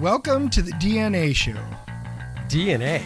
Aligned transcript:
Welcome 0.00 0.48
to 0.50 0.62
the 0.62 0.70
DNA 0.72 1.34
show. 1.34 1.56
DNA? 2.48 3.02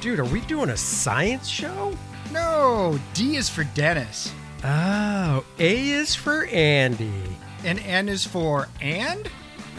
Dude, 0.00 0.18
are 0.18 0.24
we 0.24 0.40
doing 0.42 0.70
a 0.70 0.76
science 0.76 1.46
show? 1.48 1.96
No, 2.30 2.98
D 3.14 3.36
is 3.36 3.48
for 3.48 3.64
Dennis, 3.74 4.32
Oh, 4.64 5.44
A 5.58 5.88
is 5.90 6.14
for 6.14 6.46
Andy. 6.46 7.12
and 7.64 7.78
N 7.80 8.08
is 8.08 8.24
for 8.26 8.68
and? 8.80 9.30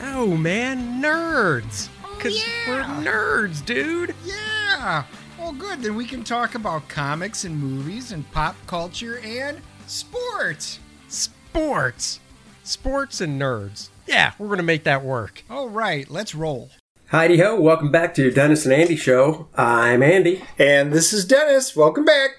Oh 0.01 0.35
man, 0.35 1.01
nerds. 1.01 1.89
Oh, 2.03 2.19
yeah. 2.27 2.41
we're 2.67 2.83
nerds, 3.03 3.63
dude. 3.65 4.15
Yeah. 4.25 5.03
Well, 5.37 5.53
good. 5.53 5.81
Then 5.81 5.95
we 5.95 6.05
can 6.05 6.23
talk 6.23 6.55
about 6.55 6.87
comics 6.87 7.43
and 7.43 7.57
movies 7.59 8.11
and 8.11 8.29
pop 8.31 8.55
culture 8.67 9.19
and 9.19 9.59
sports. 9.85 10.79
Sports. 11.07 12.19
Sports 12.63 13.21
and 13.21 13.39
nerds. 13.39 13.89
Yeah, 14.07 14.33
we're 14.37 14.49
gonna 14.49 14.63
make 14.63 14.83
that 14.83 15.03
work. 15.03 15.43
All 15.49 15.70
right, 15.70 16.09
let's 16.09 16.35
roll. 16.35 16.70
Heidi 17.09 17.38
ho, 17.38 17.59
welcome 17.59 17.91
back 17.91 18.13
to 18.16 18.31
Dennis 18.31 18.66
and 18.66 18.73
Andy 18.73 18.95
show. 18.95 19.47
I'm 19.55 20.03
Andy. 20.03 20.43
And 20.57 20.91
this 20.91 21.13
is 21.13 21.25
Dennis. 21.25 21.75
Welcome 21.75 22.03
back. 22.03 22.31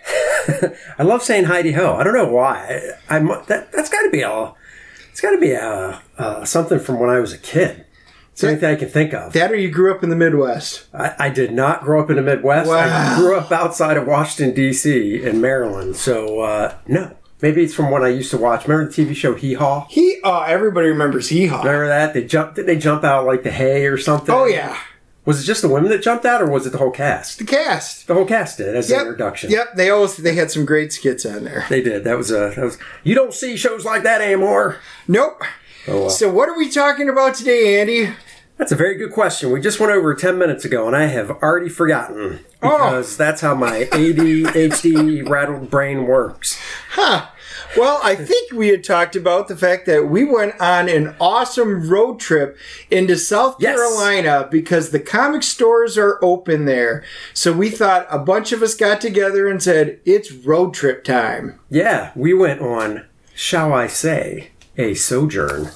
I 0.98 1.02
love 1.02 1.22
saying 1.22 1.44
Heidi 1.44 1.72
ho. 1.72 1.94
I 1.94 2.04
don't 2.04 2.14
know 2.14 2.28
why. 2.28 2.82
I, 3.08 3.16
am 3.16 3.28
that 3.46 3.72
that's 3.72 3.88
got 3.88 4.02
to 4.02 4.10
be 4.10 4.22
a 4.22 4.54
it's 5.10 5.20
got 5.20 5.30
to 5.30 5.38
be 5.38 5.52
a, 5.52 6.02
uh 6.18 6.44
something 6.44 6.78
from 6.78 6.98
when 7.00 7.10
I 7.10 7.20
was 7.20 7.32
a 7.32 7.38
kid. 7.38 7.86
It's 8.32 8.42
the 8.42 8.48
only 8.48 8.60
thing 8.60 8.74
I 8.74 8.76
can 8.76 8.88
think 8.88 9.14
of. 9.14 9.32
That 9.32 9.50
or 9.50 9.56
you 9.56 9.70
grew 9.70 9.94
up 9.94 10.02
in 10.02 10.10
the 10.10 10.16
Midwest. 10.16 10.88
I, 10.92 11.14
I 11.18 11.30
did 11.30 11.52
not 11.52 11.82
grow 11.82 12.02
up 12.02 12.10
in 12.10 12.16
the 12.16 12.22
Midwest. 12.22 12.68
Wow. 12.68 12.76
I 12.76 13.16
grew 13.16 13.34
up 13.36 13.50
outside 13.50 13.96
of 13.96 14.06
Washington 14.06 14.54
D.C. 14.54 15.22
in 15.22 15.40
Maryland. 15.40 15.96
So 15.96 16.40
uh, 16.40 16.76
no, 16.86 17.16
maybe 17.46 17.62
it's 17.62 17.74
from 17.74 17.90
when 17.92 18.02
I 18.02 18.08
used 18.08 18.30
to 18.32 18.38
watch. 18.38 18.66
Remember 18.66 18.90
the 18.90 19.04
TV 19.04 19.14
show 19.14 19.34
Hee 19.34 19.54
Haw? 19.54 19.86
He, 19.88 20.18
uh, 20.24 20.40
everybody 20.42 20.88
remembers 20.88 21.28
Hee 21.28 21.46
Haw. 21.46 21.58
Remember 21.62 21.86
that? 21.86 22.12
They 22.12 22.24
jump. 22.24 22.56
Did 22.56 22.66
they 22.66 22.76
jump 22.76 23.04
out 23.04 23.24
like 23.26 23.42
the 23.44 23.50
hay 23.52 23.86
or 23.86 23.96
something? 23.98 24.34
Oh 24.34 24.46
yeah, 24.46 24.76
Was 25.24 25.40
it 25.40 25.44
just 25.44 25.62
the 25.62 25.68
women 25.68 25.90
that 25.90 26.02
jumped 26.02 26.24
out, 26.24 26.42
or 26.42 26.50
was 26.50 26.66
it 26.66 26.70
the 26.70 26.78
whole 26.78 26.90
cast? 26.90 27.38
the 27.38 27.44
cast. 27.44 28.06
The 28.08 28.14
whole 28.14 28.26
cast 28.26 28.58
did 28.58 28.74
as 28.74 28.90
Yep. 28.90 29.00
an 29.00 29.06
introduction. 29.06 29.50
Yep, 29.52 29.74
they 29.76 29.90
always 29.90 30.16
they 30.16 30.34
had 30.34 30.50
some 30.50 30.64
great 30.64 30.92
skits 30.92 31.24
on 31.24 31.44
there. 31.44 31.64
They 31.68 31.82
did. 31.82 32.02
That 32.04 32.16
was 32.18 32.30
a. 32.32 32.52
That 32.56 32.64
was. 32.64 32.78
You 33.04 33.14
don't 33.14 33.32
see 33.32 33.56
shows 33.56 33.84
like 33.84 34.02
that 34.02 34.20
anymore. 34.20 34.78
Nope. 35.06 35.40
Oh. 35.88 36.08
So 36.08 36.28
what 36.30 36.48
are 36.48 36.58
we 36.58 36.68
talking 36.68 37.08
about 37.08 37.36
today, 37.36 37.80
Andy? 37.80 38.10
That's 38.58 38.72
a 38.72 38.76
very 38.76 38.96
good 38.96 39.12
question. 39.12 39.52
We 39.52 39.60
just 39.60 39.78
went 39.78 39.92
over 39.92 40.14
ten 40.14 40.38
minutes 40.38 40.64
ago, 40.64 40.86
and 40.86 40.96
I 40.96 41.06
have 41.06 41.30
already 41.30 41.68
forgotten 41.68 42.40
oh. 42.62 42.70
because 42.70 43.16
that's 43.16 43.42
how 43.42 43.54
my 43.54 43.84
ADHD 43.92 45.28
rattled 45.28 45.70
brain 45.70 46.06
works. 46.06 46.58
Huh. 46.92 47.28
Well, 47.76 48.00
I 48.02 48.14
think 48.14 48.52
we 48.52 48.68
had 48.68 48.84
talked 48.84 49.16
about 49.16 49.48
the 49.48 49.56
fact 49.56 49.84
that 49.86 50.08
we 50.08 50.24
went 50.24 50.58
on 50.60 50.88
an 50.88 51.14
awesome 51.20 51.88
road 51.90 52.18
trip 52.18 52.56
into 52.90 53.16
South 53.16 53.56
Yes. 53.58 53.76
Carolina 53.76 54.48
because 54.50 54.90
the 54.90 55.00
comic 55.00 55.42
stores 55.42 55.98
are 55.98 56.18
open 56.22 56.64
there. 56.64 57.04
So 57.34 57.52
we 57.52 57.68
thought 57.68 58.06
a 58.08 58.18
bunch 58.18 58.52
of 58.52 58.62
us 58.62 58.74
got 58.74 59.00
together 59.02 59.46
and 59.46 59.62
said, 59.62 60.00
it's 60.06 60.32
road 60.32 60.72
trip 60.72 61.04
time. 61.04 61.58
Yeah, 61.68 62.12
we 62.14 62.32
went 62.32 62.62
on. 62.62 63.04
Shall 63.34 63.74
I 63.74 63.88
say 63.88 64.52
a 64.78 64.94
sojourn? 64.94 65.70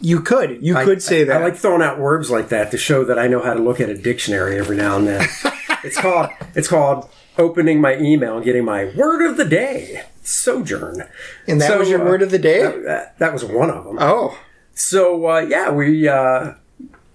You 0.00 0.20
could. 0.20 0.58
You 0.62 0.76
I- 0.76 0.84
could 0.84 1.02
say 1.02 1.22
I- 1.22 1.24
that. 1.24 1.36
I 1.42 1.44
like 1.44 1.56
throwing 1.56 1.82
out 1.82 1.98
words 1.98 2.30
like 2.30 2.48
that 2.50 2.70
to 2.70 2.78
show 2.78 3.04
that 3.04 3.18
I 3.18 3.26
know 3.26 3.40
how 3.42 3.54
to 3.54 3.60
look 3.60 3.80
at 3.80 3.88
a 3.88 3.94
dictionary 3.96 4.58
every 4.58 4.76
now 4.76 4.96
and 4.96 5.06
then. 5.06 5.28
it's 5.84 5.98
called. 6.00 6.30
It's 6.54 6.68
called 6.68 7.08
opening 7.38 7.80
my 7.80 7.96
email 7.96 8.36
and 8.36 8.44
getting 8.44 8.64
my 8.64 8.92
word 8.96 9.24
of 9.28 9.36
the 9.36 9.44
day. 9.44 10.02
Sojourn. 10.22 11.02
and 11.48 11.60
that 11.60 11.68
So, 11.68 11.78
was 11.78 11.88
your 11.88 12.02
uh, 12.02 12.04
word 12.04 12.22
of 12.22 12.30
the 12.30 12.38
day? 12.38 12.60
That, 12.84 13.18
that 13.18 13.32
was 13.32 13.44
one 13.44 13.70
of 13.70 13.84
them. 13.84 13.98
oh. 14.00 14.38
So 14.74 15.26
uh, 15.28 15.40
yeah, 15.40 15.70
we 15.70 16.08
uh, 16.08 16.54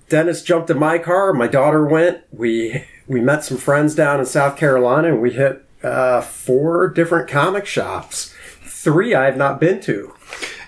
Dennis 0.10 0.44
jumped 0.44 0.70
in 0.70 0.78
my 0.78 0.98
car. 1.00 1.34
My 1.34 1.48
daughter 1.48 1.86
went. 1.86 2.22
We 2.32 2.84
we 3.08 3.22
met 3.22 3.44
some 3.44 3.58
friends 3.58 3.96
down 3.96 4.20
in 4.20 4.26
South 4.28 4.56
Carolina, 4.58 5.08
and 5.10 5.22
we 5.22 5.32
hit 5.34 5.66
uh, 5.84 6.22
four 6.22 6.88
different 6.90 7.28
comic 7.30 7.66
shops. 7.66 8.34
Three 8.64 9.16
I 9.16 9.26
have 9.26 9.38
not 9.38 9.60
been 9.60 9.82
to. 9.82 10.14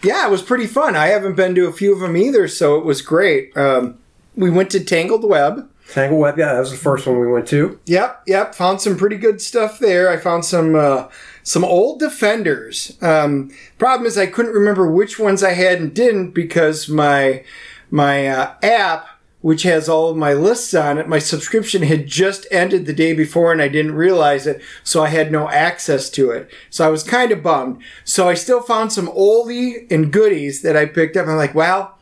Yeah, 0.04 0.28
it 0.28 0.32
was 0.32 0.42
pretty 0.42 0.68
fun. 0.68 0.96
I 0.96 1.08
haven't 1.08 1.36
been 1.36 1.56
to 1.56 1.68
a 1.68 1.74
few 1.74 1.94
of 1.94 2.00
them 2.00 2.16
either, 2.18 2.48
so 2.48 2.78
it 2.78 2.86
was 2.86 3.02
great. 3.02 3.56
Um, 3.58 3.98
we 4.36 4.50
went 4.50 4.70
to 4.72 4.84
Tangled 4.84 5.24
Web. 5.24 5.70
Tangled 5.90 6.20
Web, 6.20 6.38
yeah, 6.38 6.54
that 6.54 6.60
was 6.60 6.72
the 6.72 6.78
first 6.78 7.08
one 7.08 7.20
we 7.20 7.28
went 7.28 7.48
to. 7.50 7.80
Yep, 7.86 8.24
yep. 8.28 8.56
Found 8.56 8.82
some 8.82 8.98
pretty 8.98 9.18
good 9.18 9.42
stuff 9.42 9.80
there. 9.80 10.10
I 10.10 10.18
found 10.18 10.46
some 10.46 10.76
uh, 10.76 11.08
some 11.44 11.64
old 11.64 12.00
Defenders. 12.00 12.98
Um, 13.02 13.52
problem 13.78 14.06
is, 14.06 14.18
I 14.18 14.28
couldn't 14.28 14.54
remember 14.54 14.92
which 14.92 15.18
ones 15.18 15.44
I 15.44 15.54
had 15.54 15.80
and 15.80 15.94
didn't 15.94 16.32
because 16.32 16.90
my 16.90 17.44
my 17.90 18.28
uh, 18.28 18.54
app, 18.62 19.08
which 19.48 19.64
has 19.64 19.88
all 19.88 20.10
of 20.10 20.18
my 20.18 20.34
lists 20.34 20.74
on 20.74 20.98
it, 20.98 21.08
my 21.08 21.20
subscription 21.20 21.82
had 21.82 22.06
just 22.06 22.46
ended 22.52 22.86
the 22.86 22.92
day 22.92 23.14
before, 23.14 23.54
and 23.54 23.62
I 23.62 23.70
didn't 23.70 23.96
realize 23.96 24.46
it, 24.46 24.62
so 24.84 25.06
I 25.06 25.08
had 25.08 25.32
no 25.32 25.48
access 25.50 26.10
to 26.10 26.32
it. 26.32 26.52
So 26.70 26.86
I 26.86 26.90
was 26.90 27.02
kind 27.02 27.32
of 27.32 27.44
bummed. 27.44 27.82
So 28.04 28.28
I 28.28 28.34
still 28.34 28.62
found 28.62 28.92
some 28.92 29.08
oldie 29.08 29.90
and 29.90 30.12
goodies 30.12 30.64
that 30.64 30.76
I 30.76 30.86
picked 30.86 31.16
up. 31.16 31.28
I'm 31.28 31.38
like, 31.38 31.56
well. 31.56 31.94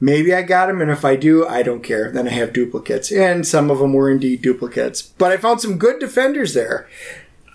Maybe 0.00 0.34
I 0.34 0.42
got 0.42 0.66
them, 0.66 0.82
and 0.82 0.90
if 0.90 1.04
I 1.04 1.14
do, 1.14 1.46
I 1.46 1.62
don't 1.62 1.84
care. 1.84 2.10
Then 2.10 2.26
I 2.26 2.32
have 2.32 2.52
duplicates, 2.52 3.12
and 3.12 3.46
some 3.46 3.70
of 3.70 3.78
them 3.78 3.92
were 3.92 4.10
indeed 4.10 4.42
duplicates. 4.42 5.00
But 5.00 5.30
I 5.30 5.36
found 5.36 5.60
some 5.60 5.78
good 5.78 6.00
defenders 6.00 6.54
there. 6.54 6.88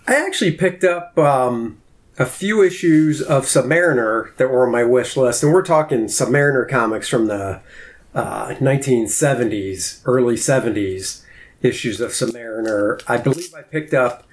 I 0.08 0.16
actually 0.16 0.54
picked 0.54 0.86
up 0.86 1.18
um, 1.20 1.82
a 2.18 2.26
few 2.26 2.64
issues 2.64 3.22
of 3.22 3.44
Submariner 3.46 4.34
that 4.38 4.50
were 4.50 4.66
on 4.66 4.72
my 4.72 4.86
wish 4.86 5.18
list, 5.18 5.44
and 5.44 5.52
we're 5.52 5.62
talking 5.62 6.06
Submariner 6.06 6.68
comics 6.70 7.10
from 7.10 7.28
the 7.28 7.60
uh, 8.18 8.56
1970s, 8.56 10.02
early 10.06 10.34
70s 10.34 11.24
issues 11.62 12.02
of 12.02 12.12
Submariner. 12.12 13.00
I 13.08 13.18
believe 13.18 13.54
I 13.54 13.62
picked 13.62 13.94
up 13.94 14.24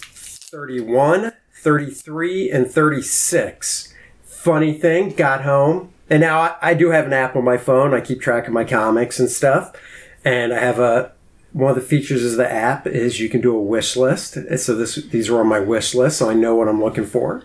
31, 0.00 1.34
33, 1.52 2.50
and 2.50 2.66
36. 2.66 3.92
Funny 4.24 4.72
thing, 4.72 5.10
got 5.10 5.44
home, 5.44 5.92
and 6.08 6.22
now 6.22 6.40
I, 6.40 6.56
I 6.62 6.74
do 6.74 6.90
have 6.90 7.04
an 7.04 7.12
app 7.12 7.36
on 7.36 7.44
my 7.44 7.58
phone. 7.58 7.92
I 7.92 8.00
keep 8.00 8.22
track 8.22 8.46
of 8.46 8.54
my 8.54 8.64
comics 8.64 9.20
and 9.20 9.28
stuff, 9.28 9.76
and 10.24 10.54
I 10.54 10.60
have 10.60 10.78
a 10.78 11.12
one 11.52 11.70
of 11.70 11.76
the 11.76 11.82
features 11.82 12.24
of 12.24 12.36
the 12.36 12.50
app 12.50 12.86
is 12.86 13.20
you 13.20 13.28
can 13.28 13.40
do 13.40 13.54
a 13.54 13.60
wish 13.60 13.96
list. 13.96 14.38
So 14.58 14.74
this 14.74 14.94
these 14.94 15.28
are 15.28 15.40
on 15.40 15.48
my 15.48 15.60
wish 15.60 15.94
list, 15.94 16.18
so 16.18 16.30
I 16.30 16.34
know 16.34 16.54
what 16.54 16.68
I'm 16.68 16.82
looking 16.82 17.04
for. 17.06 17.44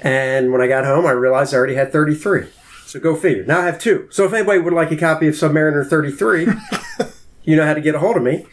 And 0.00 0.50
when 0.50 0.60
I 0.60 0.66
got 0.66 0.84
home, 0.84 1.06
I 1.06 1.12
realized 1.12 1.54
I 1.54 1.58
already 1.58 1.74
had 1.76 1.92
33. 1.92 2.48
So 2.92 3.00
go 3.00 3.16
figure. 3.16 3.42
Now 3.46 3.60
I 3.60 3.64
have 3.64 3.78
two. 3.78 4.06
So 4.10 4.26
if 4.26 4.34
anybody 4.34 4.58
would 4.58 4.74
like 4.74 4.90
a 4.90 4.98
copy 4.98 5.26
of 5.26 5.34
Submariner 5.34 5.88
33, 5.88 6.46
you 7.42 7.56
know 7.56 7.64
how 7.64 7.72
to 7.72 7.80
get 7.80 7.94
a 7.94 7.98
hold 7.98 8.18
of 8.18 8.22
me. 8.22 8.44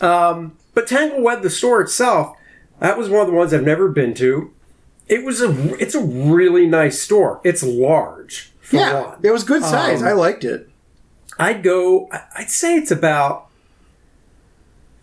Um, 0.00 0.56
but 0.72 0.86
Tangled 0.86 1.24
Web, 1.24 1.42
the 1.42 1.50
store 1.50 1.80
itself, 1.80 2.36
that 2.78 2.96
was 2.96 3.08
one 3.10 3.22
of 3.22 3.26
the 3.26 3.32
ones 3.32 3.52
I've 3.52 3.64
never 3.64 3.88
been 3.88 4.14
to. 4.14 4.54
It 5.08 5.24
was 5.24 5.42
a 5.42 5.74
it's 5.82 5.96
a 5.96 6.00
really 6.00 6.68
nice 6.68 7.00
store. 7.00 7.40
It's 7.42 7.64
large. 7.64 8.52
For 8.60 8.76
Yeah, 8.76 9.02
one. 9.04 9.18
it 9.20 9.32
was 9.32 9.42
good 9.42 9.64
size. 9.64 10.00
Um, 10.00 10.06
I 10.06 10.12
liked 10.12 10.44
it. 10.44 10.70
I'd 11.36 11.64
go, 11.64 12.08
I'd 12.36 12.50
say 12.50 12.76
it's 12.76 12.92
about 12.92 13.48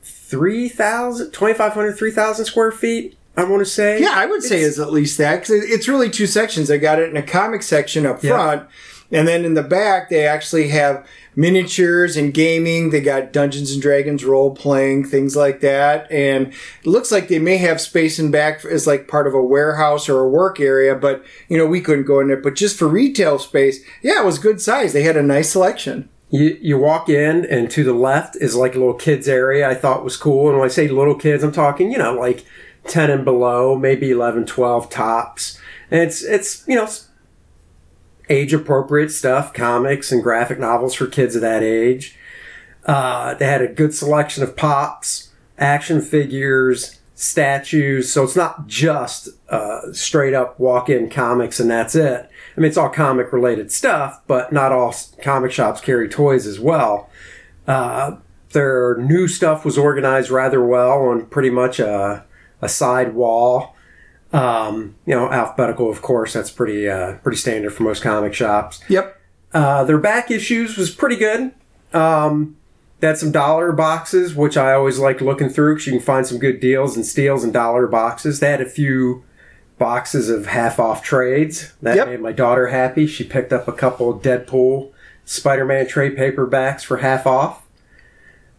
3,000, 0.03 1.31
2,500, 1.34 1.97
3,000 1.97 2.45
square 2.45 2.72
feet, 2.72 3.17
I 3.38 3.44
want 3.44 3.59
to 3.62 3.69
say. 3.69 4.00
Yeah, 4.01 4.13
I 4.16 4.25
would 4.25 4.44
say 4.44 4.57
It's- 4.57 4.72
it's 4.72 4.79
at 4.79 4.91
least 4.94 5.18
that 5.18 5.41
because 5.41 5.63
it's 5.66 5.88
really 5.88 6.09
two 6.09 6.25
sections. 6.28 6.72
I 6.72 6.78
got 6.78 7.00
it 7.00 7.09
in 7.09 7.18
a 7.18 7.22
comic 7.23 7.63
section 7.63 8.06
up 8.06 8.23
Yeah. 8.23 8.31
front, 8.31 8.63
and 9.12 9.28
then 9.28 9.44
in 9.46 9.53
the 9.56 9.63
back 9.63 10.09
they 10.09 10.25
actually 10.25 10.69
have 10.69 11.03
miniatures 11.35 12.16
and 12.18 12.34
gaming. 12.34 12.90
They 12.90 13.01
got 13.01 13.31
Dungeons 13.34 13.72
and 13.73 13.81
Dragons 13.81 14.23
role 14.25 14.56
playing 14.56 15.06
things 15.06 15.35
like 15.35 15.59
that, 15.62 16.07
and 16.09 16.47
it 16.47 16.88
looks 16.88 17.12
like 17.12 17.28
they 17.28 17.40
may 17.40 17.57
have 17.57 17.79
space 17.81 18.18
in 18.19 18.31
back 18.31 18.63
as 18.66 18.88
like 18.88 19.07
part 19.07 19.28
of 19.28 19.34
a 19.34 19.44
warehouse 19.44 20.07
or 20.09 20.19
a 20.22 20.29
work 20.29 20.59
area. 20.59 20.96
But 20.96 21.23
you 21.50 21.57
know 21.57 21.66
we 21.66 21.81
couldn't 21.81 22.06
go 22.06 22.19
in 22.19 22.28
there. 22.29 22.38
But 22.38 22.56
just 22.56 22.78
for 22.79 22.88
retail 22.88 23.38
space, 23.38 23.79
yeah, 24.02 24.22
it 24.22 24.25
was 24.25 24.40
good 24.40 24.62
size. 24.62 24.94
They 24.94 25.03
had 25.03 25.17
a 25.17 25.23
nice 25.23 25.50
selection. 25.50 26.09
You, 26.31 26.58
you 26.59 26.78
walk 26.79 27.08
in, 27.08 27.46
and 27.46 27.70
to 27.72 27.84
the 27.84 27.93
left 27.93 28.35
is 28.41 28.55
like 28.55 28.76
a 28.76 28.79
little 28.79 28.96
kids 28.96 29.28
area 29.28 29.70
I 29.70 29.76
thought 29.76 30.03
was 30.03 30.17
cool. 30.17 30.49
And 30.49 30.58
when 30.58 30.66
I 30.66 30.72
say 30.72 30.88
little 30.88 31.16
kids, 31.16 31.43
I'm 31.43 31.52
talking, 31.52 31.91
you 31.91 31.97
know, 31.99 32.14
like 32.14 32.43
10 32.87 33.09
and 33.09 33.26
below, 33.26 33.78
maybe 33.78 34.11
11, 34.11 34.46
12 34.46 34.90
tops. 34.90 35.59
And 35.91 36.02
it's, 36.02 36.23
it's 36.23 36.67
you 36.67 36.76
know, 36.76 36.87
age 38.29 38.53
appropriate 38.53 39.09
stuff, 39.09 39.53
comics 39.53 40.11
and 40.11 40.23
graphic 40.23 40.59
novels 40.59 40.93
for 40.93 41.08
kids 41.08 41.35
of 41.35 41.41
that 41.41 41.64
age. 41.64 42.17
Uh, 42.85 43.34
they 43.35 43.46
had 43.46 43.61
a 43.61 43.67
good 43.67 43.93
selection 43.93 44.43
of 44.43 44.55
pops, 44.55 45.32
action 45.58 46.02
figures, 46.02 46.99
statues. 47.16 48.11
So 48.11 48.23
it's 48.23 48.35
not 48.35 48.67
just 48.67 49.29
uh, 49.49 49.93
straight 49.93 50.34
up 50.34 50.59
walk 50.59 50.90
in 50.90 51.09
comics 51.09 51.59
and 51.59 51.70
that's 51.70 51.96
it. 51.96 52.29
I 52.55 52.59
mean, 52.59 52.67
it's 52.67 52.78
all 52.78 52.90
comic 52.90 53.34
related 53.34 53.72
stuff, 53.72 54.22
but 54.28 54.53
not 54.53 54.72
all 54.72 54.93
comic 55.22 55.52
shops 55.52 55.81
carry 55.81 56.08
toys 56.08 56.46
as 56.46 56.59
well. 56.59 57.09
Uh, 57.67 58.17
their 58.52 58.97
new 58.97 59.28
stuff 59.28 59.66
was 59.66 59.78
organized 59.78 60.29
rather 60.29 60.64
well 60.64 60.99
on 61.08 61.26
pretty 61.26 61.49
much 61.49 61.79
a, 61.79 62.23
a 62.66 62.70
side 62.70 63.14
wall. 63.14 63.76
Um, 64.34 64.96
you 65.06 65.16
know, 65.16 65.29
alphabetical, 65.32 65.90
of 65.90 66.02
course, 66.02 66.34
that's 66.34 66.52
pretty 66.52 66.90
uh, 66.90 67.14
pretty 67.23 67.38
standard 67.38 67.72
for 67.73 67.84
most 67.84 68.02
comic 68.03 68.34
shops. 68.34 68.82
Yep. 68.90 69.22
Uh, 69.53 69.84
their 69.85 69.97
back 69.97 70.29
issues 70.29 70.76
was 70.76 70.90
pretty 70.91 71.16
good. 71.16 71.52
Um, 71.94 72.58
they 73.00 73.08
had 73.08 73.17
some 73.17 73.32
dollar 73.32 73.72
boxes, 73.72 74.35
which 74.35 74.58
I 74.58 74.73
always 74.73 75.00
like 75.00 75.22
looking 75.22 75.47
through 75.50 75.76
because 75.76 75.88
you 75.88 75.94
can 75.94 76.02
find 76.02 76.28
some 76.28 76.40
good 76.40 76.59
deals 76.59 76.96
and 76.97 77.06
steals 77.06 77.44
in 77.46 77.52
dollar 77.53 77.88
boxes. 77.88 78.40
They 78.41 78.50
had 78.52 78.62
a 78.62 78.66
few 78.70 79.23
boxes 79.78 80.29
of 80.29 80.47
half 80.47 80.79
off 80.79 81.03
trades. 81.03 81.73
That 81.82 81.96
Yep. 81.97 82.08
made 82.08 82.22
my 82.22 82.32
daughter 82.32 82.67
happy. 82.67 83.08
She 83.08 83.23
picked 83.23 83.53
up 83.53 83.67
a 83.67 83.73
couple 83.73 84.09
of 84.09 84.22
Deadpool 84.22 84.91
Spider 85.26 85.66
Man 85.66 85.88
trade 85.88 86.17
paperbacks 86.17 86.84
for 86.84 86.97
half 86.97 87.26
off. 87.28 87.65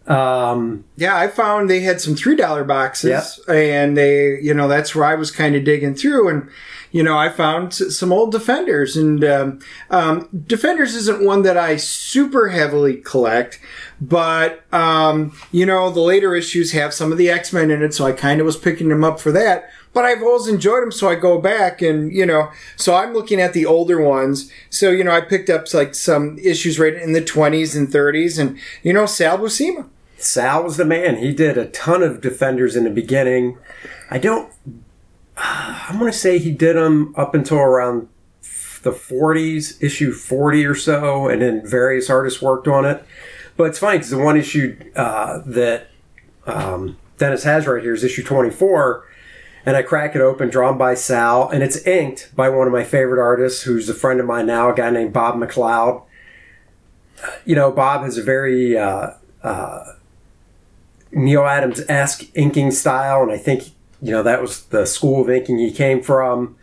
Um, 0.07 0.85
Yeah, 0.97 1.17
I 1.17 1.29
found 1.29 1.69
they 1.69 1.81
had 1.81 2.01
some 2.01 2.15
three 2.15 2.37
dollar 2.37 2.65
boxes, 2.65 3.41
Yep. 3.49 3.57
and 3.57 3.97
they, 3.97 4.39
you 4.41 4.55
know, 4.55 4.69
that's 4.69 4.95
where 4.95 5.05
I 5.05 5.15
was 5.15 5.31
kind 5.31 5.55
of 5.57 5.65
digging 5.65 5.95
through, 5.95 6.29
and 6.29 6.49
you 6.93 7.03
know, 7.03 7.19
I 7.19 7.29
found 7.29 7.75
some 7.75 8.13
old 8.13 8.33
Defenders, 8.33 8.97
and 8.97 9.23
um, 9.25 9.59
um, 9.91 10.29
Defenders 10.47 10.95
isn't 10.95 11.25
one 11.25 11.43
that 11.43 11.57
I 11.59 11.77
super 11.77 12.49
heavily 12.49 12.97
collect, 12.99 13.61
but 14.01 14.63
um, 14.73 15.37
you 15.53 15.67
know, 15.67 15.91
the 15.91 16.01
later 16.01 16.35
issues 16.35 16.73
have 16.73 16.95
some 16.95 17.13
of 17.13 17.19
the 17.19 17.29
X 17.29 17.53
Men 17.53 17.71
in 17.71 17.83
it, 17.83 17.93
so 17.93 18.07
I 18.07 18.13
kind 18.13 18.41
of 18.41 18.47
was 18.47 18.57
picking 18.57 18.89
them 18.89 19.05
up 19.05 19.21
for 19.21 19.33
that. 19.33 19.69
But 19.93 20.05
I've 20.05 20.23
always 20.23 20.47
enjoyed 20.47 20.83
them, 20.83 20.93
so 20.93 21.09
I 21.09 21.15
go 21.17 21.41
back 21.41 21.83
and 21.83 22.13
you 22.13 22.25
know, 22.27 22.51
so 22.77 22.95
I'm 22.95 23.13
looking 23.13 23.41
at 23.41 23.53
the 23.55 23.67
older 23.67 24.01
ones. 24.01 24.51
So 24.71 24.91
you 24.91 25.03
know, 25.05 25.11
I 25.13 25.21
picked 25.23 25.51
up 25.51 25.73
like 25.75 25.95
some 25.95 26.39
issues 26.39 26.79
right 26.79 26.95
in 26.95 27.13
the 27.13 27.23
20s 27.23 27.77
and 27.77 27.89
30s, 27.89 28.39
and 28.39 28.59
you 28.83 28.93
know, 28.93 29.07
Sal 29.07 29.39
Buscema. 29.39 29.87
Sal 30.17 30.65
was 30.65 30.77
the 30.77 30.85
man. 30.85 31.17
He 31.17 31.33
did 31.33 31.59
a 31.59 31.67
ton 31.67 32.03
of 32.03 32.21
defenders 32.21 32.77
in 32.77 32.85
the 32.85 32.91
beginning. 32.91 33.59
I 34.11 34.19
don't. 34.19 34.53
I'm 35.37 35.99
going 35.99 36.11
to 36.11 36.19
say 36.19 36.39
he 36.39 36.53
did 36.53 36.77
them 36.77 37.15
up 37.17 37.35
until 37.35 37.59
around 37.59 38.09
the 38.83 38.93
40s, 38.93 39.83
issue 39.83 40.13
40 40.13 40.65
or 40.65 40.75
so, 40.75 41.29
and 41.29 41.43
then 41.43 41.67
various 41.67 42.09
artists 42.09 42.41
worked 42.41 42.69
on 42.69 42.85
it. 42.85 43.05
But 43.57 43.65
it's 43.65 43.79
funny 43.79 43.99
because 43.99 44.11
the 44.11 44.19
one 44.19 44.37
issue 44.37 44.77
uh, 44.95 45.43
that 45.45 45.89
um, 46.47 46.97
Dennis 47.19 47.43
has 47.45 47.67
right 47.67 47.83
here 47.83 47.95
is 47.95 48.05
issue 48.05 48.23
24, 48.23 49.05
and 49.65 49.77
I 49.77 49.83
crack 49.83 50.15
it 50.15 50.21
open, 50.21 50.51
drawn 50.51 50.79
by 50.79 50.95
Sal, 50.95 51.49
and 51.49 51.63
it's 51.63 51.85
inked 51.87 52.35
by 52.37 52.49
one 52.49 52.67
of 52.67 52.73
my 52.73 52.85
favorite 52.85 53.21
artists, 53.21 53.63
who's 53.63 53.89
a 53.89 53.95
friend 53.95 54.21
of 54.21 54.27
mine 54.27 54.47
now, 54.47 54.71
a 54.71 54.75
guy 54.75 54.91
named 54.91 55.13
Bob 55.13 55.35
McLeod. 55.35 56.03
You 57.45 57.57
know, 57.57 57.73
Bob 57.73 58.03
has 58.03 58.19
a 58.19 58.23
very 58.23 58.79
uh, 58.79 59.15
Neal 61.17 61.47
Adams 61.47 61.81
esque 61.89 62.25
inking 62.35 62.71
style, 62.71 63.23
and 63.23 63.33
I 63.33 63.39
think 63.39 63.71
you 64.03 64.13
know 64.13 64.23
that 64.23 64.43
was 64.43 64.65
the 64.67 64.87
school 64.87 65.23
of 65.23 65.31
inking 65.31 65.59
he 65.59 65.73
came 65.73 66.03
from. 66.03 66.57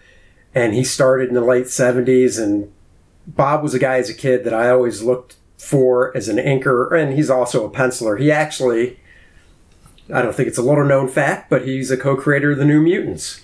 And 0.56 0.76
he 0.76 0.84
started 0.84 1.30
in 1.30 1.34
the 1.34 1.42
late 1.42 1.68
seventies, 1.68 2.38
and 2.38 2.72
Bob 3.26 3.64
was 3.64 3.74
a 3.74 3.80
guy 3.80 3.98
as 3.98 4.08
a 4.08 4.14
kid 4.14 4.44
that 4.44 4.54
I 4.54 4.70
always 4.70 5.02
looked 5.02 5.36
for 5.58 6.16
as 6.16 6.30
an 6.30 6.38
inker, 6.38 6.92
and 6.92 7.14
he's 7.14 7.32
also 7.32 7.66
a 7.66 7.72
penciler. 7.72 8.20
He 8.20 8.32
actually, 8.32 9.00
I 10.14 10.22
don't 10.22 10.36
think 10.36 10.48
it's 10.48 10.60
a 10.60 10.62
little 10.62 10.86
known 10.86 11.08
fact, 11.08 11.50
but 11.50 11.68
he's 11.68 11.90
a 11.90 11.98
co-creator 11.98 12.52
of 12.52 12.60
the 12.60 12.66
New 12.66 12.82
Mutants. 12.82 13.43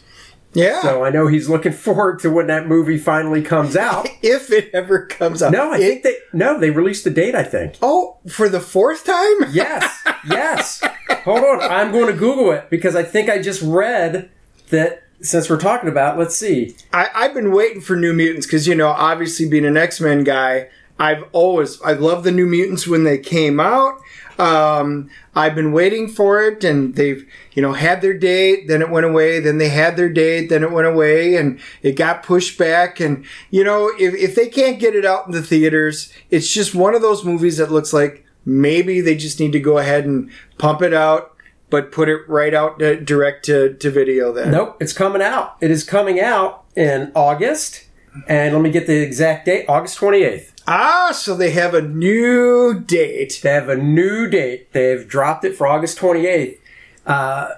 Yeah. 0.54 0.82
So 0.82 1.04
I 1.06 1.10
know 1.12 1.28
he's 1.28 1.48
looking 1.50 1.72
forward 1.86 2.20
to 2.22 2.30
when 2.32 2.48
that 2.48 2.68
movie 2.68 2.98
finally 2.98 3.42
comes 3.42 3.76
out. 3.76 4.08
if 4.22 4.52
it 4.52 4.70
ever 4.74 5.06
comes 5.06 5.44
out. 5.44 5.52
No, 5.52 5.72
I 5.72 5.78
It- 5.78 5.80
think 5.80 6.04
they 6.04 6.16
no, 6.34 6.60
they 6.60 6.70
released 6.72 7.04
the 7.04 7.10
date. 7.12 7.36
I 7.36 7.44
think. 7.44 7.76
Oh, 7.82 8.18
for 8.28 8.50
the 8.50 8.60
fourth 8.60 9.06
time? 9.06 9.36
Yes, 9.52 10.04
yes. 10.28 10.82
Hold 11.26 11.44
on, 11.44 11.62
I'm 11.62 11.92
going 11.92 12.08
to 12.08 12.14
Google 12.14 12.52
it 12.52 12.70
because 12.70 12.96
I 12.96 13.04
think 13.04 13.30
I 13.30 13.42
just 13.42 13.62
read 13.62 14.30
that 14.70 15.04
since 15.22 15.50
we're 15.50 15.60
talking 15.60 15.90
about, 15.90 16.18
let's 16.18 16.36
see. 16.36 16.76
I, 16.94 17.10
I've 17.14 17.34
been 17.34 17.52
waiting 17.52 17.82
for 17.82 17.96
New 17.96 18.14
Mutants 18.14 18.46
because 18.46 18.68
you 18.68 18.74
know, 18.76 18.88
obviously 18.90 19.50
being 19.50 19.66
an 19.66 19.76
X 19.78 20.00
Men 20.00 20.24
guy, 20.24 20.70
I've 20.98 21.24
always 21.32 21.82
I 21.82 21.94
love 21.94 22.24
the 22.24 22.32
New 22.32 22.46
Mutants 22.46 22.88
when 22.88 23.04
they 23.04 23.18
came 23.18 23.60
out. 23.60 24.00
Um, 24.40 25.10
I've 25.36 25.54
been 25.54 25.74
waiting 25.74 26.08
for 26.08 26.42
it, 26.42 26.64
and 26.64 26.96
they've 26.96 27.28
you 27.54 27.62
know 27.62 27.74
had 27.74 28.02
their 28.02 28.18
date, 28.18 28.70
then 28.70 28.82
it 28.82 28.90
went 28.90 29.06
away, 29.06 29.42
then 29.42 29.58
they 29.58 29.68
had 29.68 29.98
their 29.98 30.10
date, 30.10 30.48
then 30.48 30.64
it 30.64 30.72
went 30.72 30.88
away, 30.88 31.36
and 31.36 31.60
it 31.82 31.98
got 31.98 32.24
pushed 32.24 32.58
back. 32.58 33.02
And 33.02 33.26
you 33.52 33.64
know, 33.66 33.92
if 34.00 34.14
if 34.16 34.36
they 34.36 34.48
can't 34.48 34.80
get 34.80 34.96
it 34.96 35.06
out 35.06 35.26
in 35.26 35.34
the 35.34 35.44
theaters, 35.44 36.12
it's 36.30 36.52
just 36.52 36.74
one 36.74 36.96
of 36.96 37.02
those 37.02 37.26
movies 37.26 37.58
that 37.58 37.72
looks 37.72 37.92
like 37.92 38.26
maybe 38.46 39.02
they 39.02 39.16
just 39.16 39.40
need 39.42 39.52
to 39.52 39.60
go 39.60 39.78
ahead 39.78 40.06
and 40.06 40.32
pump 40.58 40.82
it 40.82 40.94
out. 40.94 41.36
But 41.70 41.92
put 41.92 42.10
it 42.10 42.28
right 42.28 42.54
out 42.56 42.82
uh, 42.82 42.96
direct 42.96 43.46
to, 43.46 43.76
to 43.76 43.92
video 43.92 44.34
then. 44.34 44.50
Nope, 44.50 44.78
it's 44.80 44.94
coming 44.94 45.22
out. 45.22 45.56
It 45.62 45.70
is 45.70 45.84
coming 45.84 46.20
out 46.20 46.64
in 46.76 47.12
August, 47.14 47.86
and 48.28 48.56
let 48.56 48.64
me 48.64 48.72
get 48.72 48.88
the 48.88 49.04
exact 49.04 49.46
date: 49.46 49.66
August 49.68 50.00
28th. 50.00 50.54
Ah, 50.72 51.12
so 51.12 51.36
they 51.36 51.50
have 51.50 51.74
a 51.74 51.82
new 51.82 52.80
date. 52.80 53.40
They 53.42 53.50
have 53.50 53.70
a 53.70 53.76
new 53.76 54.30
date. 54.30 54.72
They've 54.72 55.08
dropped 55.08 55.44
it 55.44 55.56
for 55.56 55.66
August 55.66 55.98
28th. 55.98 56.60
Uh, 57.08 57.56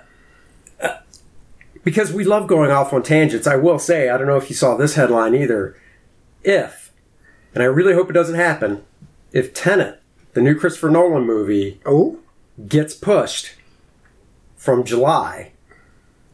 uh, 0.82 0.98
because 1.84 2.14
we 2.14 2.24
love 2.24 2.48
going 2.48 2.72
off 2.72 2.94
on 2.94 3.04
tangents, 3.04 3.48
I 3.48 3.58
will 3.58 3.80
say, 3.80 4.08
I 4.08 4.18
don't 4.18 4.28
know 4.28 4.38
if 4.38 4.50
you 4.50 4.56
saw 4.56 4.78
this 4.78 4.96
headline 4.96 5.36
either. 5.36 5.76
If, 6.42 6.94
and 7.54 7.62
I 7.62 7.66
really 7.66 7.94
hope 7.94 8.10
it 8.10 8.14
doesn't 8.14 8.36
happen, 8.36 8.82
if 9.34 9.54
Tenet, 9.54 10.02
the 10.32 10.42
new 10.42 10.56
Christopher 10.58 10.90
Nolan 10.90 11.26
movie, 11.26 11.82
Oh, 11.86 12.18
gets 12.66 12.94
pushed 12.96 13.56
from 14.56 14.86
July, 14.86 15.52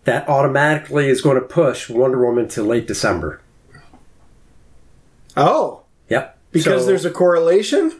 that 0.03 0.30
automatically 0.30 1.09
is 1.09 1.23
going 1.23 1.38
to 1.41 1.41
push 1.41 1.89
Wonder 1.89 2.23
Woman 2.23 2.47
to 2.50 2.62
late 2.62 2.85
December. 2.88 3.41
oh, 5.35 5.81
Yep. 6.09 6.36
Because 6.63 6.81
So- 6.81 6.88
there's 6.88 7.06
a 7.06 7.09
correlation. 7.12 7.92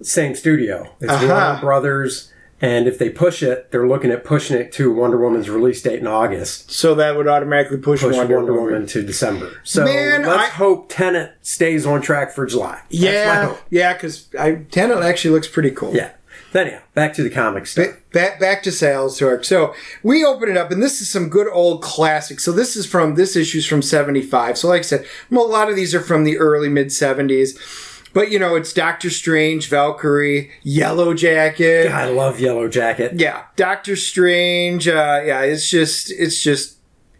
same 0.00 0.34
studio. 0.34 0.88
It's 1.00 1.10
Aha. 1.12 1.26
Warner 1.26 1.60
Brothers, 1.60 2.32
and 2.60 2.86
if 2.86 2.98
they 2.98 3.08
push 3.10 3.42
it, 3.42 3.70
they're 3.72 3.86
looking 3.88 4.12
at 4.12 4.22
pushing 4.24 4.56
it 4.56 4.70
to 4.74 4.92
Wonder 4.92 5.16
Woman's 5.18 5.50
release 5.50 5.82
date 5.82 5.98
in 5.98 6.06
August. 6.06 6.70
So 6.70 6.94
that 6.94 7.16
would 7.16 7.26
automatically 7.26 7.78
push, 7.78 8.00
Push 8.02 8.14
Wonder, 8.16 8.36
Wonder, 8.36 8.52
Woman. 8.52 8.72
Woman 8.74 8.86
to 8.88 9.02
December. 9.02 9.50
So 9.64 9.84
Man, 9.84 10.22
let's 10.22 10.42
I- 10.52 10.54
hope 10.54 10.88
Tenet 10.88 11.32
stays 11.42 11.84
on 11.84 12.00
track 12.00 12.32
for 12.32 12.46
July. 12.46 12.78
That's 12.90 13.02
my 13.02 13.10
Yeah, 13.10 13.44
hope. 13.46 13.58
yeah, 13.70 13.92
because 13.94 14.28
I 14.38 14.52
Tenet 14.70 14.98
actually 15.02 15.32
looks 15.34 15.48
pretty 15.48 15.72
cool. 15.72 15.92
Yeah. 15.94 16.10
Anyhow, 16.54 16.80
back 16.94 17.12
to 17.14 17.22
the 17.22 17.30
comic 17.30 17.66
stuff. 17.66 17.96
Back 18.12 18.40
back 18.40 18.62
to 18.62 18.72
sales 18.72 19.18
talk. 19.18 19.44
So 19.44 19.74
we 20.02 20.24
open 20.24 20.48
it 20.48 20.56
up, 20.56 20.70
and 20.70 20.82
this 20.82 21.00
is 21.02 21.10
some 21.10 21.28
good 21.28 21.46
old 21.52 21.82
classics. 21.82 22.42
So 22.44 22.52
this 22.52 22.74
is 22.74 22.86
from 22.86 23.16
this 23.16 23.36
issue's 23.36 23.66
from 23.66 23.82
seventy 23.82 24.22
five. 24.22 24.56
So 24.56 24.68
like 24.68 24.78
I 24.80 24.82
said, 24.82 25.06
well, 25.30 25.44
a 25.44 25.46
lot 25.46 25.68
of 25.68 25.76
these 25.76 25.94
are 25.94 26.00
from 26.00 26.24
the 26.24 26.38
early 26.38 26.68
mid 26.70 26.90
seventies. 26.92 27.58
But 28.14 28.30
you 28.30 28.38
know, 28.38 28.56
it's 28.56 28.72
Doctor 28.72 29.10
Strange, 29.10 29.68
Valkyrie, 29.68 30.50
Yellow 30.62 31.12
Jacket. 31.12 31.92
I 31.92 32.06
love 32.06 32.40
Yellow 32.40 32.66
Jacket. 32.68 33.12
yeah 33.20 33.44
doctor 33.56 33.94
strange 33.96 34.88
uh 34.88 35.20
yeah 35.24 35.42
it's 35.42 35.68
just 35.68 36.10
it's 36.12 36.42
just 36.42 36.78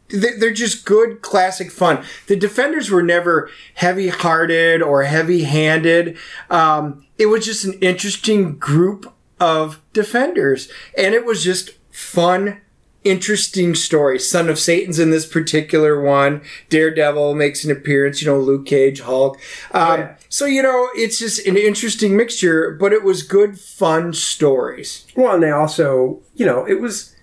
they- 0.08 0.36
they're 0.38 0.52
just 0.52 0.86
good 0.86 1.20
classic 1.20 1.70
fun 1.70 2.02
the 2.28 2.36
defenders 2.36 2.90
were 2.90 3.02
never 3.02 3.50
heavy 3.74 4.08
hearted 4.08 4.80
or 4.80 5.02
heavy 5.02 5.42
handed 5.44 6.16
um 6.48 7.04
it 7.18 7.26
was 7.26 7.44
just 7.44 7.64
an 7.64 7.74
interesting 7.80 8.56
group 8.56 9.12
of 9.40 9.80
defenders 9.92 10.70
and 10.96 11.14
it 11.14 11.24
was 11.24 11.42
just 11.44 11.70
fun 11.90 12.60
interesting 13.04 13.74
story 13.74 14.18
son 14.18 14.48
of 14.48 14.58
satan's 14.58 14.98
in 14.98 15.10
this 15.10 15.24
particular 15.24 16.00
one 16.02 16.42
daredevil 16.68 17.34
makes 17.34 17.64
an 17.64 17.70
appearance 17.70 18.20
you 18.20 18.26
know 18.28 18.38
luke 18.38 18.66
cage 18.66 19.00
hulk 19.00 19.36
um, 19.72 20.00
yeah. 20.00 20.16
so 20.28 20.44
you 20.44 20.60
know 20.62 20.88
it's 20.94 21.18
just 21.18 21.46
an 21.46 21.56
interesting 21.56 22.16
mixture 22.16 22.76
but 22.78 22.92
it 22.92 23.04
was 23.04 23.22
good 23.22 23.58
fun 23.58 24.12
stories 24.12 25.06
Well, 25.16 25.34
and 25.34 25.42
they 25.42 25.50
also, 25.50 26.20
you 26.34 26.44
know, 26.44 26.66
it 26.66 26.80
was. 26.80 27.14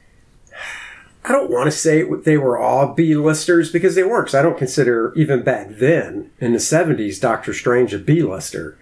I 1.27 1.31
don't 1.31 1.49
want 1.49 1.65
to 1.65 1.71
say 1.71 2.01
it- 2.01 2.23
they 2.23 2.37
were 2.37 2.57
all 2.57 2.93
B-listers 2.93 3.71
because 3.71 3.95
they 3.95 4.03
weren't. 4.03 4.27
'cause 4.27 4.35
I 4.35 4.41
don't 4.43 4.57
consider 4.59 5.11
even 5.15 5.41
back 5.41 5.67
then 5.79 6.29
in 6.39 6.53
the 6.53 6.59
'70s 6.59 7.19
Doctor 7.19 7.53
Strange 7.53 7.93
a 7.93 7.99
B-lister. 7.99 8.77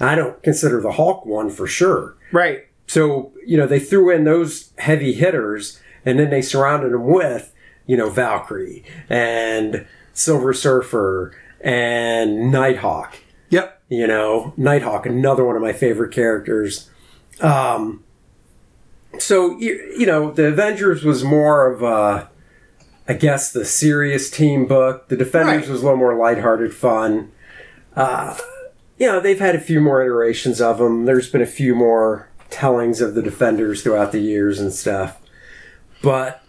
I 0.00 0.14
don't 0.14 0.40
consider 0.42 0.80
the 0.80 0.92
Hulk 0.92 1.26
one 1.26 1.50
for 1.50 1.66
sure. 1.66 2.14
right 2.32 2.64
So 2.88 3.32
you 3.46 3.56
know 3.56 3.66
they 3.68 3.78
threw 3.80 4.10
in 4.10 4.24
those 4.24 4.72
heavy 4.78 5.12
hitters, 5.12 5.80
and 6.04 6.18
then 6.18 6.30
they 6.30 6.42
surrounded 6.42 6.92
them 6.92 7.04
with 7.06 7.54
you 7.86 7.96
know 7.96 8.10
Valkyrie 8.10 8.84
and 9.08 9.86
Silver 10.14 10.52
Surfer 10.52 11.32
and 11.60 12.50
Nighthawk. 12.50 13.18
Yep. 13.50 13.80
you 13.88 14.06
know 14.06 14.52
nighthawk 14.58 15.06
another 15.06 15.42
one 15.44 15.56
of 15.56 15.62
my 15.62 15.72
favorite 15.72 16.12
characters. 16.12 16.90
Um 17.40 18.02
so 19.18 19.56
you, 19.58 19.94
you 19.98 20.06
know 20.06 20.30
the 20.32 20.46
avengers 20.46 21.02
was 21.04 21.24
more 21.24 21.66
of 21.72 21.82
a 21.82 22.28
i 23.08 23.14
guess 23.14 23.50
the 23.52 23.64
serious 23.64 24.30
team 24.30 24.66
book. 24.66 25.08
The 25.08 25.16
defenders 25.16 25.62
Right. 25.62 25.68
was 25.70 25.80
a 25.80 25.84
little 25.84 25.98
more 25.98 26.14
lighthearted 26.14 26.74
fun. 26.74 27.32
Uh 27.96 28.36
you 28.98 29.06
know 29.06 29.18
they've 29.20 29.38
had 29.40 29.54
a 29.54 29.60
few 29.60 29.80
more 29.80 30.02
iterations 30.02 30.60
of 30.60 30.78
them 30.78 31.04
there's 31.06 31.30
been 31.30 31.40
a 31.42 31.46
few 31.46 31.74
more 31.74 32.27
tellings 32.50 33.00
of 33.00 33.14
the 33.14 33.22
defenders 33.22 33.82
throughout 33.82 34.12
the 34.12 34.20
years 34.20 34.58
and 34.60 34.72
stuff 34.72 35.18
but 36.02 36.42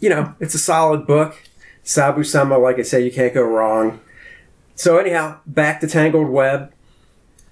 you 0.00 0.08
know 0.08 0.34
it's 0.40 0.54
a 0.54 0.58
solid 0.58 1.06
book 1.06 1.42
Sal 1.82 2.12
Buscema 2.12 2.60
like 2.60 2.78
i 2.78 2.82
say 2.82 3.04
you 3.04 3.10
can't 3.12 3.34
go 3.34 3.42
wrong 3.42 4.00
so 4.74 4.96
anyhow, 4.96 5.38
back 5.46 5.80
to 5.82 5.86
Tangled 5.86 6.28
Web. 6.30 6.72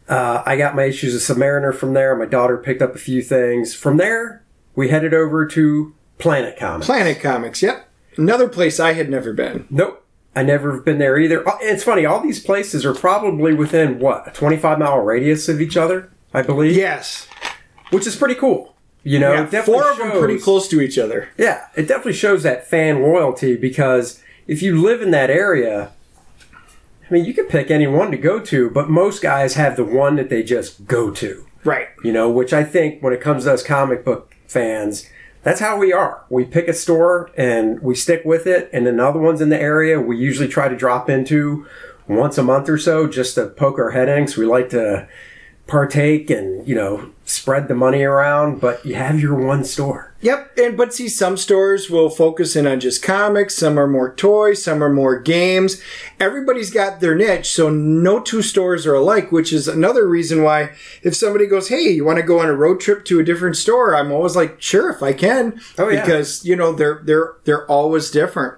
uh, 0.09 0.43
I 0.47 0.57
got 0.57 0.75
my 0.75 0.85
issues 0.85 1.15
of 1.15 1.37
Submariner 1.37 1.73
from 1.75 1.93
there. 1.93 2.17
My 2.17 2.25
daughter 2.25 2.57
picked 2.57 2.81
up 2.81 2.95
a 2.95 2.99
few 2.99 3.23
things. 3.23 3.75
From 3.75 3.99
there, 3.99 4.43
we 4.75 4.89
headed 4.89 5.13
over 5.13 5.47
to 5.49 5.95
Planet 6.19 6.57
Comics. 6.59 6.87
Planet 6.87 7.21
Comics, 7.21 7.63
yep. 7.63 7.89
Another 8.17 8.49
place 8.49 8.81
I 8.81 8.95
had 8.95 9.11
never 9.11 9.35
been. 9.35 9.67
Nope. 9.71 10.05
I 10.35 10.43
never 10.43 10.73
have 10.73 10.85
been 10.85 10.99
there 10.99 11.19
either. 11.19 11.47
Uh, 11.47 11.59
It's 11.61 11.85
funny, 11.85 12.07
all 12.07 12.21
these 12.21 12.43
places 12.43 12.87
are 12.87 12.95
probably 12.95 13.53
within, 13.53 13.99
what, 13.99 14.27
a 14.27 14.31
25 14.31 14.79
mile 14.79 14.99
radius 15.01 15.49
of 15.49 15.61
each 15.61 15.77
other, 15.77 16.11
I 16.33 16.41
believe? 16.43 16.75
Yes. 16.75 17.29
Which 17.91 18.07
is 18.07 18.17
pretty 18.17 18.35
cool. 18.35 18.75
You 19.03 19.19
know, 19.19 19.49
Yeah, 19.51 19.63
four 19.63 19.91
of 19.91 19.99
them 19.99 20.11
pretty 20.13 20.39
close 20.39 20.69
to 20.69 20.81
each 20.81 20.99
other. 20.99 21.29
Yeah, 21.39 21.67
it 21.75 21.89
definitely 21.89 22.13
shows 22.13 22.43
that 22.43 22.67
fan 22.67 23.03
loyalty 23.03 23.57
because 23.57 24.23
if 24.47 24.63
you 24.63 24.81
live 24.81 25.01
in 25.01 25.11
that 25.13 25.31
area, 25.31 25.93
I 26.53 27.15
mean, 27.15 27.25
you 27.25 27.33
could 27.33 27.49
pick 27.49 27.71
any 27.71 27.87
one 27.87 28.11
to 28.11 28.17
go 28.19 28.39
to, 28.41 28.69
but 28.71 28.91
most 28.91 29.23
guys 29.23 29.55
have 29.55 29.77
the 29.77 29.85
one 29.85 30.17
that 30.17 30.29
they 30.29 30.43
just 30.43 30.87
go 30.87 31.11
to. 31.13 31.47
Right. 31.65 31.89
You 32.05 32.13
know, 32.13 32.31
which 32.31 32.53
I 32.53 32.63
think 32.63 33.03
when 33.03 33.13
it 33.13 33.21
comes 33.21 33.45
to 33.45 33.55
us 33.55 33.63
comic 33.63 34.05
book 34.05 34.35
fans, 34.47 35.09
that's 35.43 35.61
how 35.61 35.79
we 35.79 35.93
are. 35.93 36.25
We 36.29 36.45
pick 36.45 36.69
a 36.69 36.75
store 36.75 37.31
and 37.37 37.81
we 37.81 37.95
stick 37.95 38.23
with 38.25 38.47
it, 38.47 38.69
and 38.73 38.87
then 38.87 39.01
other 39.01 39.19
ones 39.19 39.41
in 39.41 39.49
the 39.49 39.61
area 39.61 39.99
we 40.01 40.17
usually 40.19 40.49
try 40.49 40.69
to 40.69 40.77
drop 40.77 41.09
into 41.09 41.67
once 42.07 42.37
a 42.37 42.43
month 42.43 42.69
or 42.69 42.77
so 42.77 43.07
just 43.07 43.35
to 43.37 43.47
poke 43.47 43.79
our 43.79 43.91
head 43.91 44.09
in 44.09 44.25
'cause 44.27 44.37
we 44.37 44.45
like 44.45 44.69
to 44.71 45.09
partake 45.71 46.29
and, 46.31 46.67
you 46.67 46.75
know, 46.75 47.11
spread 47.25 47.69
the 47.69 47.75
money 47.75 48.03
around, 48.03 48.61
but 48.61 48.85
you 48.85 48.97
have 48.97 49.21
your 49.21 49.35
one 49.37 49.65
store. 49.65 50.13
Yep, 50.21 50.59
and 50.59 50.77
but 50.77 50.93
see, 50.93 51.09
some 51.09 51.37
stores 51.39 51.89
will 51.89 52.11
focus 52.11 52.55
in 52.57 52.67
on 52.67 52.81
just 52.81 53.03
comics. 53.03 53.55
Some 53.55 53.79
are 53.79 53.87
more 53.87 54.13
toys. 54.15 54.63
Some 54.63 54.83
are 54.83 54.93
more 54.93 55.19
games. 55.19 55.81
Everybody's 56.19 56.71
got 56.71 57.01
their 57.01 57.15
niche, 57.15 57.51
so 57.51 57.71
no 57.71 58.21
two 58.21 58.43
stores 58.43 58.85
are 58.85 58.95
alike. 58.95 59.33
Which 59.33 59.51
is 59.53 59.67
another 59.69 60.07
reason 60.07 60.43
why, 60.43 60.73
if 61.03 61.15
somebody 61.17 61.47
goes, 61.47 61.69
"Hey, 61.69 61.89
you 61.89 62.05
want 62.05 62.19
to 62.19 62.23
go 62.25 62.41
on 62.41 62.49
a 62.51 62.55
road 62.55 62.81
trip 62.81 63.05
to 63.07 63.21
a 63.21 63.25
different 63.25 63.57
store?" 63.57 63.95
I'm 63.97 64.13
always 64.13 64.37
like, 64.37 64.61
"Sure, 64.61 64.91
if 64.91 65.03
I 65.03 65.15
can," 65.15 65.59
Oh, 65.79 65.89
yeah. 65.89 66.03
because 66.05 66.45
you 66.45 66.55
know 66.57 66.73
they're 66.73 67.01
they're 67.05 67.33
they're 67.45 67.67
always 67.71 68.11
different. 68.11 68.55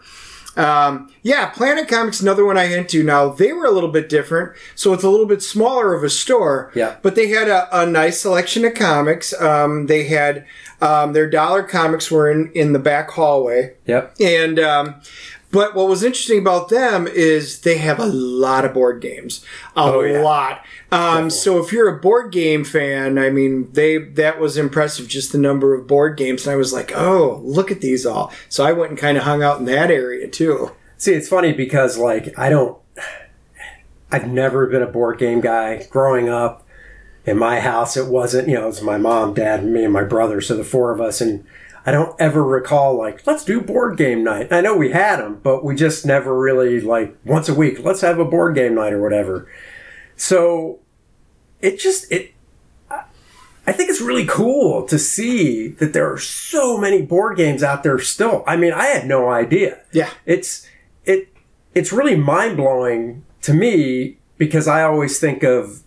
Um, 0.57 1.11
yeah, 1.23 1.49
Planet 1.51 1.89
Comics, 1.89 2.21
another 2.21 2.45
one 2.45 2.59
I 2.59 2.69
went 2.69 2.89
to. 2.91 3.03
Now 3.03 3.31
they 3.31 3.53
were 3.53 3.65
a 3.65 3.71
little 3.71 3.91
bit 3.91 4.09
different, 4.09 4.53
so 4.75 4.93
it's 4.93 5.03
a 5.05 5.09
little 5.09 5.27
bit 5.27 5.43
smaller 5.43 5.95
of 5.95 6.05
a 6.05 6.11
store. 6.11 6.71
Yeah. 6.75 6.97
but 7.03 7.15
they 7.15 7.29
had 7.29 7.49
a, 7.49 7.69
a 7.83 7.87
nice 7.87 8.21
selection 8.21 8.65
of 8.65 8.75
comics. 8.75 9.33
Um, 9.41 9.87
they 9.87 10.05
had 10.05 10.45
um, 10.83 11.13
their 11.15 11.31
dollar 11.31 11.63
comics 11.63 12.11
were 12.11 12.31
in 12.31 12.51
in 12.53 12.73
the 12.73 12.79
back 12.79 13.11
hallway, 13.11 13.75
Yep. 13.87 14.15
and 14.21 14.59
um, 14.59 14.95
but 15.53 15.75
what 15.77 15.87
was 15.89 16.03
interesting 16.03 16.41
about 16.41 16.69
them 16.71 17.07
is 17.07 17.61
they 17.61 17.79
have 17.79 18.01
a 18.01 18.07
lot 18.07 18.65
of 18.65 18.75
board 18.75 19.01
games, 19.01 19.45
a 19.77 19.81
Oh, 19.81 20.01
yeah. 20.01 20.21
lot. 20.23 20.65
Um, 20.91 21.31
so 21.31 21.63
if 21.63 21.73
you're 21.73 21.89
a 21.89 22.01
board 22.01 22.33
game 22.33 22.65
fan, 22.65 23.19
I 23.19 23.31
mean, 23.31 23.71
they 23.73 23.99
that 23.99 24.41
was 24.41 24.57
impressive. 24.57 25.07
Just 25.07 25.31
the 25.31 25.39
number 25.39 25.73
of 25.75 25.87
board 25.87 26.17
games, 26.17 26.45
and 26.47 26.53
I 26.53 26.57
was 26.57 26.73
like, 26.73 26.91
oh, 26.95 27.41
look 27.45 27.71
at 27.71 27.81
these 27.81 28.05
all. 28.05 28.33
So 28.49 28.65
I 28.65 28.73
went 28.73 28.91
and 28.91 28.99
kind 28.99 29.17
of 29.17 29.23
hung 29.23 29.43
out 29.43 29.59
in 29.61 29.65
that 29.67 29.91
area 29.91 30.27
too. 30.29 30.73
See, 30.99 31.13
it's 31.15 31.29
funny 31.29 31.53
because 31.53 31.97
like 31.97 32.37
I 32.39 32.49
don't 32.51 32.77
I've 34.11 34.29
never 34.29 34.67
been 34.67 34.83
a 34.83 34.87
board 34.87 35.19
game 35.19 35.41
guy 35.41 35.87
growing 35.91 36.29
up. 36.29 36.67
In 37.25 37.39
my 37.39 37.61
house 37.61 37.97
it 37.97 38.09
wasn't, 38.09 38.49
you 38.49 38.55
know, 38.55 38.65
it 38.65 38.67
was 38.67 38.83
my 38.83 38.99
mom, 38.99 39.33
dad, 39.33 39.65
me 39.65 39.85
and 39.85 39.93
my 39.93 40.03
brother, 40.03 40.41
so 40.41 40.57
the 40.57 40.65
four 40.65 40.91
of 40.93 41.01
us 41.01 41.21
and 41.21 41.45
I 41.85 41.91
don't 41.91 42.19
ever 42.21 42.45
recall 42.45 42.97
like 42.97 43.27
let's 43.27 43.45
do 43.45 43.61
board 43.61 43.97
game 43.97 44.23
night. 44.23 44.53
I 44.53 44.61
know 44.61 44.77
we 44.77 44.93
had 44.93 45.19
them, 45.19 45.41
but 45.43 45.65
we 45.65 45.75
just 45.75 46.07
never 46.07 46.39
really 46.39 46.81
like 46.81 47.17
once 47.25 47.49
a 47.49 47.55
week, 47.55 47.85
let's 47.85 48.01
have 48.03 48.19
a 48.19 48.25
board 48.25 48.55
game 48.55 48.75
night 48.75 48.93
or 48.93 49.03
whatever. 49.03 49.51
So 50.17 50.79
it 51.61 51.79
just 51.79 52.11
it 52.12 52.33
I 53.65 53.73
think 53.73 53.91
it's 53.91 54.01
really 54.01 54.27
cool 54.27 54.87
to 54.89 54.99
see 54.99 55.69
that 55.69 55.93
there 55.93 56.12
are 56.12 56.19
so 56.19 56.77
many 56.77 57.03
board 57.03 57.37
games 57.37 57.62
out 57.62 57.85
there 57.85 57.99
still. 58.01 58.43
I 58.47 58.57
mean, 58.57 58.73
I 58.73 58.87
had 58.87 59.07
no 59.07 59.29
idea. 59.29 59.81
Yeah. 59.93 60.11
It's 60.27 60.69
it 61.05 61.29
it's 61.75 61.93
really 61.93 62.17
mind-blowing 62.17 63.25
to 63.43 63.55
me 63.55 64.19
because 64.37 64.67
I 64.67 64.83
always 64.83 65.19
think 65.19 65.43
of 65.43 65.83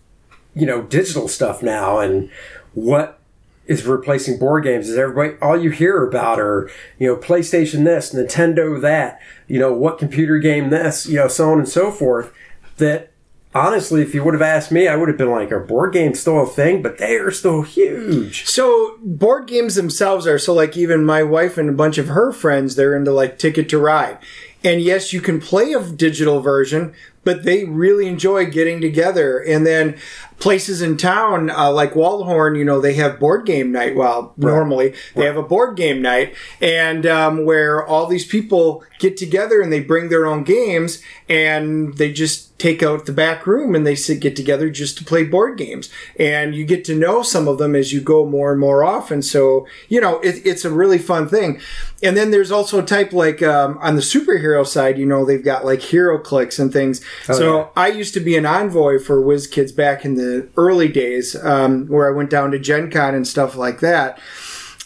you 0.54 0.66
know 0.66 0.84
digital 0.84 1.28
stuff 1.28 1.62
now 1.62 2.00
and 2.00 2.30
what 2.74 3.20
is 3.68 3.86
replacing 3.86 4.38
board 4.38 4.64
games 4.64 4.90
is 4.90 4.98
everybody 4.98 5.36
all 5.42 5.60
you 5.60 5.72
hear 5.72 6.06
about 6.06 6.40
are 6.40 6.70
you 7.00 7.08
know 7.08 7.16
PlayStation 7.16 7.84
this, 7.84 8.14
Nintendo 8.14 8.80
that, 8.82 9.20
you 9.48 9.60
know 9.60 9.74
what 9.74 10.00
computer 10.00 10.40
game 10.40 10.70
this, 10.70 11.06
you 11.06 11.16
know 11.16 11.28
so 11.28 11.52
on 11.52 11.60
and 11.60 11.70
so 11.70 11.92
forth 11.92 12.32
that 12.78 13.12
honestly, 13.56 14.02
if 14.02 14.14
you 14.14 14.24
would 14.24 14.34
have 14.34 14.42
asked 14.42 14.72
me, 14.72 14.88
I 14.88 14.98
would 14.98 15.08
have 15.08 15.18
been 15.18 15.32
like, 15.32 15.52
are 15.52 15.62
board 15.62 15.94
games 15.94 16.20
still 16.20 16.44
a 16.44 16.46
thing? 16.46 16.82
But 16.82 16.98
they 16.98 17.16
are 17.16 17.32
still 17.32 17.62
huge. 17.62 18.46
So 18.46 18.98
board 19.02 19.48
games 19.48 19.76
themselves 19.76 20.28
are 20.28 20.38
so 20.38 20.54
like 20.54 20.76
even 20.78 21.06
my 21.06 21.24
wife 21.24 21.58
and 21.58 21.70
a 21.70 21.74
bunch 21.74 21.98
of 21.98 22.10
her 22.10 22.32
friends 22.32 22.76
they're 22.76 22.96
into 22.96 23.12
like 23.12 23.40
Ticket 23.40 23.70
to 23.70 23.80
Ride. 23.80 24.20
And 24.64 24.82
yes, 24.82 25.14
you 25.14 25.22
can 25.22 25.40
play 25.40 25.74
a 25.74 25.84
digital 25.84 26.42
version, 26.42 26.94
but 27.24 27.44
they 27.44 27.66
really 27.66 28.08
enjoy 28.08 28.48
getting 28.48 28.82
together. 28.82 29.38
And 29.40 29.66
then 29.66 29.98
places 30.40 30.82
in 30.82 30.98
town 30.98 31.50
uh, 31.50 31.72
like 31.72 31.94
Waldhorn, 31.94 32.58
you 32.58 32.66
know, 32.66 32.80
they 32.80 32.94
have 32.96 33.20
board 33.20 33.46
game 33.46 33.72
night. 33.72 33.96
Well, 33.96 34.34
normally 34.38 34.94
they 35.16 35.26
have 35.26 35.38
a 35.38 35.44
board 35.44 35.78
game 35.78 36.02
night, 36.02 36.36
and 36.62 37.06
um, 37.06 37.46
where 37.46 37.86
all 37.86 38.08
these 38.08 38.26
people 38.26 38.84
get 39.00 39.18
together 39.18 39.62
and 39.62 39.72
they 39.72 39.80
bring 39.80 40.10
their 40.10 40.26
own 40.26 40.44
games, 40.44 41.02
and 41.30 41.98
they 41.98 42.12
just 42.12 42.46
take 42.58 42.82
out 42.82 43.06
the 43.06 43.12
back 43.12 43.46
room 43.46 43.76
and 43.76 43.86
they 43.86 43.96
sit 43.96 44.22
get 44.22 44.36
together 44.36 44.70
just 44.70 44.98
to 44.98 45.04
play 45.04 45.24
board 45.24 45.58
games 45.58 45.90
and 46.18 46.56
you 46.56 46.66
get 46.66 46.86
to 46.86 46.96
know 46.96 47.22
some 47.22 47.50
of 47.50 47.58
them 47.58 47.76
as 47.76 47.92
you 47.92 48.00
go 48.00 48.26
more 48.26 48.52
and 48.52 48.62
more 48.62 48.82
often 48.82 49.22
so 49.22 49.68
you 49.90 50.00
know 50.00 50.20
it, 50.22 50.42
it's 50.46 50.64
a 50.64 50.70
really 50.70 50.98
fun 50.98 51.28
thing 51.28 51.60
and 52.02 52.16
then 52.16 52.32
there's 52.32 52.52
also 52.52 52.80
a 52.80 52.86
type 52.86 53.12
like 53.12 53.44
um, 53.44 53.78
on 53.80 53.96
the 53.96 54.02
superhero 54.02 54.66
side 54.66 54.98
you 54.98 55.06
know 55.06 55.26
they've 55.26 55.44
got 55.44 55.66
like 55.66 55.80
HeroClix 55.80 56.58
and 56.58 56.72
things 56.72 57.04
so 57.24 57.58
yeah. 57.58 57.68
i 57.76 57.88
used 57.90 58.14
to 58.14 58.22
be 58.22 58.38
an 58.38 58.46
envoy 58.46 59.00
for 59.00 59.22
WizKids 59.22 59.76
back 59.76 60.06
in 60.06 60.16
the 60.16 60.25
early 60.58 60.88
days 60.88 61.36
um, 61.44 61.88
where 61.88 62.08
i 62.08 62.16
went 62.16 62.30
down 62.30 62.52
to 62.52 62.60
gen 62.60 62.90
con 62.90 63.14
and 63.16 63.28
stuff 63.28 63.56
like 63.56 63.80
that 63.80 64.20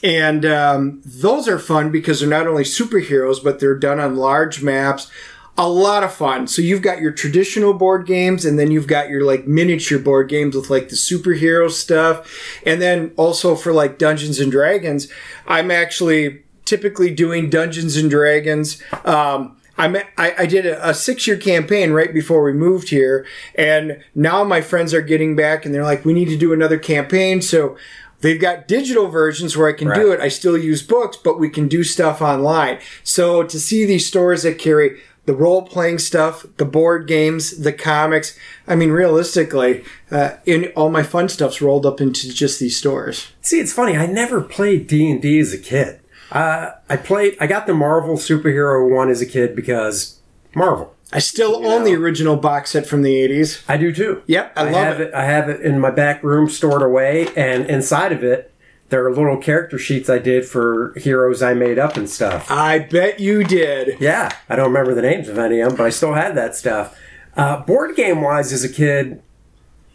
and 0.01 0.45
um, 0.45 1.01
those 1.05 1.47
are 1.47 1.59
fun 1.59 1.91
because 1.91 2.19
they're 2.19 2.29
not 2.29 2.47
only 2.47 2.63
superheroes, 2.63 3.43
but 3.43 3.59
they're 3.59 3.77
done 3.77 3.99
on 3.99 4.15
large 4.15 4.61
maps. 4.61 5.11
A 5.57 5.67
lot 5.67 6.03
of 6.03 6.13
fun. 6.13 6.47
So 6.47 6.61
you've 6.61 6.81
got 6.81 7.01
your 7.01 7.11
traditional 7.11 7.73
board 7.73 8.05
games, 8.05 8.45
and 8.45 8.57
then 8.57 8.71
you've 8.71 8.87
got 8.87 9.09
your 9.09 9.25
like 9.25 9.45
miniature 9.45 9.99
board 9.99 10.29
games 10.29 10.55
with 10.55 10.69
like 10.69 10.87
the 10.87 10.95
superhero 10.95 11.69
stuff. 11.69 12.61
And 12.65 12.81
then 12.81 13.11
also 13.17 13.55
for 13.55 13.73
like 13.73 13.97
Dungeons 13.97 14.39
and 14.39 14.51
Dragons, 14.51 15.09
I'm 15.47 15.69
actually 15.69 16.43
typically 16.63 17.13
doing 17.13 17.49
Dungeons 17.49 17.97
and 17.97 18.09
Dragons. 18.09 18.81
Um, 19.03 19.57
I'm, 19.79 19.95
I, 20.17 20.35
I 20.39 20.45
did 20.45 20.65
a, 20.65 20.89
a 20.89 20.93
six 20.93 21.25
year 21.25 21.37
campaign 21.37 21.91
right 21.91 22.13
before 22.13 22.43
we 22.43 22.53
moved 22.53 22.89
here, 22.89 23.25
and 23.55 24.03
now 24.13 24.43
my 24.43 24.61
friends 24.61 24.93
are 24.93 25.01
getting 25.01 25.35
back 25.35 25.65
and 25.65 25.73
they're 25.73 25.83
like, 25.83 26.03
we 26.03 26.13
need 26.13 26.27
to 26.27 26.37
do 26.37 26.53
another 26.53 26.77
campaign. 26.77 27.41
So 27.41 27.77
they've 28.19 28.39
got 28.39 28.67
digital 28.67 29.07
versions 29.07 29.55
where 29.55 29.69
I 29.69 29.73
can 29.73 29.91
do 29.93 30.11
it. 30.11 30.19
I 30.19 30.27
still 30.27 30.57
use 30.57 30.83
books, 30.83 31.15
but 31.17 31.39
we 31.39 31.49
can 31.49 31.69
do 31.69 31.85
stuff 31.85 32.21
online. 32.21 32.79
So 33.03 33.43
to 33.43 33.59
see 33.59 33.85
these 33.85 34.05
stores 34.05 34.43
that 34.43 34.59
carry 34.59 34.99
the 35.25 35.35
role 35.35 35.61
playing 35.61 35.99
stuff, 35.99 36.45
the 36.57 36.65
board 36.65 37.07
games, 37.07 37.59
the 37.59 37.71
comics, 37.71 38.37
I 38.67 38.75
mean, 38.75 38.91
realistically, 38.91 39.85
uh, 40.11 40.31
in 40.45 40.73
all 40.75 40.89
my 40.89 41.03
fun 41.03 41.29
stuff's 41.29 41.61
rolled 41.61 41.85
up 41.85 42.01
into 42.01 42.33
just 42.33 42.59
these 42.59 42.75
stores. 42.75 43.31
See, 43.41 43.59
it's 43.59 43.71
funny. 43.71 43.95
I 43.95 44.07
never 44.07 44.41
played 44.41 44.87
D 44.87 45.09
and 45.09 45.21
D 45.21 45.39
as 45.39 45.53
a 45.53 45.57
kid. 45.57 45.98
Uh, 46.31 46.71
I 46.89 46.97
played. 46.97 47.37
I 47.39 47.47
got 47.47 47.67
the 47.67 47.73
Marvel 47.73 48.15
superhero 48.15 48.89
one 48.89 49.09
as 49.09 49.21
a 49.21 49.25
kid 49.25 49.55
because 49.55 50.19
Marvel. 50.55 50.95
I 51.11 51.19
still 51.19 51.65
own 51.65 51.85
the 51.85 51.95
original 51.95 52.35
box 52.35 52.71
set 52.71 52.85
from 52.85 53.01
the 53.01 53.15
80s. 53.15 53.63
I 53.67 53.77
do 53.77 53.91
too. 53.91 54.21
Yep, 54.27 54.53
I 54.55 54.63
love 54.63 54.73
have 54.73 55.01
it. 55.01 55.13
I 55.13 55.25
have 55.25 55.49
it 55.49 55.61
in 55.61 55.79
my 55.79 55.89
back 55.89 56.21
room 56.23 56.49
stored 56.49 56.83
away, 56.83 57.29
and 57.35 57.65
inside 57.65 58.11
of 58.11 58.23
it, 58.23 58.53
there 58.89 59.03
are 59.05 59.11
little 59.11 59.37
character 59.37 59.79
sheets 59.79 60.07
I 60.07 60.19
did 60.19 60.45
for 60.45 60.93
heroes 60.97 61.41
I 61.41 61.55
made 61.55 61.79
up 61.79 61.97
and 61.97 62.07
stuff. 62.07 62.49
I 62.51 62.79
bet 62.79 63.19
you 63.19 63.43
did. 63.43 63.99
Yeah, 63.99 64.31
I 64.47 64.55
don't 64.55 64.67
remember 64.67 64.93
the 64.93 65.01
names 65.01 65.29
of 65.29 65.39
any 65.39 65.61
of 65.61 65.69
them, 65.69 65.77
but 65.77 65.85
I 65.85 65.89
still 65.89 66.13
had 66.13 66.35
that 66.35 66.55
stuff. 66.55 66.95
Uh, 67.35 67.61
board 67.61 67.95
game 67.95 68.21
wise, 68.21 68.53
as 68.53 68.63
a 68.63 68.69
kid, 68.69 69.21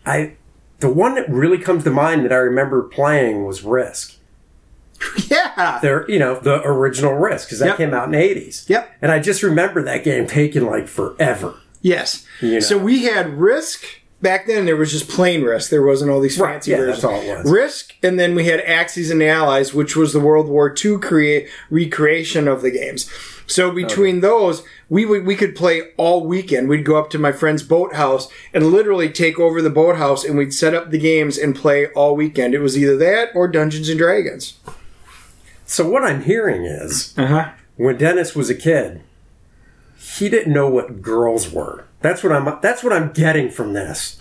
I 0.05 0.35
the 0.81 0.91
one 0.91 1.15
that 1.15 1.29
really 1.31 1.59
comes 1.59 1.85
to 1.85 1.91
mind 1.91 2.25
that 2.25 2.33
I 2.33 2.37
remember 2.37 2.83
playing 2.83 3.45
was 3.45 3.63
Risk. 3.63 4.17
Yeah. 5.29 5.79
They're 5.83 6.09
you 6.11 6.19
know 6.19 6.39
the 6.41 6.63
original 6.65 7.13
Risk 7.15 7.49
because 7.49 7.59
that 7.61 7.67
Yep. 7.69 7.77
came 7.77 7.95
out 7.95 8.07
in 8.07 8.13
the 8.13 8.19
eighties. 8.19 8.65
Yep. 8.69 8.91
and 9.03 9.11
I 9.13 9.19
just 9.19 9.43
remember 9.43 9.83
that 9.83 10.05
game 10.05 10.27
taking 10.27 10.67
like 10.67 10.89
forever. 10.89 11.55
Yes. 11.83 12.25
You 12.41 12.53
know. 12.55 12.61
So 12.61 12.79
we 12.79 13.05
had 13.05 13.39
Risk, 13.39 13.85
back 14.23 14.47
then 14.47 14.65
there 14.65 14.77
was 14.77 14.91
just 14.91 15.09
plain 15.09 15.43
Risk. 15.43 15.71
There 15.71 15.83
wasn't 15.85 16.11
all 16.11 16.21
these 16.21 16.39
Right, 16.39 16.55
fancy 16.55 16.71
yeah, 16.73 16.79
versions. 16.79 17.03
that's 17.03 17.05
all 17.05 17.21
it 17.21 17.43
was. 17.45 17.51
Risk, 17.53 17.95
and 18.03 18.19
then 18.19 18.35
we 18.35 18.45
had 18.47 18.61
Axis 18.61 19.11
and 19.11 19.23
Allies, 19.23 19.75
which 19.75 19.95
was 19.97 20.13
the 20.13 20.21
World 20.21 20.49
War 20.49 20.75
II 20.85 20.99
create 20.99 21.49
recreation 21.71 22.49
of 22.49 22.63
the 22.63 22.71
games. 22.71 23.11
So 23.47 23.71
between 23.71 24.21
those, 24.21 24.63
we 24.89 25.05
would 25.05 25.27
we 25.27 25.37
could 25.37 25.55
play 25.55 25.93
all 25.99 26.25
weekend. 26.27 26.69
We'd 26.71 26.85
go 26.87 26.97
up 26.97 27.11
to 27.11 27.19
my 27.19 27.31
friend's 27.33 27.63
boathouse 27.63 28.29
and 28.55 28.69
literally 28.69 29.11
take 29.11 29.39
over 29.39 29.61
the 29.61 29.69
boathouse, 29.71 30.25
and 30.25 30.39
we'd 30.39 30.55
set 30.55 30.75
up 30.75 30.91
the 30.91 30.99
games 30.99 31.37
and 31.37 31.55
play 31.55 31.89
all 31.89 32.17
weekend. 32.17 32.55
It 32.55 32.61
was 32.61 32.79
either 32.79 32.97
that 32.97 33.29
or 33.35 33.47
Dungeons 33.47 33.91
and 33.91 33.99
Dragons. 33.99 34.55
So 35.67 35.89
what 35.89 36.05
I'm 36.05 36.23
hearing 36.23 36.65
is 36.65 37.15
Uh 37.17 37.27
huh. 37.27 37.51
when 37.77 37.97
Dennis 37.99 38.35
was 38.35 38.51
a 38.51 38.55
kid, 38.55 39.03
he 39.99 40.29
didn't 40.29 40.53
know 40.53 40.69
what 40.69 41.03
girls 41.03 41.51
were. 41.51 41.85
That's 42.01 42.23
what 42.23 42.33
I'm. 42.33 42.59
That's 42.61 42.83
what 42.85 42.93
I'm 42.93 43.13
getting 43.13 43.51
from 43.51 43.73
this. 43.73 44.19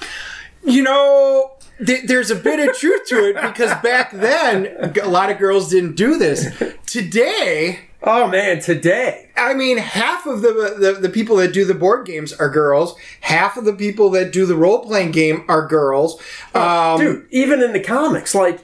You 0.65 0.81
know, 0.83 1.51
th- 1.85 2.05
there's 2.05 2.31
a 2.31 2.35
bit 2.35 2.65
of 2.67 2.75
truth 2.77 3.05
to 3.09 3.29
it 3.29 3.33
because 3.35 3.69
back 3.81 4.11
then 4.13 4.93
a 5.03 5.09
lot 5.09 5.29
of 5.29 5.37
girls 5.37 5.69
didn't 5.69 5.95
do 5.97 6.17
this. 6.17 6.47
Today, 6.85 7.81
Oh 8.01 8.27
man, 8.29 8.59
today. 8.61 9.29
I 9.35 9.53
mean, 9.53 9.77
half 9.77 10.25
of 10.25 10.41
the, 10.41 10.75
the 10.79 10.97
the 11.01 11.09
people 11.09 11.35
that 11.37 11.51
do 11.53 11.65
the 11.65 11.73
board 11.73 12.05
games 12.05 12.31
are 12.31 12.49
girls. 12.49 12.95
Half 13.21 13.57
of 13.57 13.65
the 13.65 13.73
people 13.73 14.09
that 14.11 14.31
do 14.31 14.45
the 14.45 14.55
role 14.55 14.79
playing 14.85 15.11
game 15.11 15.43
are 15.49 15.67
girls. 15.67 16.21
Um, 16.55 16.99
Dude, 16.99 17.27
even 17.31 17.61
in 17.61 17.73
the 17.73 17.79
comics, 17.81 18.33
like, 18.33 18.59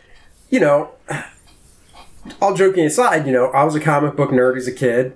you 0.49 0.59
know, 0.61 0.91
all 2.41 2.53
joking 2.53 2.85
aside, 2.85 3.25
you 3.25 3.33
know, 3.33 3.47
I 3.51 3.63
was 3.63 3.75
a 3.75 3.79
comic 3.79 4.15
book 4.15 4.31
nerd 4.31 4.57
as 4.57 4.67
a 4.67 4.71
kid. 4.71 5.15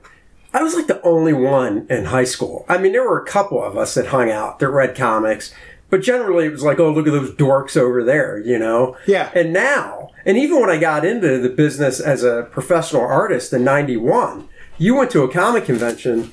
I 0.54 0.62
was 0.62 0.76
like 0.76 0.88
the 0.88 1.02
only 1.02 1.34
one 1.34 1.88
in 1.90 2.06
high 2.06 2.26
school. 2.26 2.66
I 2.70 2.78
mean, 2.78 2.92
there 2.92 3.08
were 3.08 3.20
a 3.20 3.26
couple 3.26 3.64
of 3.64 3.76
us 3.76 3.96
that 3.96 4.08
hung 4.08 4.30
out 4.30 4.60
that 4.60 4.70
read 4.70 4.96
comics, 4.96 5.54
but 5.90 6.02
generally 6.02 6.46
it 6.46 6.52
was 6.52 6.64
like, 6.64 6.80
oh, 6.80 6.92
look 6.92 7.08
at 7.08 7.14
those 7.14 7.32
dorks 7.32 7.76
over 7.76 8.04
there, 8.04 8.40
you 8.40 8.60
know? 8.60 8.96
Yeah. 9.08 9.32
And 9.34 9.52
now, 9.52 10.12
and 10.26 10.38
even 10.38 10.62
when 10.62 10.70
I 10.70 10.78
got 10.78 11.06
into 11.06 11.40
the 11.40 11.50
business 11.50 12.00
as 12.00 12.24
a 12.24 12.48
professional 12.52 13.02
artist 13.02 13.52
in 13.52 13.64
91, 13.64 14.48
you 14.78 14.96
went 14.96 15.12
to 15.12 15.24
a 15.24 15.32
comic 15.32 15.66
convention, 15.66 16.32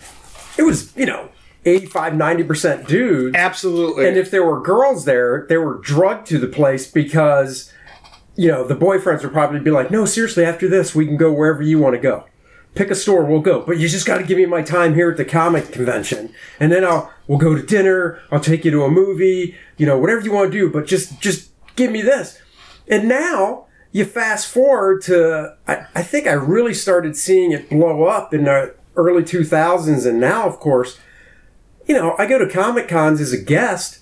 it 0.59 0.63
was, 0.63 0.95
you 0.97 1.07
know, 1.07 1.31
85, 1.65 2.15
90% 2.15 2.87
dudes. 2.87 3.37
absolutely. 3.37 4.09
And 4.09 4.17
if 4.17 4.31
there 4.31 4.45
were 4.45 4.61
girls 4.61 5.05
there, 5.05 5.47
they 5.49 5.59
were 5.59 5.79
drugged 5.79 6.27
to 6.29 6.39
the 6.39 6.47
place 6.47 6.91
because, 6.91 7.73
you 8.37 8.49
know, 8.49 8.65
the 8.67 8.77
boyfriends 8.77 9.23
would 9.23 9.33
probably 9.33 9.61
be 9.61 9.71
like, 9.71 9.91
no, 9.91 10.05
seriously, 10.05 10.45
after 10.45 10.69
this, 10.69 10.95
we 10.95 11.07
can 11.07 11.17
go 11.17 11.33
wherever 11.33 11.63
you 11.63 11.79
want 11.79 11.95
to 11.95 12.01
go. 12.01 12.25
Pick 12.75 12.91
a 12.91 12.95
store, 12.95 13.25
we'll 13.25 13.41
go. 13.41 13.63
But 13.63 13.79
you 13.79 13.89
just 13.89 14.07
got 14.07 14.19
to 14.19 14.25
give 14.25 14.39
me 14.39 14.47
my 14.47 14.63
time 14.63 14.95
here 14.95 15.11
at 15.11 15.17
the 15.17 15.25
comic 15.25 15.73
convention. 15.73 16.33
And 16.61 16.71
then 16.71 16.85
I'll, 16.85 17.13
we'll 17.27 17.39
go 17.39 17.57
to 17.57 17.63
dinner. 17.63 18.21
I'll 18.31 18.41
take 18.41 18.65
you 18.65 18.71
to 18.71 18.85
a 18.85 18.91
movie, 18.91 19.57
you 19.77 19.87
know, 19.87 19.99
whatever 19.99 20.21
you 20.21 20.33
want 20.33 20.53
to 20.53 20.59
do, 20.59 20.71
but 20.71 20.87
just, 20.87 21.21
just 21.21 21.51
give 21.75 21.91
me 21.91 22.03
this. 22.03 22.41
And 22.87 23.09
now 23.09 23.67
you 23.93 24.05
fast 24.05 24.47
forward 24.47 25.03
to, 25.03 25.57
I, 25.67 25.87
I 25.95 26.03
think 26.03 26.27
I 26.27 26.33
really 26.33 26.75
started 26.75 27.17
seeing 27.17 27.51
it 27.51 27.69
blow 27.69 28.05
up 28.05 28.33
in 28.33 28.45
the 28.45 28.75
early 28.97 29.23
2000s. 29.23 30.07
And 30.07 30.21
now, 30.21 30.47
of 30.47 30.61
course, 30.61 30.99
you 31.87 31.95
know, 31.95 32.15
I 32.19 32.27
go 32.27 32.39
to 32.39 32.49
Comic 32.49 32.89
Cons 32.89 33.21
as 33.21 33.33
a 33.33 33.43
guest. 33.43 34.00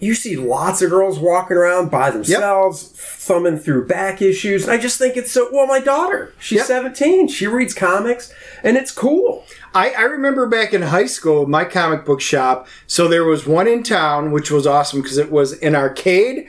You 0.00 0.14
see 0.14 0.36
lots 0.36 0.80
of 0.82 0.90
girls 0.90 1.18
walking 1.18 1.56
around 1.58 1.90
by 1.90 2.10
themselves, 2.10 2.88
thumbing 2.96 3.58
through 3.58 3.86
back 3.86 4.22
issues. 4.22 4.62
And 4.64 4.72
I 4.72 4.78
just 4.78 4.98
think 4.98 5.16
it's 5.16 5.30
so. 5.30 5.48
Well, 5.52 5.66
my 5.66 5.80
daughter, 5.80 6.32
she's 6.38 6.58
Yep. 6.58 6.66
17. 6.66 7.28
She 7.28 7.46
reads 7.46 7.74
comics, 7.74 8.32
and 8.62 8.76
it's 8.78 8.90
cool. 8.90 9.44
I, 9.74 9.90
I 9.90 10.02
remember 10.02 10.46
back 10.48 10.72
in 10.72 10.82
high 10.82 11.06
school, 11.06 11.46
my 11.46 11.64
comic 11.64 12.04
book 12.04 12.20
shop. 12.20 12.66
So 12.86 13.06
there 13.08 13.24
was 13.24 13.46
one 13.46 13.68
in 13.68 13.82
town, 13.82 14.32
which 14.32 14.50
was 14.50 14.66
awesome 14.66 15.02
because 15.02 15.18
it 15.18 15.30
was 15.30 15.52
an 15.60 15.76
arcade 15.76 16.46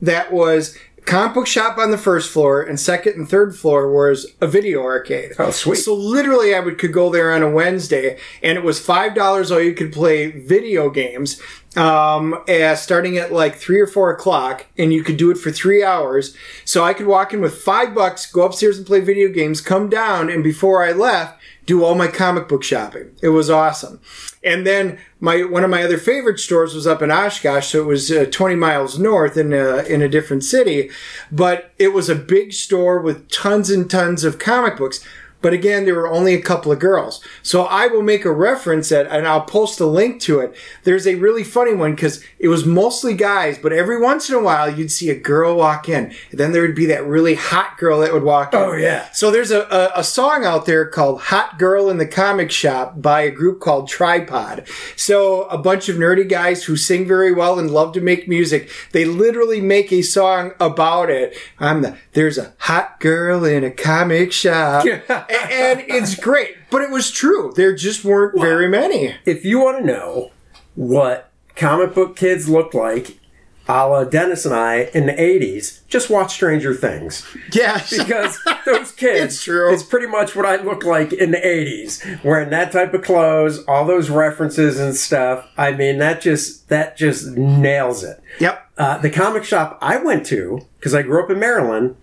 that 0.00 0.32
was 0.32 0.76
comic 1.04 1.34
book 1.34 1.46
shop 1.46 1.78
on 1.78 1.90
the 1.90 1.98
first 1.98 2.30
floor, 2.30 2.62
and 2.62 2.78
second 2.78 3.14
and 3.14 3.28
third 3.28 3.56
floor 3.56 3.90
was 3.92 4.32
a 4.40 4.46
video 4.46 4.82
arcade. 4.82 5.32
Oh, 5.38 5.50
sweet. 5.50 5.76
So 5.76 5.94
literally, 5.94 6.54
I 6.54 6.60
would 6.60 6.78
could 6.78 6.92
go 6.92 7.10
there 7.10 7.32
on 7.32 7.42
a 7.42 7.50
Wednesday, 7.50 8.18
and 8.42 8.56
it 8.56 8.64
was 8.64 8.80
five 8.80 9.14
dollars 9.14 9.50
all 9.50 9.60
you 9.60 9.74
could 9.74 9.92
play 9.92 10.30
video 10.30 10.90
games. 10.90 11.40
Um, 11.76 12.40
uh, 12.48 12.76
starting 12.76 13.18
at 13.18 13.32
like 13.32 13.56
three 13.56 13.80
or 13.80 13.88
four 13.88 14.10
o'clock, 14.12 14.66
and 14.78 14.92
you 14.92 15.02
could 15.02 15.16
do 15.16 15.32
it 15.32 15.38
for 15.38 15.50
three 15.50 15.82
hours. 15.82 16.36
So 16.64 16.84
I 16.84 16.94
could 16.94 17.08
walk 17.08 17.34
in 17.34 17.40
with 17.40 17.58
five 17.58 17.94
bucks, 17.94 18.30
go 18.30 18.44
upstairs 18.44 18.78
and 18.78 18.86
play 18.86 19.00
video 19.00 19.28
games, 19.28 19.60
come 19.60 19.88
down, 19.88 20.30
and 20.30 20.44
before 20.44 20.84
I 20.84 20.92
left, 20.92 21.40
do 21.66 21.84
all 21.84 21.94
my 21.94 22.08
comic 22.08 22.48
book 22.48 22.62
shopping. 22.62 23.14
It 23.22 23.28
was 23.28 23.48
awesome. 23.50 24.00
And 24.42 24.66
then 24.66 24.98
my 25.20 25.42
one 25.42 25.64
of 25.64 25.70
my 25.70 25.82
other 25.82 25.98
favorite 25.98 26.38
stores 26.38 26.74
was 26.74 26.86
up 26.86 27.00
in 27.00 27.10
Oshkosh, 27.10 27.68
so 27.68 27.80
it 27.80 27.86
was 27.86 28.10
uh, 28.10 28.26
20 28.30 28.54
miles 28.56 28.98
north 28.98 29.36
in 29.36 29.52
a, 29.52 29.78
in 29.84 30.02
a 30.02 30.08
different 30.08 30.44
city, 30.44 30.90
but 31.32 31.72
it 31.78 31.88
was 31.88 32.08
a 32.08 32.14
big 32.14 32.52
store 32.52 33.00
with 33.00 33.30
tons 33.30 33.70
and 33.70 33.90
tons 33.90 34.24
of 34.24 34.38
comic 34.38 34.76
books. 34.76 35.04
But 35.44 35.52
again, 35.52 35.84
there 35.84 35.94
were 35.94 36.10
only 36.10 36.32
a 36.32 36.40
couple 36.40 36.72
of 36.72 36.78
girls. 36.78 37.20
So 37.42 37.64
I 37.64 37.86
will 37.86 38.00
make 38.00 38.24
a 38.24 38.32
reference 38.32 38.90
at, 38.90 39.06
and 39.08 39.28
I'll 39.28 39.42
post 39.42 39.78
a 39.78 39.84
link 39.84 40.22
to 40.22 40.40
it. 40.40 40.56
There's 40.84 41.06
a 41.06 41.16
really 41.16 41.44
funny 41.44 41.74
one 41.74 41.94
because 41.94 42.24
it 42.38 42.48
was 42.48 42.64
mostly 42.64 43.12
guys, 43.12 43.58
but 43.58 43.70
every 43.70 44.00
once 44.00 44.30
in 44.30 44.36
a 44.36 44.42
while 44.42 44.74
you'd 44.74 44.90
see 44.90 45.10
a 45.10 45.14
girl 45.14 45.54
walk 45.54 45.86
in. 45.86 46.14
And 46.30 46.40
then 46.40 46.52
there 46.52 46.62
would 46.62 46.74
be 46.74 46.86
that 46.86 47.04
really 47.04 47.34
hot 47.34 47.76
girl 47.76 48.00
that 48.00 48.14
would 48.14 48.22
walk 48.22 48.54
in. 48.54 48.58
Oh, 48.58 48.72
yeah. 48.72 49.10
So 49.12 49.30
there's 49.30 49.50
a, 49.50 49.64
a, 49.64 50.00
a 50.00 50.02
song 50.02 50.46
out 50.46 50.64
there 50.64 50.86
called 50.86 51.20
Hot 51.20 51.58
Girl 51.58 51.90
in 51.90 51.98
the 51.98 52.06
Comic 52.06 52.50
Shop 52.50 53.02
by 53.02 53.20
a 53.20 53.30
group 53.30 53.60
called 53.60 53.86
Tripod. 53.86 54.66
So 54.96 55.42
a 55.48 55.58
bunch 55.58 55.90
of 55.90 55.96
nerdy 55.96 56.26
guys 56.26 56.64
who 56.64 56.74
sing 56.78 57.06
very 57.06 57.34
well 57.34 57.58
and 57.58 57.70
love 57.70 57.92
to 57.92 58.00
make 58.00 58.28
music, 58.28 58.70
they 58.92 59.04
literally 59.04 59.60
make 59.60 59.92
a 59.92 60.00
song 60.00 60.52
about 60.58 61.10
it. 61.10 61.36
I'm 61.58 61.82
the, 61.82 61.98
there's 62.14 62.38
a 62.38 62.54
hot 62.60 62.98
girl 62.98 63.44
in 63.44 63.62
a 63.62 63.70
comic 63.70 64.32
shop. 64.32 64.86
And 65.50 65.80
it's 65.88 66.14
great. 66.14 66.56
But 66.70 66.82
it 66.82 66.90
was 66.90 67.10
true. 67.10 67.52
There 67.56 67.74
just 67.74 68.04
weren't 68.04 68.40
very 68.40 68.68
many. 68.68 69.14
If 69.24 69.44
you 69.44 69.60
want 69.60 69.78
to 69.78 69.84
know 69.84 70.30
what 70.74 71.30
comic 71.56 71.94
book 71.94 72.16
kids 72.16 72.48
looked 72.48 72.74
like, 72.74 73.18
a 73.66 73.88
la 73.88 74.04
Dennis 74.04 74.44
and 74.44 74.54
I 74.54 74.90
in 74.92 75.06
the 75.06 75.12
80s, 75.12 75.80
just 75.88 76.10
watch 76.10 76.32
Stranger 76.34 76.74
Things. 76.74 77.26
Yeah. 77.52 77.82
because 77.90 78.38
those 78.66 78.92
kids, 78.92 79.34
It's 79.34 79.42
true. 79.42 79.72
It's 79.72 79.82
pretty 79.82 80.06
much 80.06 80.36
what 80.36 80.44
I 80.44 80.56
look 80.56 80.84
like 80.84 81.12
in 81.12 81.30
the 81.30 81.38
'80s, 81.38 82.22
wearing 82.22 82.50
that 82.50 82.72
type 82.72 82.92
of 82.92 83.02
clothes, 83.02 83.64
all 83.64 83.86
those 83.86 84.10
references 84.10 84.78
and 84.78 84.94
stuff. 84.94 85.48
I 85.56 85.72
mean, 85.72 85.98
that 85.98 86.20
just 86.20 86.68
that 86.68 86.96
just 86.96 87.28
nails 87.28 88.04
it. 88.04 88.20
Yep. 88.40 88.70
Uh, 88.76 88.98
the 88.98 89.10
comic 89.10 89.44
shop 89.44 89.78
I 89.80 89.96
went 89.96 90.26
to 90.26 90.66
because 90.78 90.94
I 90.94 91.02
grew 91.02 91.22
up 91.22 91.30
in 91.30 91.38
Maryland. 91.38 91.96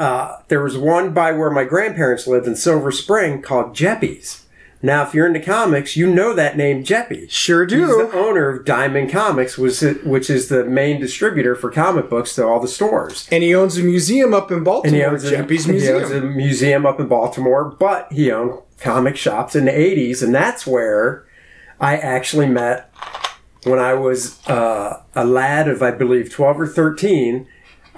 Uh, 0.00 0.40
there 0.48 0.62
was 0.62 0.78
one 0.78 1.12
by 1.12 1.30
where 1.30 1.50
my 1.50 1.62
grandparents 1.64 2.26
lived 2.26 2.46
in 2.46 2.56
Silver 2.56 2.90
Spring 2.90 3.42
called 3.42 3.76
Geppi's. 3.76 4.46
Now, 4.82 5.02
if 5.02 5.12
you're 5.12 5.26
into 5.26 5.40
comics, 5.40 5.94
you 5.94 6.06
know 6.10 6.32
that 6.32 6.56
name 6.56 6.82
Geppi. 6.82 7.30
Sure 7.30 7.66
He's 7.66 7.86
the 7.86 8.10
owner 8.14 8.48
of 8.48 8.64
Diamond 8.64 9.10
Comics, 9.10 9.58
was 9.58 9.82
which 9.82 10.30
is 10.30 10.48
the 10.48 10.64
main 10.64 10.98
distributor 10.98 11.54
for 11.54 11.70
comic 11.70 12.08
books 12.08 12.34
to 12.36 12.46
all 12.46 12.60
the 12.60 12.66
stores. 12.66 13.28
And 13.30 13.42
he 13.42 13.54
owns 13.54 13.76
a 13.76 13.82
museum 13.82 14.32
up 14.32 14.50
in 14.50 14.56
And 14.58 14.66
he 14.66 14.70
Baltimore, 14.70 15.10
owns, 15.10 15.24
a, 15.24 15.36
Geppi's 15.36 15.66
he 15.66 15.72
Museum. 15.72 15.96
owns 16.02 16.10
a 16.12 16.20
museum 16.22 16.86
up 16.86 16.98
in 16.98 17.08
Baltimore, 17.08 17.64
but 17.78 18.10
he 18.10 18.32
owned 18.32 18.58
comic 18.78 19.18
shops 19.18 19.54
in 19.54 19.66
the 19.66 19.70
80s, 19.72 20.22
and 20.22 20.34
that's 20.34 20.66
where 20.66 21.26
I 21.78 21.98
actually 21.98 22.46
met 22.46 22.90
when 23.64 23.78
I 23.78 23.92
was 23.92 24.42
uh, 24.48 25.02
a 25.14 25.26
lad 25.26 25.68
of, 25.68 25.82
I 25.82 25.90
believe, 25.90 26.32
12 26.32 26.58
or 26.62 26.66
13. 26.66 27.46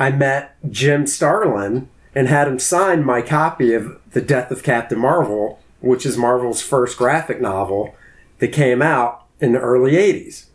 I 0.02 0.10
met 0.10 0.56
Jim 0.68 1.06
Starlin 1.06 1.88
and 2.12 2.26
had 2.26 2.48
him 2.48 2.58
sign 2.58 3.04
my 3.04 3.22
copy 3.22 3.72
of 3.72 4.00
The 4.10 4.20
Death 4.20 4.50
of 4.50 4.64
Captain 4.64 4.98
Marvel, 4.98 5.60
which 5.80 6.04
is 6.04 6.18
Marvel's 6.18 6.60
first 6.60 6.98
graphic 6.98 7.40
novel 7.40 7.94
that 8.40 8.48
came 8.48 8.82
out 8.82 9.26
in 9.40 9.52
the 9.52 9.60
early 9.60 9.92
80s. 9.92 10.46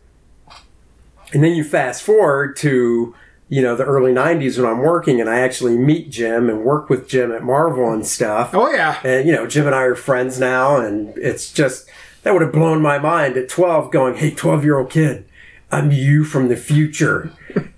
And 1.31 1.41
then 1.45 1.55
you 1.55 1.63
fast 1.63 2.03
forward 2.03 2.57
to, 2.57 3.15
you 3.47 3.61
know, 3.61 3.77
the 3.77 3.85
early 3.85 4.11
90s 4.11 4.57
when 4.61 4.69
I'm 4.69 4.79
working 4.79 5.21
and 5.21 5.29
I 5.29 5.39
actually 5.39 5.77
meet 5.77 6.09
Jim 6.09 6.49
and 6.49 6.65
work 6.65 6.89
with 6.89 7.07
Jim 7.07 7.31
at 7.31 7.41
Marvel 7.41 7.89
and 7.89 8.05
stuff. 8.05 8.53
oh, 8.53 8.69
yeah. 8.69 8.99
And, 9.05 9.25
you 9.25 9.33
know, 9.33 9.47
Jim 9.47 9.65
and 9.65 9.73
I 9.73 9.83
are 9.83 9.95
friends 9.95 10.41
now, 10.41 10.75
and 10.75 11.17
it's 11.17 11.53
just, 11.53 11.89
that 12.23 12.33
would 12.33 12.41
have 12.41 12.51
blown 12.51 12.81
my 12.81 12.99
mind 12.99 13.37
at 13.37 13.47
12 13.47 13.91
going, 13.91 14.17
hey, 14.17 14.31
12 14.31 14.65
year 14.65 14.77
old 14.77 14.89
kid, 14.89 15.23
I'm 15.71 15.91
you 15.91 16.25
from 16.25 16.49
the 16.49 16.57
future. 16.57 17.31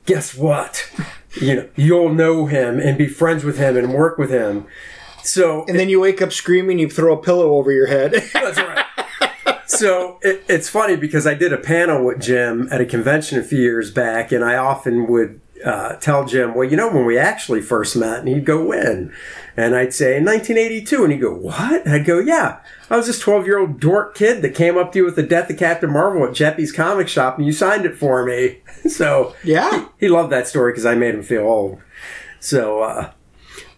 Guess 0.08 0.34
what? 0.34 0.90
You 1.42 1.56
know, 1.56 1.70
you'll 1.76 2.14
know 2.14 2.46
him 2.46 2.80
and 2.80 2.98
be 2.98 3.08
friends 3.08 3.44
with 3.44 3.58
him 3.58 3.78
and 3.78 3.94
work 3.94 4.18
with 4.18 4.30
him. 4.30 4.68
So, 5.24 5.66
And 5.68 5.78
then 5.78 5.90
you 5.90 6.00
wake 6.00 6.22
up 6.22 6.32
screaming, 6.32 6.80
you 6.80 6.90
throw 6.90 7.14
a 7.14 7.22
pillow 7.22 7.52
over 7.52 7.72
your 7.72 7.88
head. 7.88 8.14
that's 8.34 8.58
right. 8.58 8.86
so 9.66 10.18
it, 10.22 10.44
it's 10.48 10.70
funny 10.70 10.96
because 10.96 11.28
I 11.28 11.34
did 11.34 11.54
a 11.54 11.58
panel 11.58 12.04
with 12.06 12.22
Jim 12.22 12.68
at 12.72 12.82
a 12.82 12.86
convention 12.86 13.40
a 13.40 13.44
few 13.44 13.60
years 13.60 13.92
back, 13.92 14.32
and 14.32 14.44
I 14.44 14.56
often 14.56 15.08
would 15.08 15.40
uh, 15.66 15.96
tell 15.96 16.26
Jim, 16.26 16.54
well, 16.56 16.68
you 16.70 16.78
know, 16.78 16.90
when 16.92 17.06
we 17.06 17.18
actually 17.18 17.62
first 17.62 17.96
met, 17.96 18.20
and 18.20 18.28
he'd 18.28 18.46
go, 18.46 18.64
when? 18.64 19.14
And 19.58 19.76
I'd 19.76 19.94
say, 19.94 20.18
in 20.18 20.26
1982. 20.26 21.04
And 21.04 21.12
he'd 21.14 21.20
go, 21.22 21.34
what? 21.34 21.86
And 21.86 21.94
I'd 21.94 22.06
go, 22.06 22.20
yeah. 22.20 22.60
I 22.90 22.98
was 22.98 23.08
this 23.08 23.20
12 23.20 23.46
year 23.46 23.60
old 23.60 23.80
dork 23.80 24.16
kid 24.16 24.42
that 24.42 24.56
came 24.56 24.78
up 24.78 24.92
to 24.94 25.00
you 25.00 25.06
with 25.06 25.16
the 25.16 25.24
death 25.24 25.50
of 25.50 25.58
Captain 25.58 25.92
Marvel 25.92 26.24
at 26.26 26.32
Geppi's 26.34 26.72
comic 26.72 27.08
shop, 27.08 27.38
and 27.38 27.46
you 27.46 27.52
signed 27.54 27.86
it 27.86 27.96
for 27.98 28.26
me. 28.26 28.60
so, 28.90 29.36
Yeah. 29.44 29.88
he, 30.00 30.06
he 30.06 30.10
loved 30.10 30.32
that 30.32 30.48
story 30.48 30.72
because 30.72 30.86
I 30.86 30.96
made 30.96 31.14
him 31.16 31.24
feel 31.24 31.42
old. 31.44 31.82
So, 32.40 32.82
uh, 32.82 33.12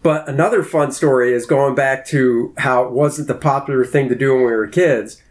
but 0.04 0.28
another 0.30 0.63
fun 0.63 0.91
story 0.91 1.34
is 1.34 1.46
going 1.46 1.76
back 1.76 2.06
to 2.08 2.54
how 2.58 2.84
it 2.86 2.91
wasn't 2.91 3.28
the 3.28 3.36
popular 3.36 3.86
thing 3.86 4.10
to 4.10 4.15
do 4.15 4.34
when 4.34 4.46
we 4.46 4.52
were 4.52 4.67
kids. 4.67 5.22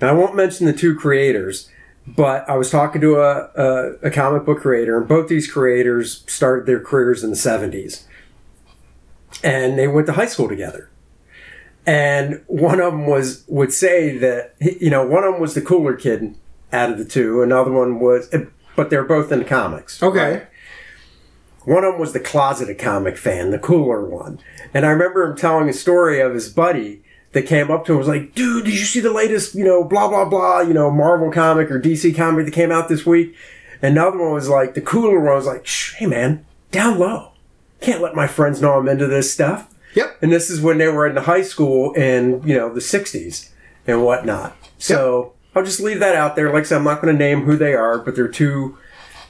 And 0.00 0.10
I 0.10 0.12
won't 0.12 0.34
mention 0.36 0.66
the 0.66 0.72
two 0.72 0.94
creators, 0.94 1.70
but 2.06 2.48
I 2.48 2.56
was 2.56 2.70
talking 2.70 3.00
to 3.00 3.16
a, 3.16 3.50
a, 3.54 3.92
a 4.04 4.10
comic 4.10 4.44
book 4.44 4.60
creator, 4.60 4.98
and 4.98 5.08
both 5.08 5.28
these 5.28 5.50
creators 5.50 6.24
started 6.26 6.66
their 6.66 6.80
careers 6.80 7.24
in 7.24 7.30
the 7.30 7.36
70s. 7.36 8.04
And 9.42 9.78
they 9.78 9.88
went 9.88 10.06
to 10.06 10.12
high 10.12 10.26
school 10.26 10.48
together. 10.48 10.90
And 11.86 12.42
one 12.46 12.80
of 12.80 12.92
them 12.92 13.06
was 13.06 13.44
would 13.46 13.72
say 13.72 14.16
that 14.16 14.54
you 14.60 14.88
know 14.88 15.06
one 15.06 15.22
of 15.22 15.32
them 15.32 15.40
was 15.40 15.54
the 15.54 15.60
cooler 15.60 15.94
kid 15.94 16.34
out 16.72 16.90
of 16.90 16.98
the 16.98 17.04
two. 17.04 17.42
Another 17.42 17.72
one 17.72 18.00
was, 18.00 18.32
eh, 18.32 18.46
but 18.74 18.88
they're 18.88 19.04
both 19.04 19.30
in 19.30 19.40
the 19.40 19.44
comics. 19.44 20.02
Okay. 20.02 20.46
One 21.64 21.84
of 21.84 21.92
them 21.92 22.00
was 22.00 22.12
the 22.12 22.20
closeted 22.20 22.78
comic 22.78 23.16
fan, 23.16 23.50
the 23.50 23.58
cooler 23.58 24.04
one. 24.04 24.38
And 24.72 24.84
I 24.84 24.90
remember 24.90 25.24
him 25.24 25.36
telling 25.36 25.68
a 25.68 25.74
story 25.74 26.20
of 26.20 26.34
his 26.34 26.48
buddy 26.50 27.02
that 27.34 27.46
came 27.46 27.70
up 27.70 27.84
to 27.84 27.92
him 27.92 27.98
was 27.98 28.08
like, 28.08 28.34
dude, 28.34 28.64
did 28.64 28.74
you 28.74 28.86
see 28.86 29.00
the 29.00 29.12
latest, 29.12 29.54
you 29.54 29.64
know, 29.64 29.84
blah, 29.84 30.08
blah, 30.08 30.24
blah, 30.24 30.60
you 30.60 30.72
know, 30.72 30.90
Marvel 30.90 31.30
comic 31.30 31.70
or 31.70 31.80
DC 31.80 32.16
comic 32.16 32.46
that 32.46 32.54
came 32.54 32.72
out 32.72 32.88
this 32.88 33.04
week? 33.04 33.36
Another 33.82 34.18
one 34.18 34.32
was 34.32 34.48
like, 34.48 34.74
the 34.74 34.80
cooler 34.80 35.20
one 35.20 35.34
was 35.34 35.46
like, 35.46 35.66
hey 35.98 36.06
man, 36.06 36.46
down 36.70 36.98
low. 36.98 37.32
Can't 37.80 38.00
let 38.00 38.14
my 38.14 38.26
friends 38.26 38.62
know 38.62 38.78
I'm 38.78 38.88
into 38.88 39.06
this 39.06 39.32
stuff. 39.32 39.68
Yep. 39.94 40.18
And 40.22 40.32
this 40.32 40.48
is 40.48 40.60
when 40.60 40.78
they 40.78 40.88
were 40.88 41.06
in 41.06 41.14
the 41.14 41.22
high 41.22 41.42
school 41.42 41.92
in, 41.92 42.42
you 42.46 42.56
know, 42.56 42.72
the 42.72 42.80
60s 42.80 43.50
and 43.86 44.02
whatnot. 44.04 44.56
So 44.78 45.34
I'll 45.54 45.64
just 45.64 45.80
leave 45.80 46.00
that 46.00 46.16
out 46.16 46.36
there. 46.36 46.52
Like 46.52 46.62
I 46.62 46.66
said, 46.66 46.78
I'm 46.78 46.84
not 46.84 47.02
going 47.02 47.14
to 47.14 47.18
name 47.18 47.42
who 47.42 47.56
they 47.56 47.74
are, 47.74 47.98
but 47.98 48.16
they're 48.16 48.28
two 48.28 48.78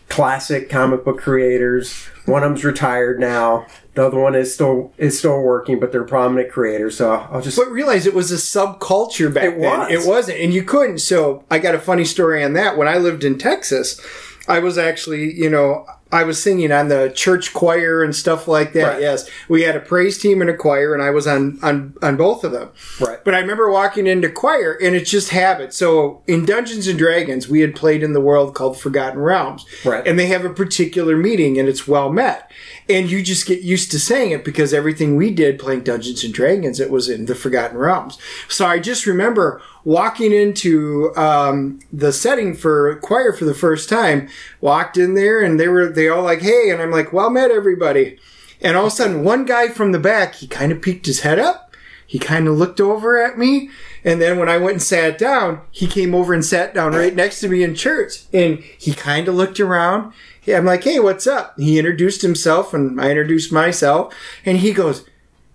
classic 0.08 0.68
comic 0.70 1.04
book 1.04 1.18
creators. 1.18 2.06
One 2.26 2.42
of 2.42 2.50
them's 2.50 2.64
retired 2.64 3.18
now. 3.20 3.66
The 3.94 4.06
other 4.06 4.18
one 4.18 4.34
is 4.34 4.52
still 4.54 4.92
is 4.98 5.18
still 5.18 5.40
working, 5.42 5.78
but 5.78 5.92
they're 5.92 6.04
prominent 6.04 6.50
creators. 6.50 6.96
So 6.96 7.12
I'll 7.12 7.40
just 7.42 7.56
But 7.58 7.70
realize 7.70 8.06
it 8.06 8.14
was 8.14 8.32
a 8.32 8.36
subculture 8.36 9.32
back 9.32 9.44
It 9.44 9.60
then. 9.60 9.78
was. 9.80 9.90
It 9.92 10.08
wasn't, 10.08 10.38
and 10.40 10.52
you 10.52 10.62
couldn't. 10.62 10.98
So 10.98 11.44
I 11.50 11.58
got 11.58 11.74
a 11.74 11.78
funny 11.78 12.04
story 12.04 12.42
on 12.42 12.54
that. 12.54 12.76
When 12.76 12.88
I 12.88 12.98
lived 12.98 13.24
in 13.24 13.38
Texas, 13.38 14.00
I 14.48 14.58
was 14.58 14.78
actually, 14.78 15.32
you 15.34 15.48
know, 15.50 15.86
I 16.14 16.22
was 16.22 16.40
singing 16.40 16.70
on 16.70 16.86
the 16.86 17.12
church 17.12 17.52
choir 17.52 18.04
and 18.04 18.14
stuff 18.14 18.46
like 18.46 18.72
that. 18.74 18.92
Right. 18.94 19.00
Yes, 19.00 19.28
we 19.48 19.62
had 19.62 19.74
a 19.74 19.80
praise 19.80 20.16
team 20.16 20.40
and 20.40 20.48
a 20.48 20.56
choir, 20.56 20.94
and 20.94 21.02
I 21.02 21.10
was 21.10 21.26
on 21.26 21.58
on 21.60 21.94
on 22.02 22.16
both 22.16 22.44
of 22.44 22.52
them. 22.52 22.70
Right. 23.00 23.18
But 23.24 23.34
I 23.34 23.40
remember 23.40 23.68
walking 23.68 24.06
into 24.06 24.30
choir, 24.30 24.78
and 24.80 24.94
it's 24.94 25.10
just 25.10 25.30
habit. 25.30 25.74
So 25.74 26.22
in 26.28 26.44
Dungeons 26.44 26.86
and 26.86 26.96
Dragons, 26.96 27.48
we 27.48 27.62
had 27.62 27.74
played 27.74 28.04
in 28.04 28.12
the 28.12 28.20
world 28.20 28.54
called 28.54 28.78
Forgotten 28.78 29.18
Realms, 29.18 29.66
Right. 29.84 30.06
And 30.06 30.16
they 30.16 30.26
have 30.26 30.44
a 30.44 30.50
particular 30.50 31.16
meeting, 31.16 31.58
and 31.58 31.68
it's 31.68 31.88
well 31.88 32.12
met. 32.12 32.48
And 32.88 33.10
you 33.10 33.20
just 33.20 33.46
get 33.46 33.62
used 33.62 33.90
to 33.90 33.98
saying 33.98 34.30
it 34.30 34.44
because 34.44 34.72
everything 34.72 35.16
we 35.16 35.32
did 35.32 35.58
playing 35.58 35.82
Dungeons 35.82 36.22
and 36.22 36.32
Dragons, 36.32 36.78
it 36.78 36.90
was 36.90 37.08
in 37.08 37.26
the 37.26 37.34
Forgotten 37.34 37.76
Realms. 37.76 38.18
So 38.48 38.66
I 38.66 38.78
just 38.78 39.04
remember 39.04 39.60
walking 39.84 40.32
into 40.32 41.14
um, 41.16 41.80
the 41.92 42.12
setting 42.12 42.54
for 42.54 42.96
choir 42.96 43.32
for 43.32 43.44
the 43.44 43.54
first 43.54 43.88
time. 43.88 44.28
Walked 44.60 44.96
in 44.96 45.14
there, 45.14 45.40
and 45.40 45.58
they 45.58 45.68
were 45.68 45.88
they 45.88 46.08
all 46.08 46.22
like, 46.22 46.42
"Hey," 46.42 46.70
and 46.70 46.80
I'm 46.80 46.90
like, 46.90 47.12
"Well 47.12 47.30
met, 47.30 47.50
everybody." 47.50 48.18
And 48.60 48.76
all 48.76 48.86
of 48.86 48.92
a 48.92 48.96
sudden, 48.96 49.24
one 49.24 49.44
guy 49.44 49.68
from 49.68 49.92
the 49.92 49.98
back, 49.98 50.36
he 50.36 50.46
kind 50.46 50.72
of 50.72 50.80
peeked 50.80 51.06
his 51.06 51.20
head 51.20 51.38
up. 51.38 51.74
He 52.06 52.18
kind 52.18 52.48
of 52.48 52.56
looked 52.56 52.80
over 52.80 53.22
at 53.22 53.38
me. 53.38 53.70
And 54.04 54.20
then 54.20 54.38
when 54.38 54.48
I 54.48 54.56
went 54.56 54.74
and 54.74 54.82
sat 54.82 55.18
down, 55.18 55.60
he 55.70 55.86
came 55.86 56.14
over 56.14 56.32
and 56.32 56.44
sat 56.44 56.74
down 56.74 56.92
right 56.92 57.14
next 57.14 57.40
to 57.40 57.48
me 57.48 57.62
in 57.62 57.74
church. 57.74 58.24
And 58.32 58.58
he 58.78 58.94
kind 58.94 59.28
of 59.28 59.34
looked 59.34 59.58
around. 59.60 60.12
I'm 60.46 60.64
like, 60.64 60.84
hey, 60.84 61.00
what's 61.00 61.26
up? 61.26 61.58
He 61.58 61.78
introduced 61.78 62.22
himself 62.22 62.74
and 62.74 63.00
I 63.00 63.10
introduced 63.10 63.50
myself. 63.50 64.14
And 64.44 64.58
he 64.58 64.72
goes, 64.72 65.04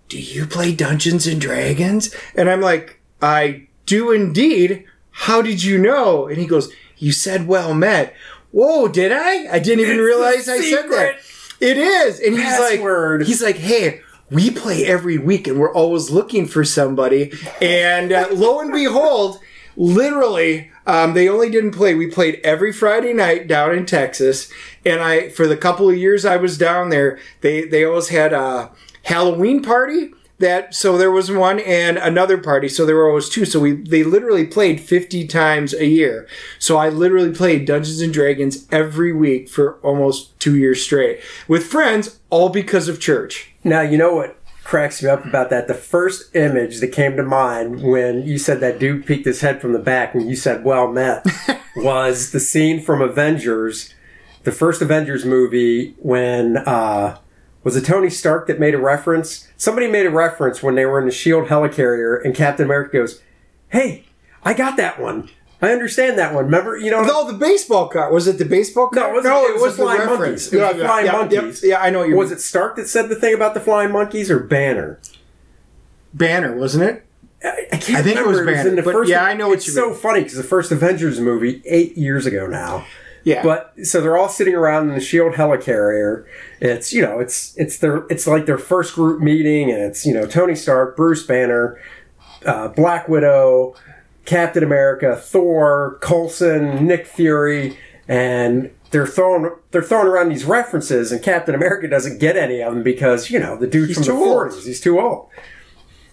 do 0.07 0.19
you 0.19 0.47
play 0.47 0.73
Dungeons 0.73 1.27
and 1.27 1.39
Dragons? 1.39 2.13
And 2.35 2.49
I'm 2.49 2.61
like, 2.61 2.99
I 3.21 3.67
do 3.89 4.11
indeed. 4.11 4.85
How 5.11 5.41
did 5.41 5.63
you 5.63 5.77
know? 5.77 6.27
And 6.27 6.37
he 6.37 6.45
goes, 6.45 6.71
you 6.97 7.11
said 7.11 7.47
well 7.47 7.73
met. 7.73 8.13
Whoa, 8.51 8.87
did 8.87 9.11
I? 9.11 9.53
I 9.53 9.59
didn't 9.59 9.81
even 9.81 9.97
It's 9.97 10.05
realize 10.05 10.49
I 10.49 10.59
said 10.59 10.89
that. 10.89 11.15
It 11.59 11.77
is. 11.77 12.19
And 12.19 12.35
he's 12.35 12.43
password. 12.43 13.21
like, 13.21 13.27
he's 13.27 13.41
like, 13.43 13.57
hey, 13.57 14.01
we 14.31 14.49
play 14.49 14.85
every 14.85 15.17
week 15.17 15.47
and 15.47 15.59
we're 15.59 15.73
always 15.73 16.09
looking 16.09 16.45
for 16.47 16.63
somebody. 16.63 17.33
And 17.61 18.11
uh, 18.11 18.29
lo 18.31 18.59
and 18.59 18.71
behold, 18.71 19.39
literally, 19.75 20.71
um, 20.85 21.13
they 21.13 21.27
only 21.27 21.49
didn't 21.49 21.71
play. 21.71 21.95
We 21.95 22.07
played 22.07 22.39
every 22.43 22.71
Friday 22.71 23.13
night 23.13 23.47
down 23.47 23.73
in 23.75 23.85
Texas. 23.85 24.51
And 24.85 25.01
I, 25.01 25.29
for 25.29 25.47
the 25.47 25.57
couple 25.57 25.89
of 25.89 25.97
years 25.97 26.25
I 26.25 26.37
was 26.37 26.57
down 26.57 26.89
there, 26.89 27.19
they, 27.41 27.65
they 27.65 27.83
always 27.83 28.09
had 28.09 28.33
a 28.33 28.71
Halloween 29.03 29.61
party. 29.61 30.11
That 30.39 30.73
so 30.73 30.97
there 30.97 31.11
was 31.11 31.29
one 31.29 31.59
and 31.59 31.97
another 31.97 32.37
party, 32.37 32.69
so 32.69 32.85
there 32.85 32.95
were 32.95 33.09
always 33.09 33.29
two. 33.29 33.45
So 33.45 33.59
we 33.59 33.73
they 33.73 34.03
literally 34.03 34.45
played 34.45 34.79
fifty 34.79 35.27
times 35.27 35.73
a 35.73 35.85
year. 35.85 36.27
So 36.59 36.77
I 36.77 36.89
literally 36.89 37.31
played 37.31 37.65
Dungeons 37.65 38.01
and 38.01 38.13
Dragons 38.13 38.65
every 38.71 39.11
week 39.11 39.49
for 39.49 39.75
almost 39.81 40.39
two 40.39 40.57
years 40.57 40.81
straight 40.81 41.19
with 41.47 41.65
friends, 41.65 42.19
all 42.29 42.49
because 42.49 42.87
of 42.87 42.99
church. 42.99 43.51
Now, 43.63 43.81
you 43.81 43.97
know 43.97 44.15
what 44.15 44.39
cracks 44.69 45.01
me 45.01 45.09
up 45.09 45.25
about 45.25 45.49
that? 45.49 45.67
The 45.67 45.73
first 45.73 46.35
image 46.35 46.79
that 46.79 46.89
came 46.89 47.17
to 47.17 47.23
mind 47.23 47.81
when 47.81 48.21
you 48.21 48.37
said 48.37 48.59
that 48.59 48.77
dude 48.77 49.03
peeked 49.03 49.25
his 49.25 49.41
head 49.41 49.59
from 49.59 49.73
the 49.73 49.79
back 49.79 50.13
and 50.13 50.29
you 50.29 50.35
said, 50.35 50.63
well 50.63 50.87
met, 50.87 51.25
was 51.75 52.31
the 52.31 52.39
scene 52.39 52.79
from 52.79 53.01
Avengers, 53.01 53.91
the 54.43 54.51
first 54.51 54.79
Avengers 54.79 55.25
movie 55.25 55.95
when, 55.97 56.57
uh, 56.57 57.17
was 57.63 57.75
it 57.75 57.85
Tony 57.85 58.09
Stark 58.09 58.47
that 58.47 58.59
made 58.59 58.73
a 58.73 58.77
reference? 58.79 59.47
Somebody 59.57 59.87
made 59.87 60.05
a 60.05 60.09
reference 60.11 60.63
when 60.63 60.75
they 60.75 60.85
were 60.85 60.99
in 60.99 61.05
the 61.05 61.11
SHIELD 61.11 61.47
helicarrier 61.49 62.23
and 62.23 62.33
Captain 62.35 62.65
America 62.65 62.97
goes, 62.97 63.21
hey, 63.69 64.05
I 64.43 64.53
got 64.53 64.77
that 64.77 64.99
one. 64.99 65.29
I 65.61 65.73
understand 65.73 66.17
that 66.17 66.33
one. 66.33 66.45
Remember, 66.45 66.77
you 66.77 66.89
know, 66.89 67.01
Oh, 67.05 67.29
the 67.29 67.37
baseball 67.37 67.89
card 67.89 68.13
was 68.13 68.27
it 68.27 68.37
the 68.37 68.45
baseball 68.45 68.89
No, 68.93 69.01
card? 69.01 69.09
it 69.11 69.15
wasn't- 69.29 69.35
it 69.57 69.61
was 69.61 69.75
the 69.77 69.83
Flying 69.83 69.99
reference. 69.99 70.19
Monkeys. 70.19 70.53
It 70.53 70.57
was 70.61 70.77
the 70.77 70.85
Flying 70.85 71.05
yeah, 71.05 71.11
Monkeys. 71.11 71.63
Yeah, 71.65 71.81
I 71.81 71.89
know 71.89 72.03
you. 72.03 72.15
was 72.15 72.31
it 72.31 72.39
Stark 72.39 72.77
that 72.77 72.87
said 72.87 73.09
the 73.09 73.15
thing 73.15 73.33
about 73.33 73.53
the 73.53 73.59
flying 73.59 73.91
monkeys 73.91 74.31
or 74.31 74.39
Banner? 74.39 74.99
Banner? 76.13 76.55
Wasn't 76.55 76.83
it? 76.83 77.05
I, 77.43 77.67
I 77.73 77.77
can't 77.77 77.99
I 77.99 78.01
think 78.01 78.17
it 78.17 78.25
was 78.25 78.39
remember. 78.39 78.81
Banner, 78.81 78.81
but 78.81 79.07
yeah, 79.07 79.23
I 79.23 79.33
know 79.33 79.49
what 79.49 79.57
it's 79.57 79.67
you 79.67 79.73
so 79.73 79.89
mean. 79.89 79.95
funny 79.99 80.21
because 80.21 80.37
the 80.37 80.43
first 80.43 80.71
Avengers 80.71 81.19
movie 81.19 81.61
eight 81.65 81.97
years 81.97 82.25
ago 82.25 82.47
now. 82.47 82.85
Yeah, 83.23 83.43
But 83.43 83.73
so 83.83 84.01
they're 84.01 84.17
all 84.17 84.29
sitting 84.29 84.55
around 84.55 84.89
in 84.89 84.95
the 84.95 85.01
Shield 85.01 85.33
helicarrier. 85.33 86.25
It's 86.59 86.93
you 86.93 87.01
know 87.01 87.19
it's 87.19 87.55
it's 87.57 87.79
their 87.79 88.05
it's 88.09 88.27
like 88.27 88.45
their 88.45 88.57
first 88.57 88.95
group 88.95 89.21
meeting, 89.21 89.71
and 89.71 89.81
it's 89.81 90.05
you 90.05 90.13
know 90.13 90.25
Tony 90.25 90.55
Stark, 90.55 90.95
Bruce 90.95 91.23
Banner, 91.23 91.79
uh, 92.45 92.69
Black 92.69 93.07
Widow, 93.07 93.75
Captain 94.25 94.63
America, 94.63 95.15
Thor, 95.15 95.97
Coulson, 96.01 96.85
Nick 96.87 97.07
Fury, 97.07 97.77
and 98.07 98.71
they're 98.91 99.07
throwing 99.07 99.51
they're 99.71 99.83
throwing 99.83 100.07
around 100.07 100.29
these 100.29 100.45
references, 100.45 101.11
and 101.11 101.21
Captain 101.21 101.55
America 101.55 101.87
doesn't 101.87 102.19
get 102.19 102.37
any 102.37 102.61
of 102.61 102.73
them 102.73 102.83
because 102.83 103.29
you 103.29 103.39
know 103.39 103.57
the 103.57 103.67
dude's 103.67 103.97
He's 103.97 104.07
from 104.07 104.17
the 104.17 104.25
forties, 104.25 104.65
he's 104.65 104.81
too 104.81 104.99
old. 104.99 105.29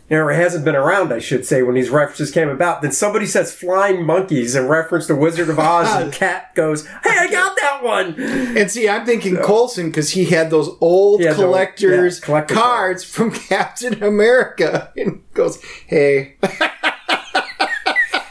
Or 0.09 0.31
hasn't 0.31 0.65
been 0.65 0.77
around, 0.77 1.13
I 1.13 1.19
should 1.19 1.45
say, 1.45 1.63
when 1.65 1.75
these 1.75 1.91
references 1.91 2.31
came 2.31 2.49
about. 2.49 2.81
Then 2.81 2.93
somebody 2.93 3.27
says 3.27 3.53
flying 3.53 4.07
monkeys 4.07 4.55
in 4.55 4.69
reference 4.69 5.09
to 5.09 5.17
Wizard 5.17 5.49
of 5.51 5.59
Oz, 5.59 5.89
and 6.01 6.13
Cap 6.23 6.55
goes, 6.55 6.87
"Hey, 6.87 7.11
I 7.19 7.29
got 7.29 7.57
that 7.61 7.83
one." 7.83 8.15
and 8.19 8.71
see, 8.71 8.89
I'm 8.89 9.05
thinking 9.05 9.37
Coulson 9.37 9.89
because 9.89 10.11
he 10.11 10.27
had 10.27 10.51
those 10.51 10.71
old 10.81 11.23
the- 11.23 11.35
collectors 11.35 12.21
yeah, 12.21 12.25
collector 12.25 12.55
cards 12.55 13.03
from 13.03 13.31
Captain 13.49 14.01
America, 14.03 14.93
and 14.97 15.23
goes, 15.35 15.61
"Hey, 15.89 16.37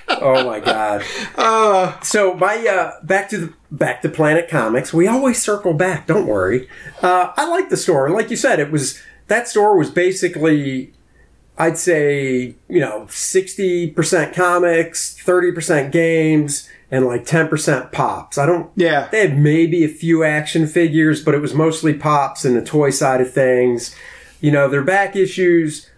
Oh 0.07 0.45
my 0.45 0.59
god. 0.59 1.03
uh, 1.35 1.99
So 2.01 2.33
my 2.35 2.55
uh, 2.65 3.03
back 3.05 3.29
to 3.29 3.37
the 3.37 3.53
back 3.69 4.01
to 4.03 4.09
Planet 4.09 4.49
Comics. 4.49 4.93
We 4.93 5.07
always 5.07 5.41
circle 5.41 5.73
back. 5.73 6.07
Don't 6.07 6.25
worry. 6.25 6.69
Uh, 7.01 7.31
I 7.35 7.47
like 7.47 7.69
the 7.69 7.77
store. 7.77 8.09
Like 8.09 8.29
you 8.29 8.37
said, 8.37 8.59
it 8.59 8.71
was 8.71 9.01
that 9.27 9.47
store 9.47 9.77
was 9.77 9.89
basically, 9.91 10.93
I'd 11.57 11.77
say, 11.77 12.55
you 12.67 12.79
know, 12.79 13.07
sixty 13.09 13.89
percent 13.89 14.35
comics, 14.35 15.17
thirty 15.17 15.51
percent 15.51 15.91
games, 15.91 16.69
and 16.91 17.05
like 17.05 17.25
ten 17.25 17.47
percent 17.47 17.91
pops. 17.91 18.37
I 18.37 18.45
don't. 18.45 18.71
yeah." 18.75 19.07
They 19.11 19.21
had 19.21 19.37
maybe 19.37 19.83
a 19.83 19.89
few 19.89 20.23
action 20.23 20.67
figures, 20.67 21.23
but 21.23 21.33
it 21.33 21.41
was 21.41 21.53
mostly 21.53 21.93
pops 21.93 22.43
and 22.43 22.55
the 22.55 22.61
toy 22.61 22.89
side 22.89 23.21
of 23.21 23.31
things. 23.31 23.95
You 24.41 24.51
know, 24.51 24.67
their 24.67 24.83
back 24.83 25.15
issues. 25.15 25.89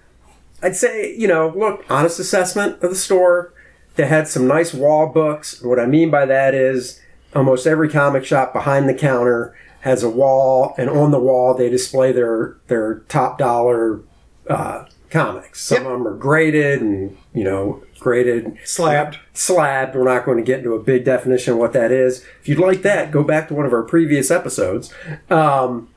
I'd 0.61 0.75
say, 0.75 1.15
you 1.15 1.27
know, 1.27 1.53
look, 1.55 1.85
honest 1.89 2.19
assessment 2.19 2.81
of 2.83 2.89
the 2.89 2.95
store. 2.95 3.53
They 3.95 4.05
had 4.07 4.27
some 4.27 4.47
nice 4.47 4.73
wall 4.73 5.07
books. 5.07 5.61
What 5.61 5.79
I 5.79 5.87
mean 5.87 6.11
by 6.11 6.25
that 6.27 6.53
is, 6.53 7.01
almost 7.35 7.65
every 7.65 7.89
comic 7.89 8.25
shop 8.25 8.53
behind 8.53 8.87
the 8.87 8.93
counter 8.93 9.55
has 9.81 10.03
a 10.03 10.09
wall, 10.09 10.75
and 10.77 10.89
on 10.89 11.11
the 11.11 11.19
wall 11.19 11.55
they 11.55 11.69
display 11.69 12.11
their 12.11 12.57
their 12.67 12.99
top 13.07 13.39
dollar 13.39 14.01
uh, 14.49 14.85
comics. 15.09 15.61
Some 15.61 15.83
Yep. 15.83 15.85
of 15.85 15.91
them 15.91 16.07
are 16.07 16.15
graded 16.17 16.81
and 16.81 17.17
you 17.33 17.43
know 17.43 17.81
graded 17.99 18.57
Slabbed. 18.63 19.17
slabbed. 19.33 19.95
We're 19.95 20.03
not 20.03 20.25
going 20.25 20.37
to 20.37 20.43
get 20.43 20.59
into 20.59 20.73
a 20.73 20.79
big 20.79 21.03
definition 21.03 21.53
of 21.53 21.59
what 21.59 21.73
that 21.73 21.91
is. 21.91 22.23
If 22.41 22.47
you'd 22.47 22.59
like 22.59 22.81
that, 22.83 23.11
go 23.11 23.23
back 23.23 23.47
to 23.47 23.53
one 23.53 23.65
of 23.65 23.73
our 23.73 23.83
previous 23.83 24.29
episodes. 24.31 24.93
Um, 25.29 25.89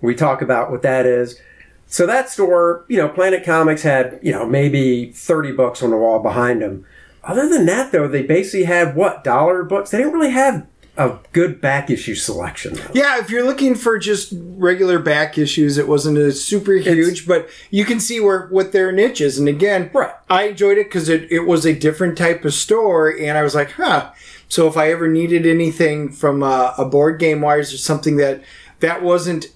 we 0.00 0.14
talk 0.14 0.42
about 0.42 0.70
what 0.70 0.82
that 0.82 1.06
is. 1.06 1.38
So 1.86 2.06
that 2.06 2.28
store, 2.28 2.84
you 2.88 2.96
know, 2.96 3.08
Planet 3.08 3.44
Comics 3.44 3.82
had, 3.82 4.18
you 4.22 4.32
know, 4.32 4.44
maybe 4.46 5.12
30 5.12 5.52
books 5.52 5.82
on 5.82 5.90
the 5.90 5.96
wall 5.96 6.18
behind 6.18 6.60
them. 6.60 6.84
Other 7.22 7.48
than 7.48 7.66
that, 7.66 7.92
though, 7.92 8.08
they 8.08 8.22
basically 8.22 8.64
had 8.64 8.96
what, 8.96 9.22
dollar 9.24 9.62
books? 9.62 9.90
They 9.90 9.98
didn't 9.98 10.12
really 10.12 10.30
have 10.32 10.66
a 10.96 11.18
good 11.32 11.60
back 11.60 11.90
issue 11.90 12.14
selection. 12.14 12.74
Though. 12.74 12.90
Yeah, 12.94 13.18
if 13.18 13.28
you're 13.30 13.44
looking 13.44 13.74
for 13.74 13.98
just 13.98 14.32
regular 14.36 14.98
back 14.98 15.36
issues, 15.38 15.76
it 15.78 15.88
wasn't 15.88 16.18
a 16.18 16.30
super 16.32 16.72
huge, 16.74 17.26
but 17.26 17.48
you 17.70 17.84
can 17.84 17.98
see 18.00 18.20
where 18.20 18.46
what 18.46 18.72
their 18.72 18.92
niche 18.92 19.20
is. 19.20 19.38
And 19.38 19.48
again, 19.48 19.90
Right. 19.92 20.12
I 20.30 20.44
enjoyed 20.44 20.78
it 20.78 20.84
because 20.86 21.08
it, 21.08 21.30
it 21.32 21.40
was 21.40 21.64
a 21.66 21.74
different 21.74 22.16
type 22.16 22.44
of 22.44 22.54
store, 22.54 23.08
and 23.10 23.36
I 23.36 23.42
was 23.42 23.54
like, 23.54 23.72
huh. 23.72 24.12
So 24.48 24.68
if 24.68 24.76
I 24.76 24.90
ever 24.92 25.08
needed 25.08 25.46
anything 25.46 26.10
from 26.10 26.42
a, 26.42 26.74
a 26.78 26.84
board 26.84 27.18
game 27.18 27.40
wise 27.40 27.74
or 27.74 27.78
something 27.78 28.16
that 28.18 28.42
that 28.80 29.02
wasn't, 29.02 29.46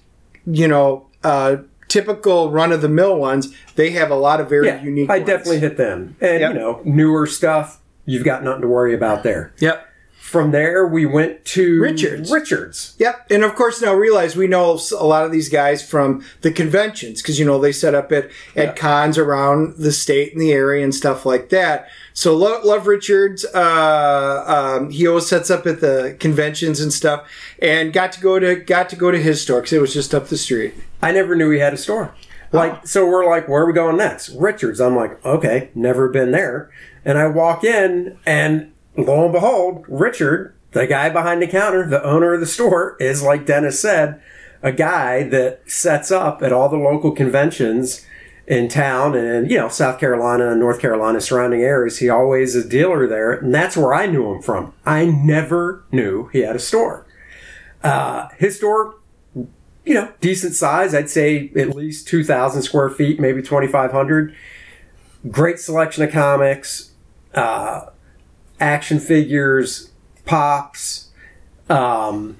you 0.45 0.67
know, 0.67 1.05
uh, 1.23 1.57
typical 1.87 2.51
run 2.51 2.71
of 2.71 2.81
the 2.81 2.89
mill 2.89 3.15
ones, 3.17 3.53
they 3.75 3.91
have 3.91 4.11
a 4.11 4.15
lot 4.15 4.41
of 4.41 4.49
very 4.49 4.67
Yeah, 4.67 4.81
unique. 4.83 5.09
I 5.09 5.17
ones. 5.17 5.27
definitely 5.27 5.59
hit 5.59 5.77
them. 5.77 6.15
And, 6.19 6.39
Yep. 6.41 6.53
you 6.53 6.59
know, 6.59 6.81
newer 6.83 7.25
stuff, 7.27 7.79
you've 8.05 8.23
got 8.25 8.43
nothing 8.43 8.61
to 8.61 8.67
worry 8.67 8.93
about 8.93 9.23
there. 9.23 9.53
Yep. 9.59 9.85
From 10.19 10.51
there, 10.51 10.85
we 10.85 11.07
went 11.07 11.43
to 11.45 11.81
Richards. 11.81 12.31
Richards. 12.31 12.93
Yep. 12.99 13.31
And 13.31 13.43
of 13.43 13.55
course, 13.55 13.81
now 13.81 13.95
realize 13.95 14.35
we 14.35 14.45
know 14.45 14.79
a 14.95 15.03
lot 15.03 15.25
of 15.25 15.31
these 15.31 15.49
guys 15.49 15.81
from 15.81 16.23
the 16.41 16.51
conventions 16.51 17.19
because, 17.19 17.39
you 17.39 17.45
know, 17.45 17.57
they 17.57 17.71
set 17.71 17.95
up 17.95 18.11
at, 18.11 18.29
at 18.55 18.75
cons 18.75 19.17
around 19.17 19.77
the 19.77 19.91
state 19.91 20.33
and 20.33 20.41
the 20.41 20.51
area 20.51 20.83
and 20.83 20.93
stuff 20.93 21.25
like 21.25 21.49
that. 21.49 21.87
So 22.13 22.35
Love, 22.35 22.63
Love 22.63 22.85
Richards, 22.85 23.43
uh, 23.55 24.77
um, 24.77 24.91
he 24.91 25.07
always 25.07 25.25
sets 25.25 25.49
up 25.49 25.65
at 25.65 25.81
the 25.81 26.15
conventions 26.19 26.79
and 26.79 26.93
stuff 26.93 27.27
and 27.59 27.91
got 27.91 28.11
to 28.11 28.21
go 28.21 28.37
to, 28.37 28.55
got 28.55 28.89
to 28.89 28.95
go 28.95 29.09
to 29.09 29.19
his 29.19 29.41
store 29.41 29.61
because 29.61 29.73
it 29.73 29.81
was 29.81 29.95
just 29.95 30.13
up 30.13 30.27
the 30.27 30.37
street. 30.37 30.75
I 31.01 31.11
never 31.11 31.35
knew 31.35 31.49
he 31.49 31.57
had 31.57 31.73
a 31.73 31.77
store. 31.77 32.13
Like, 32.51 32.85
so 32.85 33.05
we're 33.07 33.27
like, 33.27 33.47
where 33.47 33.63
are 33.63 33.65
we 33.65 33.73
going 33.73 33.97
next? 33.97 34.29
Richards. 34.29 34.79
I'm 34.79 34.95
like, 34.95 35.25
okay, 35.25 35.69
never 35.73 36.09
been 36.09 36.31
there. 36.31 36.69
And 37.05 37.17
I 37.17 37.27
walk 37.27 37.63
in, 37.63 38.19
and 38.25 38.73
lo 38.97 39.23
and 39.23 39.33
behold, 39.33 39.85
Richard, 39.87 40.55
the 40.71 40.87
guy 40.87 41.09
behind 41.09 41.41
the 41.41 41.47
counter, 41.47 41.87
the 41.87 42.03
owner 42.03 42.33
of 42.33 42.39
the 42.39 42.45
store, 42.45 42.95
is 42.99 43.23
like 43.23 43.45
Dennis 43.45 43.79
said, 43.79 44.21
a 44.61 44.71
guy 44.71 45.23
that 45.23 45.69
sets 45.69 46.11
up 46.11 46.41
at 46.41 46.51
all 46.51 46.69
the 46.69 46.77
local 46.77 47.11
conventions 47.11 48.05
in 48.45 48.67
town 48.67 49.15
and, 49.15 49.49
you 49.49 49.57
know, 49.57 49.69
South 49.69 49.99
Carolina 49.99 50.51
and 50.51 50.59
North 50.59 50.79
Carolina 50.79 51.21
surrounding 51.21 51.61
areas. 51.61 51.99
He 51.99 52.09
always 52.09 52.55
a 52.55 52.67
dealer 52.67 53.07
there. 53.07 53.33
And 53.33 53.53
that's 53.53 53.77
where 53.77 53.93
I 53.93 54.07
knew 54.07 54.33
him 54.33 54.41
from. 54.41 54.73
I 54.85 55.05
never 55.05 55.83
knew 55.91 56.27
he 56.33 56.39
had 56.39 56.55
a 56.55 56.59
store. 56.59 57.05
Uh, 57.83 58.27
his 58.37 58.57
store 58.57 58.95
you 59.89 59.95
know, 59.95 60.11
decent 60.21 60.53
size. 60.53 60.93
I'd 60.93 61.09
say 61.09 61.51
at 61.55 61.75
least 61.75 62.07
2,000 62.07 62.61
square 62.61 62.91
feet, 62.91 63.19
maybe 63.19 63.41
2,500. 63.41 64.35
Great 65.31 65.59
selection 65.59 66.03
of 66.03 66.11
comics, 66.11 66.91
uh, 67.33 67.87
action 68.59 68.99
figures, 68.99 69.91
pops, 70.25 71.09
um, 71.69 72.37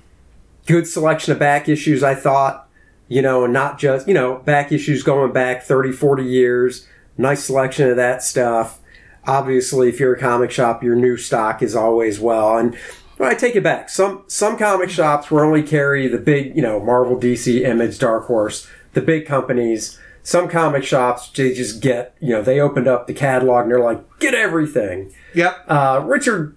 good 0.65 0.87
selection 0.87 1.33
of 1.33 1.39
back 1.39 1.67
issues, 1.69 2.03
I 2.03 2.15
thought. 2.15 2.67
You 3.07 3.23
know, 3.23 3.47
not 3.47 3.79
just, 3.79 4.07
you 4.07 4.13
know, 4.13 4.35
back 4.35 4.71
issues 4.71 5.01
going 5.01 5.33
back 5.33 5.63
30, 5.63 5.91
40 5.91 6.23
years. 6.23 6.87
Nice 7.17 7.43
selection 7.43 7.89
of 7.89 7.95
that 7.95 8.21
stuff. 8.21 8.79
Obviously, 9.25 9.89
if 9.89 9.99
you're 9.99 10.13
a 10.13 10.19
comic 10.19 10.51
shop, 10.51 10.83
your 10.83 10.95
new 10.95 11.17
stock 11.17 11.63
is 11.63 11.75
always 11.75 12.19
well. 12.19 12.57
And 12.57 12.77
I 13.19 13.35
take 13.35 13.55
it 13.55 13.63
back. 13.63 13.89
Some 13.89 14.23
some 14.27 14.57
comic 14.57 14.89
shops 14.89 15.29
will 15.29 15.39
only 15.39 15.63
carry 15.63 16.07
the 16.07 16.17
big, 16.17 16.55
you 16.55 16.61
know, 16.61 16.79
Marvel, 16.79 17.19
DC, 17.19 17.61
Image, 17.61 17.99
Dark 17.99 18.27
Horse, 18.27 18.67
the 18.93 19.01
big 19.01 19.25
companies. 19.25 19.99
Some 20.23 20.47
comic 20.49 20.83
shops 20.83 21.29
they 21.31 21.53
just 21.53 21.81
get, 21.81 22.15
you 22.19 22.29
know, 22.29 22.41
they 22.41 22.59
opened 22.59 22.87
up 22.87 23.07
the 23.07 23.13
catalog 23.13 23.63
and 23.63 23.71
they're 23.71 23.79
like, 23.79 24.19
get 24.19 24.33
everything. 24.35 25.11
Yep. 25.33 25.65
Uh, 25.67 26.03
Richard, 26.05 26.55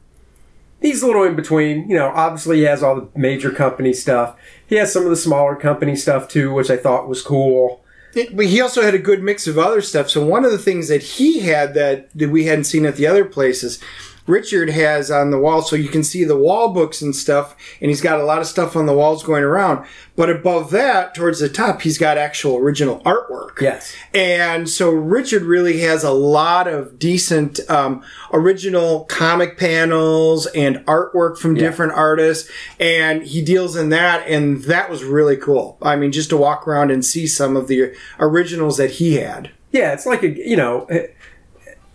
he's 0.81 1.03
a 1.03 1.07
little 1.07 1.23
in 1.25 1.37
between. 1.37 1.89
You 1.89 1.97
know, 1.97 2.09
obviously 2.09 2.59
he 2.59 2.63
has 2.65 2.83
all 2.83 2.97
the 2.97 3.09
major 3.19 3.51
company 3.51 3.93
stuff. 3.93 4.37
He 4.67 4.77
has 4.77 4.93
some 4.93 5.05
of 5.05 5.11
the 5.11 5.17
smaller 5.17 5.57
company 5.57 5.97
stuff 5.97 6.29
too, 6.29 6.53
which 6.53 6.71
I 6.71 6.77
thought 6.77 7.09
was 7.09 7.23
cool. 7.23 7.83
It- 8.15 8.37
but 8.37 8.47
he 8.47 8.61
also 8.61 8.83
had 8.83 8.95
a 8.95 8.99
good 8.99 9.23
mix 9.23 9.47
of 9.47 9.59
other 9.59 9.81
stuff. 9.81 10.11
So 10.11 10.23
one 10.25 10.45
of 10.45 10.51
the 10.51 10.59
things 10.59 10.89
that 10.89 11.03
he 11.03 11.41
had 11.41 11.73
that, 11.75 12.11
that 12.15 12.31
we 12.31 12.45
hadn't 12.45 12.65
seen 12.65 12.85
at 12.85 12.97
the 12.97 13.07
other 13.07 13.25
places, 13.25 13.79
Richard 14.27 14.71
has 14.71 15.11
on 15.11 15.31
the 15.31 15.39
wall, 15.39 15.63
so 15.63 15.77
you 15.77 15.89
can 15.89 16.05
see 16.05 16.25
the 16.25 16.37
wall 16.37 16.73
books 16.73 17.03
and 17.03 17.15
stuff, 17.15 17.57
and 17.81 17.91
he's 17.91 18.01
got 18.01 18.21
a 18.21 18.25
lot 18.25 18.41
of 18.41 18.47
stuff 18.47 18.77
on 18.77 18.87
the 18.87 18.93
walls 18.93 19.23
going 19.23 19.43
around. 19.43 19.87
But 20.15 20.31
above 20.31 20.71
that, 20.71 21.15
towards 21.15 21.41
the 21.41 21.49
top, 21.49 21.83
he's 21.83 21.99
got 21.99 22.19
actual 22.19 22.57
original 22.57 23.01
artwork. 23.01 23.61
Yes. 23.61 23.95
And 24.15 24.69
so 24.69 24.91
Richard 24.91 25.43
really 25.43 25.81
has 25.81 26.05
a 26.05 26.13
lot 26.13 26.69
of 26.69 26.99
decent 26.99 27.59
um, 27.69 28.05
original 28.33 29.05
comic 29.07 29.59
panels 29.59 30.47
and 30.47 30.77
artwork 30.87 31.39
from 31.39 31.55
different 31.55 31.93
artists, 31.93 32.51
and 32.79 33.23
he 33.23 33.43
deals 33.43 33.75
in 33.77 33.89
that, 33.89 34.27
and 34.29 34.63
that 34.65 34.91
was 34.91 35.03
really 35.03 35.37
cool. 35.37 35.79
I 35.83 35.97
mean, 35.97 36.13
just 36.13 36.31
to 36.31 36.37
walk 36.37 36.69
around 36.69 36.91
and 36.91 37.05
see 37.05 37.27
some 37.27 37.57
of 37.57 37.69
the 37.69 37.95
originals 38.21 38.77
that 38.77 38.93
he 38.93 39.15
had. 39.15 39.51
Yeah, 39.73 39.93
it's 39.93 40.07
like 40.07 40.23
a 40.23 40.29
you 40.29 40.57
know, 40.57 40.87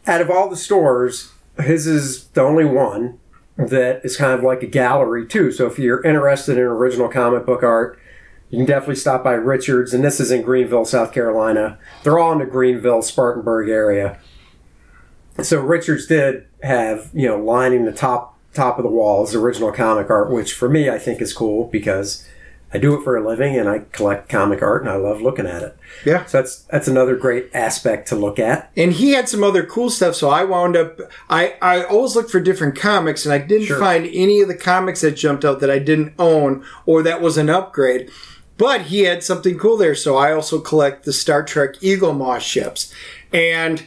out 0.08 0.22
of 0.22 0.32
all 0.32 0.50
the 0.50 0.58
stores, 0.58 1.32
his 1.60 1.88
is 1.88 2.28
the 2.30 2.42
only 2.42 2.66
one 2.66 3.20
that 3.58 4.02
is 4.04 4.18
kind 4.18 4.34
of 4.34 4.44
like 4.44 4.62
a 4.62 4.68
gallery 4.68 5.28
too. 5.28 5.52
So 5.52 5.66
if 5.66 5.80
you're 5.80 6.04
interested 6.04 6.58
in 6.58 6.64
original 6.64 7.10
comic 7.10 7.46
book 7.46 7.64
art, 7.64 8.00
you 8.50 8.60
can 8.60 8.66
definitely 8.66 8.96
stop 8.96 9.24
by 9.24 9.34
Richards, 9.34 9.94
and 9.94 10.04
this 10.04 10.20
is 10.20 10.32
in 10.32 10.42
Greenville, 10.42 10.86
South 10.86 11.12
Carolina. 11.12 11.78
They're 12.04 12.18
all 12.18 12.32
in 12.32 12.40
the 12.40 12.46
Greenville, 12.46 13.02
Spartanburg 13.02 13.68
area. 13.68 14.20
So 15.42 15.60
Richards 15.60 16.08
did 16.08 16.46
have 16.64 17.10
you 17.14 17.28
know 17.28 17.38
lining 17.38 17.86
the 17.86 17.92
top 17.92 18.38
top 18.54 18.78
of 18.78 18.84
the 18.84 18.90
walls 18.90 19.36
original 19.36 19.72
comic 19.72 20.10
art, 20.10 20.32
which 20.32 20.54
for 20.54 20.70
me 20.70 20.90
I 20.90 20.98
think 20.98 21.22
is 21.22 21.34
cool 21.34 21.68
because 21.68 22.26
I 22.74 22.80
do 22.80 22.94
it 23.00 23.04
for 23.04 23.16
a 23.16 23.26
living 23.26 23.56
and 23.58 23.70
I 23.70 23.80
collect 23.94 24.28
comic 24.28 24.62
art 24.62 24.82
and 24.82 24.92
I 24.92 24.96
love 24.98 25.22
looking 25.22 25.48
at 25.48 25.64
it. 25.64 25.78
Yeah. 26.06 26.26
So 26.26 26.40
that's 26.40 26.64
that's 26.64 26.88
another 26.90 27.16
great 27.16 27.50
aspect 27.54 28.10
to 28.10 28.16
look 28.16 28.40
at. 28.40 28.72
And 28.76 28.92
he 28.92 29.12
had 29.12 29.30
some 29.30 29.42
other 29.44 29.66
cool 29.66 29.90
stuff, 29.90 30.16
so 30.16 30.30
I 30.30 30.44
wound 30.44 30.76
up. 30.76 31.00
I, 31.30 31.56
I 31.62 31.84
always 31.84 32.16
look 32.16 32.30
for 32.30 32.40
different 32.42 32.76
comics, 32.78 33.26
and 33.26 33.34
I 33.34 33.38
didn't 33.38 33.68
Sure. 33.68 33.80
find 33.80 34.06
any 34.12 34.42
of 34.42 34.50
the 34.50 34.56
comics 34.58 35.00
that 35.02 35.12
jumped 35.12 35.46
out 35.46 35.62
that 35.62 35.72
I 35.72 35.80
didn't 35.80 36.14
own 36.20 36.64
or 36.86 37.02
that 37.04 37.22
was 37.22 37.38
an 37.38 37.50
upgrade. 37.50 38.10
But 38.58 38.82
he 38.84 39.02
had 39.04 39.24
something 39.24 39.58
cool 39.58 39.78
there, 39.78 39.96
so 39.96 40.18
I 40.18 40.34
also 40.34 40.60
collect 40.60 41.06
the 41.06 41.14
Star 41.14 41.44
Trek 41.44 41.76
Eaglemoss 41.76 42.40
ships. 42.42 42.92
And 43.32 43.84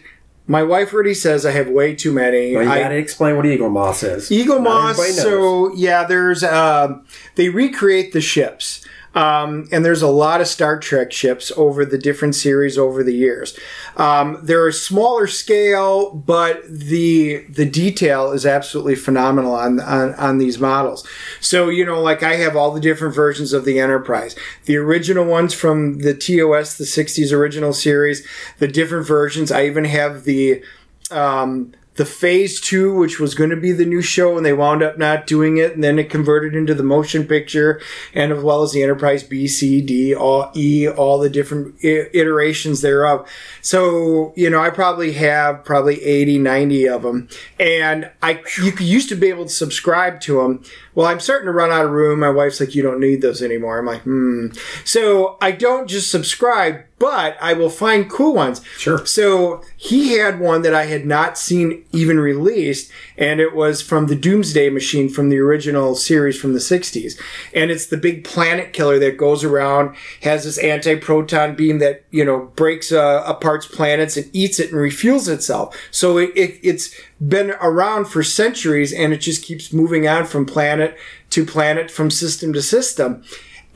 my 0.46 0.62
wife 0.62 0.92
already 0.92 1.14
says 1.14 1.44
I 1.46 1.50
have 1.52 1.68
way 1.68 1.94
too 1.94 2.12
many. 2.12 2.54
Well, 2.54 2.64
you 2.64 2.70
I- 2.70 2.80
got 2.82 2.88
to 2.90 2.96
explain 2.96 3.36
what 3.36 3.44
Eaglemoss 3.46 4.02
is. 4.08 4.30
Eaglemoss. 4.30 4.94
So 5.14 5.72
yeah, 5.74 6.04
there's 6.04 6.42
um, 6.44 7.04
they 7.40 7.48
recreate 7.48 8.12
the 8.12 8.20
ships, 8.20 8.86
um, 9.14 9.66
and 9.72 9.82
there's 9.82 10.02
a 10.02 10.08
lot 10.08 10.42
of 10.42 10.46
Star 10.46 10.78
Trek 10.78 11.10
ships 11.10 11.50
over 11.56 11.86
the 11.86 11.96
different 11.96 12.34
series 12.34 12.76
over 12.76 13.02
the 13.02 13.14
years. 13.14 13.58
Um, 13.96 14.40
they're 14.42 14.68
a 14.68 14.74
smaller 14.74 15.26
scale, 15.26 16.10
but 16.10 16.62
the 16.68 17.38
the 17.48 17.64
detail 17.64 18.32
is 18.32 18.44
absolutely 18.44 18.94
phenomenal 18.94 19.54
on, 19.54 19.80
on 19.80 20.12
on 20.16 20.36
these 20.36 20.58
models. 20.58 21.08
So 21.40 21.70
you 21.70 21.86
know, 21.86 22.02
like 22.02 22.22
I 22.22 22.34
have 22.34 22.56
all 22.56 22.72
the 22.72 22.78
different 22.78 23.14
versions 23.14 23.54
of 23.54 23.64
the 23.64 23.80
Enterprise, 23.80 24.36
the 24.66 24.76
original 24.76 25.24
ones 25.24 25.54
from 25.54 26.00
the 26.00 26.12
TOS, 26.12 26.76
the 26.76 26.84
'60s 26.84 27.32
original 27.32 27.72
series, 27.72 28.22
the 28.58 28.68
different 28.68 29.06
versions. 29.06 29.50
I 29.50 29.64
even 29.64 29.86
have 29.86 30.24
the 30.24 30.62
um, 31.10 31.72
the 32.00 32.06
phase 32.06 32.62
two, 32.62 32.94
which 32.94 33.20
was 33.20 33.34
going 33.34 33.50
to 33.50 33.56
be 33.56 33.72
the 33.72 33.84
new 33.84 34.00
show, 34.00 34.34
and 34.38 34.46
they 34.46 34.54
wound 34.54 34.82
up 34.82 34.96
not 34.96 35.26
doing 35.26 35.58
it, 35.58 35.74
and 35.74 35.84
then 35.84 35.98
it 35.98 36.08
converted 36.08 36.54
into 36.54 36.72
the 36.72 36.82
motion 36.82 37.26
picture, 37.26 37.78
and 38.14 38.32
as 38.32 38.42
well 38.42 38.62
as 38.62 38.72
the 38.72 38.82
Enterprise 38.82 39.22
B, 39.22 39.46
C, 39.46 39.82
D, 39.82 40.14
all, 40.14 40.50
E, 40.56 40.88
all 40.88 41.18
the 41.18 41.28
different 41.28 41.74
iterations 41.84 42.80
thereof. 42.80 43.28
So, 43.60 44.32
you 44.34 44.48
know, 44.48 44.62
I 44.62 44.70
probably 44.70 45.12
have 45.12 45.62
probably 45.62 46.02
80, 46.02 46.38
90 46.38 46.88
of 46.88 47.02
them, 47.02 47.28
and 47.58 48.10
I 48.22 48.42
you 48.56 48.72
used 48.78 49.10
to 49.10 49.14
be 49.14 49.28
able 49.28 49.44
to 49.44 49.50
subscribe 49.50 50.22
to 50.22 50.40
them. 50.40 50.64
Well, 50.94 51.06
I'm 51.06 51.20
starting 51.20 51.46
to 51.46 51.52
run 51.52 51.70
out 51.70 51.84
of 51.84 51.90
room. 51.90 52.20
My 52.20 52.30
wife's 52.30 52.60
like, 52.60 52.74
"You 52.74 52.82
don't 52.82 53.00
need 53.00 53.22
those 53.22 53.42
anymore." 53.42 53.78
I'm 53.78 53.86
like, 53.86 54.02
"Hmm." 54.02 54.48
So 54.84 55.36
I 55.40 55.52
don't 55.52 55.88
just 55.88 56.10
subscribe, 56.10 56.82
but 56.98 57.36
I 57.40 57.52
will 57.52 57.70
find 57.70 58.10
cool 58.10 58.34
ones. 58.34 58.60
Sure. 58.76 59.04
So 59.06 59.62
he 59.76 60.18
had 60.18 60.40
one 60.40 60.62
that 60.62 60.74
I 60.74 60.84
had 60.86 61.06
not 61.06 61.38
seen 61.38 61.84
even 61.92 62.18
released, 62.18 62.90
and 63.16 63.40
it 63.40 63.54
was 63.54 63.80
from 63.80 64.06
the 64.06 64.16
Doomsday 64.16 64.68
Machine 64.68 65.08
from 65.08 65.28
the 65.28 65.38
original 65.38 65.94
series 65.94 66.38
from 66.38 66.52
the 66.52 66.60
60s. 66.60 67.14
And 67.54 67.70
it's 67.70 67.86
the 67.86 67.96
big 67.96 68.24
planet 68.24 68.72
killer 68.72 68.98
that 68.98 69.16
goes 69.16 69.44
around, 69.44 69.94
has 70.22 70.44
this 70.44 70.58
anti 70.58 70.96
proton 70.96 71.54
beam 71.54 71.78
that, 71.78 72.04
you 72.10 72.24
know, 72.24 72.50
breaks 72.56 72.90
uh, 72.92 73.22
apart 73.26 73.64
planets 73.72 74.16
and 74.16 74.28
eats 74.32 74.58
it 74.58 74.72
and 74.72 74.78
refuels 74.78 75.32
itself. 75.32 75.76
So 75.90 76.18
it, 76.18 76.30
it, 76.34 76.58
it's 76.62 76.94
been 77.26 77.50
around 77.60 78.06
for 78.06 78.22
centuries 78.22 78.92
and 78.92 79.12
it 79.12 79.18
just 79.18 79.44
keeps 79.44 79.72
moving 79.72 80.08
on 80.08 80.24
from 80.24 80.46
planet 80.46 80.96
to 81.30 81.44
planet, 81.44 81.90
from 81.90 82.10
system 82.10 82.52
to 82.52 82.62
system 82.62 83.22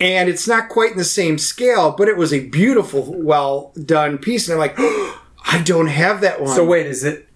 and 0.00 0.28
it's 0.28 0.48
not 0.48 0.68
quite 0.68 0.92
in 0.92 0.98
the 0.98 1.04
same 1.04 1.38
scale, 1.38 1.92
but 1.92 2.08
it 2.08 2.16
was 2.16 2.32
a 2.32 2.46
beautiful, 2.48 3.14
well 3.16 3.72
done 3.84 4.18
piece. 4.18 4.48
And 4.48 4.54
I'm 4.54 4.58
like, 4.58 4.74
oh, 4.78 5.22
I 5.46 5.62
don't 5.62 5.88
have 5.88 6.20
that 6.22 6.40
one. 6.40 6.54
So 6.54 6.64
wait, 6.64 6.86
is 6.86 7.04
it? 7.04 7.28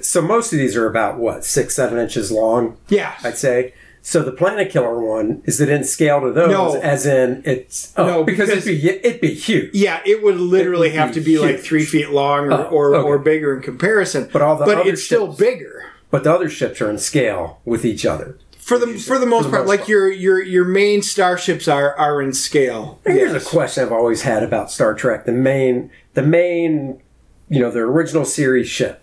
So 0.00 0.20
most 0.20 0.52
of 0.52 0.58
these 0.58 0.76
are 0.76 0.86
about 0.86 1.18
what 1.18 1.44
six, 1.44 1.74
seven 1.74 1.98
inches 1.98 2.30
long. 2.30 2.76
Yeah, 2.88 3.14
I'd 3.22 3.38
say. 3.38 3.74
So 4.00 4.22
the 4.22 4.32
Planet 4.32 4.70
Killer 4.70 4.98
one 5.00 5.42
is 5.44 5.60
it 5.60 5.68
in 5.68 5.84
scale 5.84 6.20
to 6.20 6.32
those? 6.32 6.50
No. 6.50 6.80
as 6.80 7.04
in 7.06 7.42
it's 7.44 7.92
oh, 7.96 8.06
No, 8.06 8.24
because, 8.24 8.48
because- 8.48 8.66
it'd 8.66 8.82
be 8.82 8.88
it'd 9.06 9.20
be 9.20 9.34
huge. 9.34 9.74
yeah, 9.74 10.00
it 10.06 10.22
would 10.22 10.36
literally 10.36 10.88
It 10.88 10.92
would 10.92 10.98
have 11.00 11.08
be 11.14 11.20
to 11.20 11.20
be 11.20 11.38
like 11.38 11.58
three 11.60 11.84
feet 11.84 12.10
long 12.10 12.46
or, 12.46 12.52
Oh, 12.52 12.62
or, 12.70 12.94
okay. 12.94 13.06
or 13.08 13.18
bigger 13.18 13.56
in 13.56 13.62
comparison. 13.62 14.28
But 14.32 14.40
all 14.42 14.56
the 14.56 14.64
other 14.64 14.82
it's 14.90 15.02
still 15.04 15.32
bigger. 15.32 15.84
But 16.10 16.24
the 16.24 16.32
other 16.32 16.48
ships 16.48 16.80
are 16.80 16.88
in 16.88 16.98
scale 16.98 17.60
with 17.66 17.84
each 17.84 18.06
other. 18.06 18.38
For 18.58 18.78
the 18.78 18.98
for 18.98 19.18
the 19.18 19.26
most 19.26 19.44
the 19.44 19.50
part, 19.50 19.66
most 19.66 19.78
like 19.78 19.88
your 19.88 20.10
your 20.10 20.42
your 20.42 20.64
main 20.64 21.02
starships 21.02 21.68
are 21.68 21.94
are 21.96 22.20
in 22.22 22.32
scale. 22.34 23.00
Here's 23.04 23.32
Yes. 23.32 23.46
a 23.46 23.48
question 23.48 23.84
I've 23.84 23.92
always 23.92 24.22
had 24.22 24.42
about 24.42 24.70
Star 24.70 24.94
Trek: 24.94 25.24
the 25.24 25.32
main, 25.32 25.90
the 26.14 26.22
main, 26.22 27.00
you 27.48 27.60
know, 27.60 27.70
the 27.70 27.80
original 27.80 28.24
series 28.26 28.68
ship. 28.68 29.02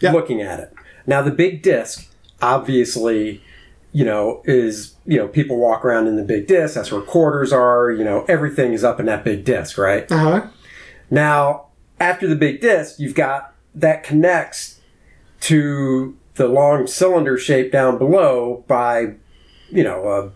Yeah. 0.00 0.12
Looking 0.12 0.40
at 0.40 0.60
it 0.60 0.72
now, 1.06 1.22
the 1.22 1.30
big 1.32 1.60
disc, 1.62 2.08
obviously, 2.40 3.42
you 3.92 4.04
know, 4.04 4.42
is 4.44 4.94
you 5.06 5.16
know 5.18 5.28
people 5.28 5.56
walk 5.58 5.84
around 5.84 6.06
in 6.06 6.16
the 6.16 6.22
big 6.24 6.46
disc. 6.46 6.74
That's 6.74 6.92
where 6.92 7.00
quarters 7.02 7.52
are. 7.52 7.90
You 7.90 8.04
know, 8.04 8.24
everything 8.28 8.72
is 8.72 8.84
up 8.84 9.00
in 9.00 9.06
that 9.06 9.24
big 9.24 9.44
disc, 9.44 9.76
right? 9.78 10.10
Uh 10.10 10.18
huh. 10.18 10.46
Now, 11.10 11.66
after 11.98 12.26
the 12.28 12.36
big 12.36 12.60
disc, 12.60 12.98
you've 13.00 13.14
got 13.14 13.54
that 13.74 14.02
connects 14.04 14.80
to 15.42 16.16
the 16.34 16.48
long 16.48 16.86
cylinder 16.86 17.36
shape 17.36 17.72
down 17.72 17.98
below 17.98 18.64
by, 18.68 19.14
you 19.70 19.82
know, 19.82 20.32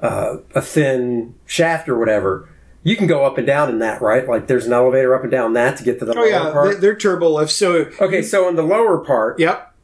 a, 0.00 0.06
a, 0.06 0.38
a 0.56 0.60
thin 0.62 1.34
shaft 1.46 1.88
or 1.88 1.98
whatever. 1.98 2.48
You 2.82 2.96
can 2.96 3.06
go 3.06 3.24
up 3.24 3.38
and 3.38 3.46
down 3.46 3.68
in 3.68 3.78
that, 3.80 4.00
right? 4.02 4.28
Like 4.28 4.46
there's 4.46 4.66
an 4.66 4.72
elevator 4.72 5.14
up 5.14 5.22
and 5.22 5.30
down 5.30 5.54
that 5.54 5.76
to 5.78 5.84
get 5.84 5.98
to 6.00 6.04
the 6.04 6.12
Oh 6.12 6.16
lower 6.20 6.26
yeah, 6.26 6.42
they're, 6.44 6.52
part. 6.52 6.80
they're 6.80 6.96
turbo 6.96 7.28
lifts. 7.30 7.54
So 7.54 7.90
okay, 8.00 8.22
so 8.22 8.48
in 8.48 8.56
the 8.56 8.62
lower 8.62 8.98
part, 8.98 9.38
yep. 9.40 9.74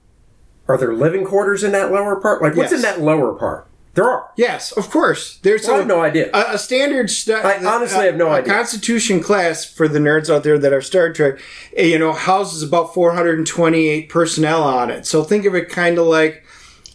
Are 0.68 0.78
there 0.78 0.92
living 0.94 1.24
quarters 1.24 1.62
in 1.64 1.72
that 1.72 1.90
lower 1.92 2.16
part? 2.16 2.42
Like 2.42 2.54
what's 2.56 2.70
Yes. 2.72 2.78
in 2.78 2.82
that 2.82 3.00
lower 3.00 3.32
part? 3.34 3.66
There 3.94 4.08
are. 4.10 4.30
Yes, 4.36 4.72
of 4.72 4.88
course. 4.90 5.38
There's 5.42 5.64
Well, 5.66 5.72
I 5.72 5.74
a- 5.74 5.78
have 5.80 5.86
no 5.88 6.00
idea. 6.00 6.30
A, 6.32 6.54
a 6.54 6.58
standard. 6.58 7.10
St- 7.10 7.44
I 7.44 7.62
honestly 7.62 8.06
have 8.06 8.16
no 8.16 8.28
a 8.28 8.36
idea. 8.36 8.54
Constitution 8.54 9.20
class 9.20 9.66
for 9.66 9.86
the 9.86 9.98
nerds 9.98 10.30
out 10.34 10.44
there 10.44 10.58
that 10.58 10.72
are 10.72 10.80
Star 10.80 11.12
Trek, 11.12 11.38
eh, 11.76 11.84
you 11.84 11.98
know, 11.98 12.12
houses 12.14 12.62
about 12.62 12.94
428 12.94 14.08
personnel 14.08 14.62
on 14.62 14.90
it. 14.90 15.04
So 15.04 15.22
think 15.24 15.44
of 15.44 15.54
it 15.54 15.68
kind 15.68 15.98
of 15.98 16.06
like 16.06 16.42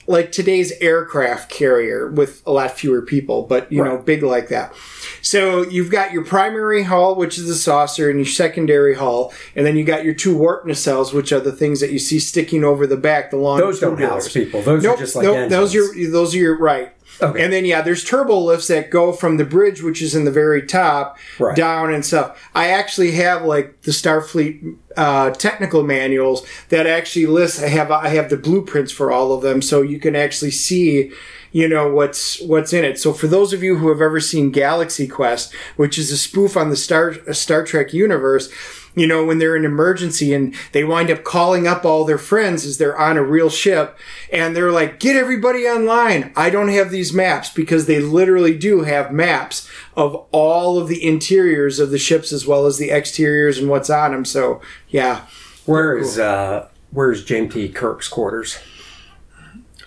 like 0.09 0.31
today's 0.31 0.71
aircraft 0.79 1.51
carrier 1.51 2.07
with 2.07 2.41
a 2.47 2.51
lot 2.51 2.71
fewer 2.71 3.01
people, 3.01 3.43
but 3.43 3.69
you 3.71 3.83
know, 3.83 3.97
big 3.97 4.23
like 4.23 4.47
that. 4.47 4.73
So 5.21 5.63
you've 5.63 5.91
got 5.91 6.11
your 6.13 6.23
primary 6.23 6.83
hull, 6.83 7.15
which 7.15 7.37
is 7.37 7.47
the 7.47 7.55
saucer, 7.55 8.09
and 8.09 8.19
your 8.19 8.25
secondary 8.27 8.95
hull, 8.95 9.33
and 9.55 9.65
then 9.65 9.75
you 9.75 9.83
got 9.83 10.03
your 10.05 10.13
two 10.13 10.37
warp 10.37 10.65
nacelles, 10.65 11.13
which 11.13 11.31
are 11.31 11.39
the 11.39 11.51
things 11.51 11.79
that 11.81 11.91
you 11.91 11.99
see 11.99 12.19
sticking 12.19 12.63
over 12.63 12.85
the 12.87 12.97
back, 12.97 13.29
the 13.31 13.37
long 13.37 13.59
Those 13.59 13.79
don't 13.79 13.99
house 13.99 14.31
people. 14.31 14.61
Those 14.61 14.83
Nope, 14.83 14.95
are 14.97 14.99
just 14.99 15.15
like 15.15 15.23
nope, 15.23 15.35
engines. 15.35 15.51
those 15.51 15.75
are 15.75 16.11
those 16.11 16.35
are 16.35 16.37
your 16.37 16.57
right. 16.57 16.91
Okay. 17.21 17.43
And 17.43 17.51
then 17.51 17.65
yeah, 17.65 17.81
there's 17.81 18.03
turbo 18.03 18.37
lifts 18.37 18.67
that 18.67 18.91
go 18.91 19.11
from 19.11 19.37
the 19.37 19.45
bridge, 19.45 19.81
which 19.81 20.01
is 20.01 20.13
in 20.13 20.25
the 20.25 20.31
very 20.31 20.61
top, 20.67 21.17
Right. 21.39 21.55
down 21.55 21.91
and 21.93 22.05
stuff. 22.05 22.49
I 22.53 22.67
actually 22.69 23.13
have 23.13 23.43
like 23.43 23.81
the 23.83 23.91
Starfleet 23.91 24.75
uh, 24.95 25.31
technical 25.31 25.83
manuals 25.83 26.45
that 26.69 26.85
actually 26.85 27.25
list. 27.25 27.63
I 27.63 27.69
have 27.69 27.89
I 27.91 28.09
have 28.09 28.29
the 28.29 28.37
blueprints 28.37 28.91
for 28.91 29.11
all 29.11 29.31
of 29.33 29.41
them, 29.41 29.61
so 29.61 29.81
you 29.81 29.99
can 29.99 30.15
actually 30.15 30.51
see. 30.51 31.11
You 31.51 31.67
know 31.67 31.91
what's 31.91 32.41
what's 32.41 32.73
in 32.73 32.83
it. 32.83 32.99
So 32.99 33.13
for 33.13 33.27
those 33.27 33.53
of 33.53 33.63
you 33.63 33.77
who 33.77 33.89
have 33.89 34.01
ever 34.01 34.19
seen 34.19 34.51
Galaxy 34.51 35.07
Quest, 35.07 35.53
which 35.75 35.97
is 35.97 36.11
a 36.11 36.17
spoof 36.17 36.57
on 36.57 36.69
the 36.69 36.75
Star 36.75 37.15
Star 37.33 37.63
Trek 37.63 37.93
universe, 37.93 38.51
you 38.97 39.05
know, 39.05 39.23
when 39.23 39.37
they're 39.37 39.55
in 39.55 39.63
emergency 39.63 40.33
and 40.33 40.55
they 40.71 40.83
wind 40.83 41.11
up 41.11 41.23
calling 41.23 41.67
up 41.67 41.85
all 41.85 42.03
their 42.03 42.17
friends 42.17 42.65
as 42.65 42.79
they're 42.79 42.97
on 42.97 43.15
a 43.15 43.23
real 43.23 43.49
ship 43.49 43.95
and 44.33 44.55
they're 44.55 44.71
like, 44.71 44.99
get 44.99 45.15
everybody 45.15 45.67
online. 45.67 46.33
I 46.35 46.49
don't 46.49 46.69
have 46.69 46.89
these 46.89 47.13
maps 47.13 47.51
because 47.51 47.85
they 47.85 47.99
literally 47.99 48.57
do 48.57 48.81
have 48.81 49.11
maps 49.11 49.69
of 49.95 50.15
all 50.31 50.79
of 50.79 50.87
the 50.87 51.05
interiors 51.05 51.79
of 51.79 51.91
the 51.91 51.99
ships 51.99 52.33
as 52.33 52.47
well 52.47 52.65
as 52.65 52.79
the 52.79 52.89
exteriors 52.89 53.59
and 53.59 53.69
what's 53.69 53.91
on 53.91 54.13
them. 54.13 54.25
So, 54.25 54.61
yeah. 54.89 55.27
Where 55.67 55.95
is 55.95 56.17
uh, 56.17 56.67
where's 56.89 57.23
James 57.23 57.53
T. 57.53 57.69
Kirk's 57.69 58.07
quarters? 58.07 58.57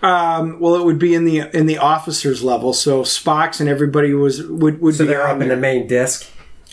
Um, 0.03 0.59
well, 0.61 0.75
it 0.77 0.85
would 0.85 0.99
be 0.99 1.15
in 1.15 1.25
the 1.25 1.41
in 1.57 1.67
the 1.67 1.79
officers 1.79 2.43
level. 2.43 2.73
So 2.73 3.03
Spock's 3.03 3.61
and 3.61 3.69
everybody 3.69 4.15
was 4.15 4.43
would 4.47 4.81
would 4.81 4.95
So 4.95 5.05
be 5.05 5.09
they're 5.09 5.27
up 5.27 5.33
in 5.41 5.49
there. 5.49 5.57
the 5.57 5.57
main 5.61 5.87
disc. 5.87 6.29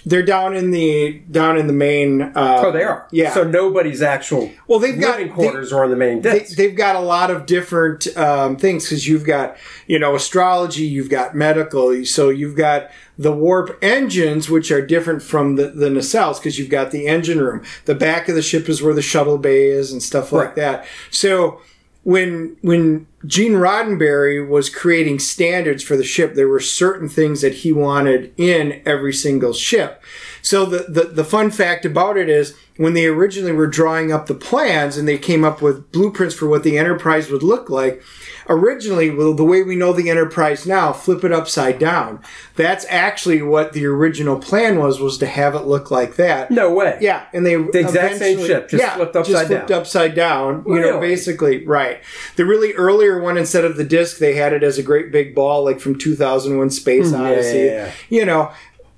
They're 0.06 0.24
down 0.24 0.56
in 0.56 0.72
the 0.72 1.20
down 1.30 1.58
in 1.58 1.68
the 1.68 1.74
main. 1.74 2.22
Uh, 2.22 2.62
Oh, 2.66 2.72
they 2.72 2.84
are. 2.84 3.08
Yeah. 3.12 3.34
So 3.34 3.44
nobody's 3.44 4.02
actual 4.02 4.50
Well, 4.68 4.80
they've 4.80 4.98
got- 4.98 5.30
quarters 5.34 5.74
are 5.74 5.84
on 5.84 5.90
the 5.90 5.98
main 5.98 6.22
they, 6.22 6.40
disc. 6.40 6.56
they've 6.56 6.76
got 6.78 6.96
a 6.96 7.02
lot 7.02 7.30
of 7.30 7.46
different 7.46 8.16
um, 8.16 8.56
things 8.56 8.86
because 8.86 9.06
you've 9.06 9.26
got 9.26 9.58
you 9.88 10.00
know 10.00 10.16
astrology 10.16 10.84
you've 10.86 11.10
got 11.10 11.36
medical 11.36 12.06
so 12.06 12.30
you've 12.30 12.56
got 12.56 12.90
the 13.18 13.34
warp 13.34 13.78
engines 13.82 14.50
which 14.50 14.72
are 14.72 14.86
different 14.86 15.22
from 15.22 15.58
the, 15.58 15.68
the 15.72 15.90
nacelles 15.90 16.38
because 16.38 16.58
you've 16.58 16.70
got 16.70 16.92
the 16.92 17.08
engine 17.08 17.42
room 17.42 17.62
the 17.86 17.96
back 17.96 18.30
of 18.30 18.36
the 18.36 18.42
ship 18.42 18.70
is 18.70 18.82
where 18.82 18.94
the 18.94 19.02
shuttle 19.02 19.38
bay 19.40 19.68
is 19.68 19.92
and 19.92 20.02
stuff 20.02 20.32
like 20.32 20.46
Right. 20.50 20.56
that 20.56 20.86
so 21.12 21.60
when 22.08 22.56
when 22.62 23.06
Gene 23.26 23.52
Roddenberry 23.52 24.48
was 24.48 24.70
creating 24.70 25.20
standards 25.20 25.84
for 25.84 25.98
the 25.98 26.06
ship, 26.06 26.36
there 26.36 26.48
were 26.48 26.62
certain 26.62 27.10
things 27.10 27.42
that 27.42 27.54
he 27.54 27.74
wanted 27.74 28.34
in 28.38 28.82
every 28.86 29.12
single 29.12 29.52
ship. 29.52 30.02
So 30.48 30.66
the, 30.66 30.86
the, 30.88 31.04
the 31.10 31.24
fun 31.26 31.52
fact 31.52 31.84
about 31.84 32.16
it 32.16 32.30
is 32.30 32.56
when 32.78 32.94
they 32.94 33.06
originally 33.06 33.52
were 33.52 33.68
drawing 33.68 34.14
up 34.14 34.28
the 34.28 34.34
plans 34.34 34.96
and 34.96 35.06
they 35.06 35.18
came 35.18 35.44
up 35.44 35.62
with 35.62 35.92
blueprints 35.92 36.36
for 36.36 36.48
what 36.48 36.64
the 36.64 36.78
Enterprise 36.78 37.30
would 37.30 37.44
look 37.44 37.70
like, 37.70 38.02
originally, 38.48 39.10
well, 39.10 39.34
the 39.34 39.44
way 39.44 39.62
we 39.62 39.76
know 39.76 39.92
the 39.92 40.10
Enterprise 40.10 40.66
now, 40.66 40.94
flip 40.94 41.26
it 41.26 41.34
upside 41.34 41.80
down. 41.80 42.22
That's 42.56 42.86
actually 42.88 43.42
what 43.42 43.74
the 43.74 43.86
original 43.88 44.40
plan 44.40 44.78
was, 44.80 45.02
was 45.02 45.18
to 45.18 45.26
have 45.26 45.54
it 45.54 45.66
look 45.66 45.92
like 45.92 46.16
that. 46.16 46.50
no 46.50 46.74
way. 46.74 46.98
Yeah, 47.02 47.26
and 47.34 47.46
they 47.46 47.56
the 47.56 47.80
exact 47.80 48.16
same 48.16 48.40
ship, 48.40 48.70
just 48.70 48.94
flipped 48.94 49.18
upside 49.18 49.34
just 49.34 49.48
flipped 49.48 49.68
down. 49.68 49.82
upside 49.82 50.16
down. 50.16 50.64
You 50.66 50.80
know, 50.80 51.00
basically, 51.02 51.66
right. 51.66 52.02
The 52.38 52.46
really 52.46 52.72
earlier 52.72 53.20
one, 53.20 53.38
instead 53.38 53.66
of 53.66 53.76
the 53.76 53.84
disc, 53.84 54.20
they 54.20 54.36
had 54.36 54.54
it 54.54 54.64
as 54.64 54.78
a 54.78 54.84
great 54.84 55.12
big 55.12 55.36
ball, 55.36 55.66
like 55.66 55.82
from 55.82 55.98
2001: 55.98 56.70
Space 56.70 57.10
hmm, 57.10 57.16
Odyssey. 57.16 57.58
yeah, 57.58 57.66
yeah. 57.66 57.92
You 58.10 58.26
know, 58.26 58.54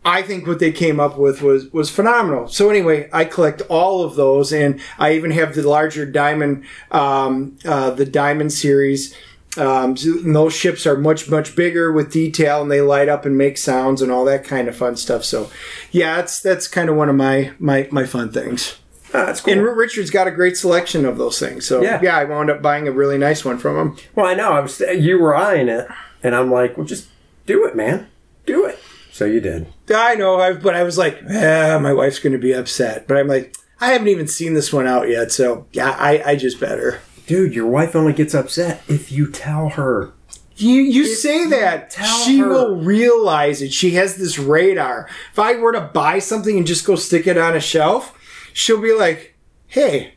I 0.05 0.21
think 0.21 0.47
what 0.47 0.59
they 0.59 0.71
came 0.71 0.99
up 0.99 1.17
with 1.17 1.41
was 1.41 1.71
was 1.73 1.89
phenomenal. 1.89 2.47
So 2.47 2.69
anyway, 2.69 3.09
I 3.11 3.25
collect 3.25 3.61
all 3.69 4.03
of 4.03 4.15
those, 4.15 4.53
and 4.53 4.79
I 4.97 5.13
even 5.13 5.31
have 5.31 5.55
the 5.55 5.67
larger 5.67 6.05
diamond, 6.05 6.63
um, 6.91 7.57
uh, 7.65 7.89
the 7.91 8.05
diamond 8.05 8.53
series. 8.53 9.13
Um, 9.57 9.95
and 10.05 10.35
those 10.35 10.53
ships 10.53 10.85
are 10.85 10.95
much 10.97 11.29
much 11.29 11.55
bigger 11.55 11.91
with 11.91 12.11
detail, 12.13 12.61
and 12.61 12.71
they 12.71 12.81
light 12.81 13.09
up 13.09 13.25
and 13.25 13.37
make 13.37 13.57
sounds 13.57 14.01
and 14.01 14.11
all 14.11 14.23
that 14.25 14.43
kind 14.45 14.67
of 14.69 14.75
fun 14.75 14.95
stuff. 14.95 15.25
So, 15.25 15.49
yeah, 15.91 16.17
that's 16.17 16.39
that's 16.39 16.67
kind 16.67 16.87
of 16.87 16.95
one 16.95 17.09
of 17.09 17.15
my 17.15 17.51
my 17.59 17.87
my 17.91 18.05
fun 18.05 18.31
things. 18.31 18.77
Ah, 19.11 19.25
that's 19.25 19.41
cool. 19.41 19.53
And 19.53 19.63
Richard's 19.63 20.11
got 20.11 20.27
a 20.27 20.31
great 20.31 20.55
selection 20.55 21.03
of 21.03 21.17
those 21.17 21.39
things. 21.39 21.65
So 21.65 21.81
Yeah. 21.81 21.99
yeah, 22.01 22.15
I 22.15 22.25
wound 22.25 22.51
up 22.51 22.61
buying 22.61 22.87
a 22.87 22.91
really 22.91 23.17
nice 23.17 23.43
one 23.43 23.57
from 23.57 23.75
him. 23.75 23.97
well, 24.15 24.27
I 24.27 24.35
know. 24.35 24.51
I 24.51 24.59
was 24.59 24.79
you 24.79 25.19
were 25.19 25.35
eyeing 25.35 25.67
it, 25.67 25.87
and 26.23 26.35
I'm 26.35 26.51
like, 26.51 26.77
well, 26.77 26.85
just 26.85 27.07
do 27.47 27.65
it, 27.65 27.75
man. 27.75 28.07
Do 28.45 28.65
it. 28.65 28.77
So 29.11 29.25
you 29.25 29.41
did. 29.41 29.65
I 29.91 30.15
know, 30.15 30.39
I, 30.39 30.53
but 30.53 30.75
I 30.75 30.83
was 30.83 30.97
like, 30.97 31.21
eh, 31.27 31.77
my 31.79 31.93
wife's 31.93 32.19
going 32.19 32.33
to 32.33 32.39
be 32.39 32.51
upset. 32.53 33.07
But 33.07 33.17
I'm 33.17 33.27
like, 33.27 33.55
I 33.81 33.91
haven't 33.93 34.07
even 34.09 34.27
seen 34.27 34.53
this 34.53 34.71
one 34.73 34.87
out 34.87 35.07
yet, 35.09 35.31
so 35.31 35.67
yeah, 35.71 35.91
I, 35.97 36.21
I 36.31 36.35
just 36.35 36.59
better. 36.59 36.99
Dude, 37.27 37.53
your 37.53 37.67
wife 37.67 37.95
only 37.95 38.13
gets 38.13 38.33
upset 38.33 38.81
if 38.87 39.11
you 39.11 39.29
tell 39.31 39.69
her. 39.69 40.11
You 40.57 40.81
you 40.81 41.05
say 41.05 41.45
that 41.45 41.89
tell 41.91 42.19
she 42.19 42.39
her- 42.39 42.49
will 42.49 42.75
realize 42.77 43.61
it. 43.61 43.71
She 43.71 43.91
has 43.91 44.17
this 44.17 44.37
radar. 44.37 45.07
If 45.31 45.39
I 45.39 45.55
were 45.55 45.71
to 45.71 45.81
buy 45.81 46.19
something 46.19 46.57
and 46.57 46.67
just 46.67 46.85
go 46.85 46.95
stick 46.95 47.27
it 47.27 47.37
on 47.37 47.55
a 47.55 47.61
shelf, 47.61 48.17
she'll 48.51 48.81
be 48.81 48.91
like, 48.93 49.35
"Hey," 49.67 50.15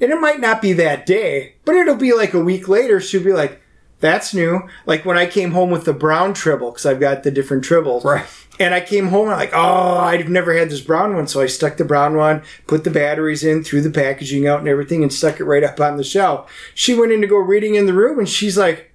and 0.00 0.10
it 0.10 0.20
might 0.20 0.40
not 0.40 0.62
be 0.62 0.72
that 0.74 1.04
day, 1.04 1.56
but 1.66 1.74
it'll 1.74 1.96
be 1.96 2.14
like 2.14 2.32
a 2.34 2.40
week 2.42 2.66
later. 2.68 2.98
She'll 3.00 3.22
be 3.22 3.32
like, 3.34 3.60
That's 4.02 4.34
new. 4.34 4.68
Like 4.84 5.04
when 5.04 5.16
I 5.16 5.26
came 5.26 5.52
home 5.52 5.70
with 5.70 5.84
the 5.84 5.92
brown 5.92 6.34
tribble, 6.34 6.72
because 6.72 6.84
I've 6.84 6.98
got 6.98 7.22
the 7.22 7.30
different 7.30 7.64
tribbles. 7.64 8.04
Right. 8.04 8.26
And 8.58 8.74
I 8.74 8.80
came 8.80 9.08
home 9.08 9.26
and 9.26 9.34
I'm 9.34 9.38
like, 9.38 9.54
oh, 9.54 9.96
I've 9.98 10.28
never 10.28 10.52
had 10.52 10.70
this 10.70 10.80
brown 10.80 11.14
one. 11.14 11.28
So 11.28 11.40
I 11.40 11.46
stuck 11.46 11.76
the 11.76 11.84
brown 11.84 12.16
one, 12.16 12.42
put 12.66 12.82
the 12.82 12.90
batteries 12.90 13.44
in, 13.44 13.62
threw 13.62 13.80
the 13.80 13.90
packaging 13.90 14.46
out 14.46 14.58
and 14.58 14.68
everything, 14.68 15.04
and 15.04 15.12
stuck 15.12 15.38
it 15.38 15.44
right 15.44 15.62
up 15.62 15.80
on 15.80 15.96
the 15.96 16.04
shelf. 16.04 16.52
She 16.74 16.94
went 16.94 17.12
in 17.12 17.20
to 17.20 17.28
go 17.28 17.36
reading 17.36 17.76
in 17.76 17.86
the 17.86 17.94
room 17.94 18.18
and 18.18 18.28
she's 18.28 18.58
like, 18.58 18.92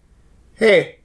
hey, 0.55 0.97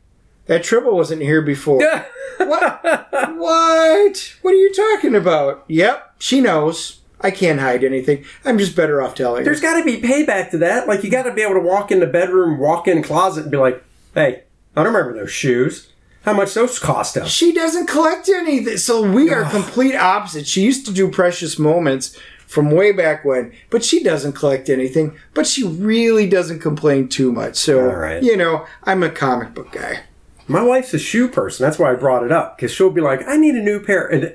that 0.47 0.65
tribble 0.65 0.97
wasn't 0.97 1.23
here 1.23 1.41
before. 1.41 1.79
what? 2.39 2.83
What? 2.83 4.37
What 4.43 4.55
are 4.55 4.59
you 4.59 4.75
talking 4.75 5.15
about? 5.15 5.65
Yep, 5.69 6.17
she 6.19 6.41
knows. 6.41 7.03
I 7.21 7.31
can't 7.31 7.61
hide 7.61 7.85
anything. 7.85 8.25
I'm 8.45 8.59
just 8.59 8.75
better 8.75 9.01
off 9.01 9.15
telling 9.15 9.45
There's 9.45 9.61
got 9.61 9.79
to 9.79 9.85
be 9.85 10.01
payback 10.01 10.51
to 10.51 10.59
that. 10.59 10.89
Like 10.89 11.05
you 11.05 11.11
got 11.11 11.23
to 11.23 11.33
be 11.33 11.43
able 11.43 11.55
to 11.55 11.61
walk 11.61 11.93
in 11.93 12.01
the 12.01 12.07
bedroom, 12.09 12.59
walk 12.59 12.89
in 12.89 13.01
closet, 13.01 13.43
and 13.43 13.51
be 13.53 13.59
like, 13.59 13.85
"Hey, 14.15 14.45
I 14.77 14.83
don't 14.83 14.93
remember 14.93 15.19
those 15.19 15.31
shoes. 15.33 15.89
How 16.25 16.33
much 16.33 16.55
those 16.55 16.79
cost 16.79 17.17
us?" 17.17 17.29
She 17.29 17.53
doesn't 17.53 17.87
collect 17.87 18.29
anything. 18.29 18.77
So 18.77 19.03
we 19.11 19.31
are 19.31 19.45
complete 19.45 19.95
opposites. 19.97 20.49
She 20.49 20.63
used 20.63 20.87
to 20.87 20.93
do 20.93 21.09
precious 21.09 21.59
moments 21.59 22.17
from 22.47 22.71
way 22.71 22.93
back 22.93 23.25
when, 23.25 23.53
but 23.71 23.83
she 23.83 24.03
doesn't 24.03 24.35
collect 24.35 24.69
anything. 24.69 25.17
But 25.33 25.47
she 25.47 25.67
really 25.67 26.29
doesn't 26.29 26.59
complain 26.59 27.09
too 27.09 27.33
much. 27.33 27.57
So 27.57 27.81
All 27.89 27.97
right. 27.97 28.23
you 28.23 28.37
know, 28.37 28.67
I'm 28.85 29.03
a 29.03 29.09
comic 29.11 29.55
book 29.55 29.73
guy. 29.73 30.01
My 30.47 30.63
wife's 30.63 30.93
a 30.93 30.99
shoe 30.99 31.29
person. 31.29 31.65
That's 31.65 31.79
why 31.79 31.93
I 31.93 31.95
brought 31.95 32.25
it 32.25 32.33
up 32.33 32.57
because 32.57 32.71
she'll 32.71 32.91
be 32.91 33.01
like, 33.01 33.27
"I 33.27 33.37
need 33.37 33.55
a 33.55 33.63
new 33.63 33.81
pair," 33.81 34.07
and 34.07 34.35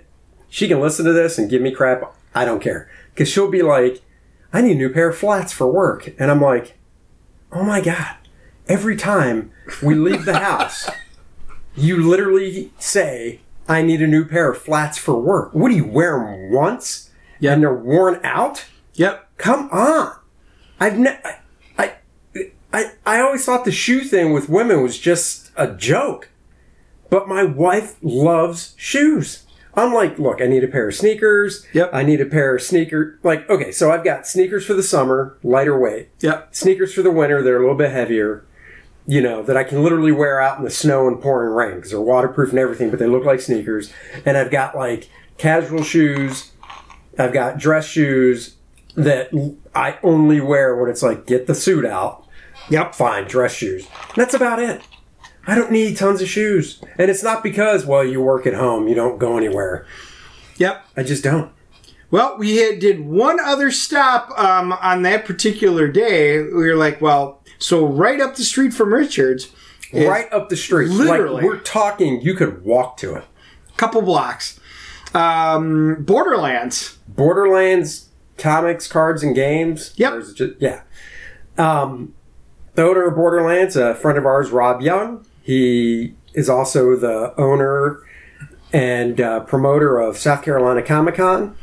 she 0.50 0.68
can 0.68 0.80
listen 0.80 1.06
to 1.06 1.14
this 1.14 1.38
and 1.38 1.50
give 1.50 1.62
me 1.62 1.72
crap. 1.72 2.16
I 2.34 2.44
don't 2.46 2.62
care 2.62 2.90
because 3.14 3.30
she'll 3.30 3.52
be 3.52 3.62
like, 3.62 4.02
"I 4.52 4.62
need 4.62 4.74
a 4.74 4.80
new 4.80 4.90
pair 4.90 5.10
of 5.10 5.18
flats 5.18 5.54
for 5.54 5.68
work," 5.68 6.14
and 6.18 6.32
I'm 6.32 6.42
like, 6.42 6.76
"Oh 7.52 7.64
my 7.64 7.82
god!" 7.82 8.16
Every 8.68 8.96
time 8.96 9.52
we 9.82 9.96
leave 9.96 10.26
the 10.26 10.40
house, 10.40 10.90
you 11.76 11.98
literally 12.08 12.72
say, 12.80 13.40
"I 13.68 13.82
need 13.82 14.02
a 14.02 14.08
new 14.08 14.26
pair 14.26 14.52
of 14.52 14.58
flats 14.62 14.98
for 14.98 15.20
work." 15.20 15.54
What 15.54 15.70
do 15.70 15.76
you 15.76 15.86
wear 15.86 16.18
them 16.20 16.52
once? 16.52 17.10
Yeah. 17.40 17.54
and 17.54 17.62
they're 17.62 17.74
worn 17.74 18.20
out. 18.24 18.66
Yep. 18.96 19.30
Come 19.38 19.70
on. 19.72 20.16
I've 20.80 20.98
ne- 20.98 21.20
I, 21.24 21.36
I 21.78 21.94
I 22.74 22.92
I 23.06 23.20
always 23.22 23.46
thought 23.46 23.64
the 23.66 23.72
shoe 23.72 24.02
thing 24.02 24.34
with 24.34 24.50
women 24.50 24.82
was 24.82 24.98
just 25.00 25.52
a 25.56 25.68
joke. 25.72 26.30
But 27.10 27.28
my 27.28 27.44
wife 27.44 27.98
loves 28.02 28.74
shoes. 28.78 29.44
I'm 29.76 29.94
like, 29.94 30.18
look, 30.18 30.42
I 30.42 30.48
need 30.48 30.64
a 30.64 30.68
pair 30.68 30.90
of 30.90 30.96
sneakers. 30.96 31.66
Yep. 31.74 31.92
I 31.94 32.02
need 32.02 32.20
a 32.20 32.26
pair 32.26 32.56
of 32.56 32.64
sneaker 32.64 33.20
like 33.22 33.48
okay, 33.50 33.72
so 33.72 33.92
I've 33.92 34.04
got 34.04 34.26
sneakers 34.28 34.66
for 34.66 34.74
the 34.74 34.82
summer, 34.84 35.38
lighter 35.44 35.78
weight. 35.80 36.10
Yep. 36.22 36.56
Sneakers 36.56 36.94
for 36.94 37.04
the 37.04 37.12
winter, 37.12 37.44
they're 37.44 37.58
a 37.58 37.62
little 37.62 37.76
bit 37.76 37.92
heavier. 37.92 38.44
You 39.10 39.22
know, 39.22 39.42
that 39.42 39.56
I 39.56 39.64
can 39.64 39.84
literally 39.84 40.12
wear 40.12 40.42
out 40.42 40.58
in 40.58 40.66
the 40.66 40.70
snow 40.70 41.08
and 41.08 41.22
pouring 41.22 41.54
rain 41.54 41.76
because 41.76 41.92
they're 41.92 42.02
waterproof 42.02 42.50
and 42.50 42.60
everything, 42.60 42.90
but 42.90 43.00
they 43.00 43.08
look 43.08 43.24
like 43.24 43.40
sneakers. 43.40 43.94
And 44.26 44.38
I've 44.38 44.52
got 44.52 44.76
like 44.76 45.10
casual 45.38 45.82
shoes, 45.84 46.52
I've 47.18 47.32
got 47.32 47.58
dress 47.58 47.88
shoes 47.88 48.56
that 48.96 49.30
I 49.74 49.98
only 50.04 50.42
wear 50.42 50.76
when 50.76 50.90
it's 50.90 51.04
like 51.04 51.26
get 51.26 51.48
the 51.48 51.56
suit 51.56 51.86
out. 51.86 52.28
Yep. 52.70 52.96
Fine, 52.96 53.28
dress 53.28 53.54
shoes. 53.54 53.88
That's 54.16 54.34
about 54.34 54.60
it. 54.60 54.82
I 55.46 55.56
don't 55.56 55.72
need 55.72 55.96
tons 55.96 56.22
of 56.22 56.28
shoes. 56.28 56.82
And 56.98 57.10
it's 57.10 57.24
not 57.24 57.42
because, 57.42 57.86
well, 57.86 58.04
you 58.04 58.22
work 58.22 58.46
at 58.46 58.56
home, 58.56 58.90
you 58.90 58.96
don't 58.96 59.18
go 59.18 59.38
anywhere. 59.38 59.88
Yep. 60.58 60.86
I 60.98 61.04
just 61.04 61.24
don't. 61.24 61.52
Well, 62.10 62.38
we 62.38 62.58
had, 62.58 62.80
did 62.80 63.02
one 63.06 63.40
other 63.40 63.70
stop 63.72 64.32
um, 64.40 64.72
on 64.74 65.02
that 65.04 65.26
particular 65.26 65.88
day. 65.88 66.42
We 66.42 66.52
were 66.70 66.76
like, 66.76 67.02
well, 67.02 67.44
so 67.60 67.86
right 67.86 68.20
up 68.22 68.36
the 68.36 68.44
street 68.44 68.74
from 68.74 68.94
Richards, 68.94 69.50
right 69.94 70.32
up 70.32 70.50
the 70.50 70.56
street. 70.58 70.90
Literally. 70.90 71.36
Like, 71.36 71.44
we're 71.44 71.60
talking, 71.60 72.22
you 72.22 72.34
could 72.34 72.64
walk 72.64 72.98
to 72.98 73.16
it. 73.16 73.24
a 73.70 73.78
couple 73.78 74.02
blocks. 74.02 74.60
Um, 75.14 76.04
Borderlands. 76.04 76.98
Borderlands 77.08 78.10
comics, 78.38 78.88
cards, 78.88 79.24
and 79.24 79.34
games. 79.36 79.94
Yep. 79.98 80.14
Or 80.14 80.20
is 80.20 80.30
it 80.30 80.36
just- 80.36 80.54
yeah. 80.60 80.82
Um, 81.58 82.14
the 82.76 82.84
owner 82.84 83.08
of 83.08 83.16
Borderlands, 83.16 83.76
a 83.76 83.96
friend 83.96 84.18
of 84.18 84.26
ours, 84.26 84.52
Rob 84.52 84.82
Young. 84.82 85.26
He 85.42 86.14
is 86.36 86.48
also 86.50 86.96
the 86.96 87.34
owner 87.38 88.00
and 88.72 89.20
uh, 89.20 89.40
promoter 89.42 89.98
of 89.98 90.18
South 90.18 90.44
Carolina 90.44 90.84
Comic 90.84 91.16
Con, 91.16 91.56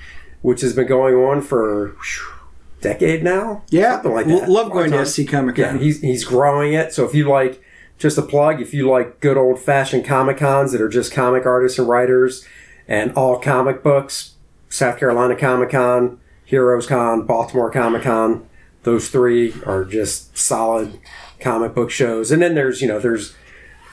which 0.44 0.60
has 0.60 0.74
been 0.74 0.86
going 0.86 1.14
on 1.14 1.40
for 1.40 1.88
whew, 1.88 2.34
decade 2.82 3.24
now. 3.24 3.62
Yeah, 3.70 3.92
something 3.94 4.12
like 4.12 4.26
that. 4.26 4.46
love 4.50 4.70
going 4.70 4.90
to. 4.90 5.06
SC 5.06 5.26
Comic 5.26 5.56
Yeah, 5.56 5.70
Con. 5.70 5.78
he's 5.78 6.02
he's 6.02 6.22
growing 6.22 6.74
it. 6.74 6.92
So 6.92 7.06
if 7.06 7.14
you 7.14 7.26
like, 7.30 7.62
just 7.96 8.18
a 8.18 8.22
plug, 8.22 8.60
if 8.60 8.74
you 8.74 8.86
like 8.86 9.20
good 9.20 9.38
old 9.38 9.58
fashioned 9.58 10.04
comic 10.04 10.36
cons 10.36 10.72
that 10.72 10.82
are 10.82 10.88
just 10.90 11.12
comic 11.14 11.46
artists 11.46 11.78
and 11.78 11.88
writers 11.88 12.46
and 12.86 13.10
all 13.14 13.38
comic 13.38 13.82
books, 13.82 14.34
South 14.68 14.98
Carolina 14.98 15.34
Comic 15.34 15.70
Con, 15.70 16.20
Heroes 16.44 16.86
Con, 16.86 17.24
Baltimore 17.24 17.70
Comic 17.70 18.02
Con, 18.02 18.46
those 18.82 19.08
three 19.08 19.54
are 19.64 19.86
just 19.86 20.36
solid 20.36 21.00
comic 21.40 21.74
book 21.74 21.90
shows. 21.90 22.30
And 22.30 22.42
then 22.42 22.54
there's 22.54 22.82
you 22.82 22.88
know 22.88 23.00
there's 23.00 23.34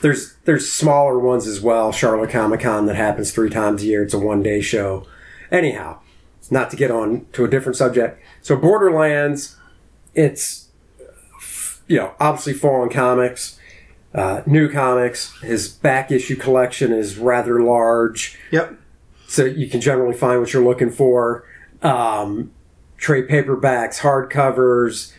there's 0.02 0.34
there's 0.44 0.70
smaller 0.70 1.18
ones 1.18 1.46
as 1.46 1.62
well. 1.62 1.92
Charlotte 1.92 2.28
Comic 2.28 2.60
Con 2.60 2.84
that 2.84 2.96
happens 2.96 3.32
three 3.32 3.48
times 3.48 3.82
a 3.82 3.86
year. 3.86 4.02
It's 4.02 4.12
a 4.12 4.18
one 4.18 4.42
day 4.42 4.60
show. 4.60 5.06
Anyhow, 5.50 6.00
not 6.50 6.70
to 6.70 6.76
get 6.76 6.90
on 6.90 7.26
to 7.32 7.44
a 7.44 7.48
different 7.48 7.76
subject. 7.76 8.20
So 8.42 8.56
Borderlands, 8.56 9.56
it's 10.14 10.68
you 11.86 11.96
know 11.98 12.12
obviously 12.20 12.52
fallen 12.54 12.88
comics, 12.88 13.58
uh, 14.14 14.42
new 14.46 14.68
comics. 14.70 15.38
His 15.40 15.68
back 15.68 16.10
issue 16.10 16.36
collection 16.36 16.92
is 16.92 17.18
rather 17.18 17.62
large, 17.62 18.38
Yep. 18.50 18.74
so 19.28 19.44
you 19.44 19.68
can 19.68 19.80
generally 19.80 20.16
find 20.16 20.40
what 20.40 20.52
you're 20.52 20.64
looking 20.64 20.90
for. 20.90 21.44
Um, 21.82 22.52
trade 22.96 23.28
paperbacks, 23.28 24.00
hardcovers, 24.00 25.12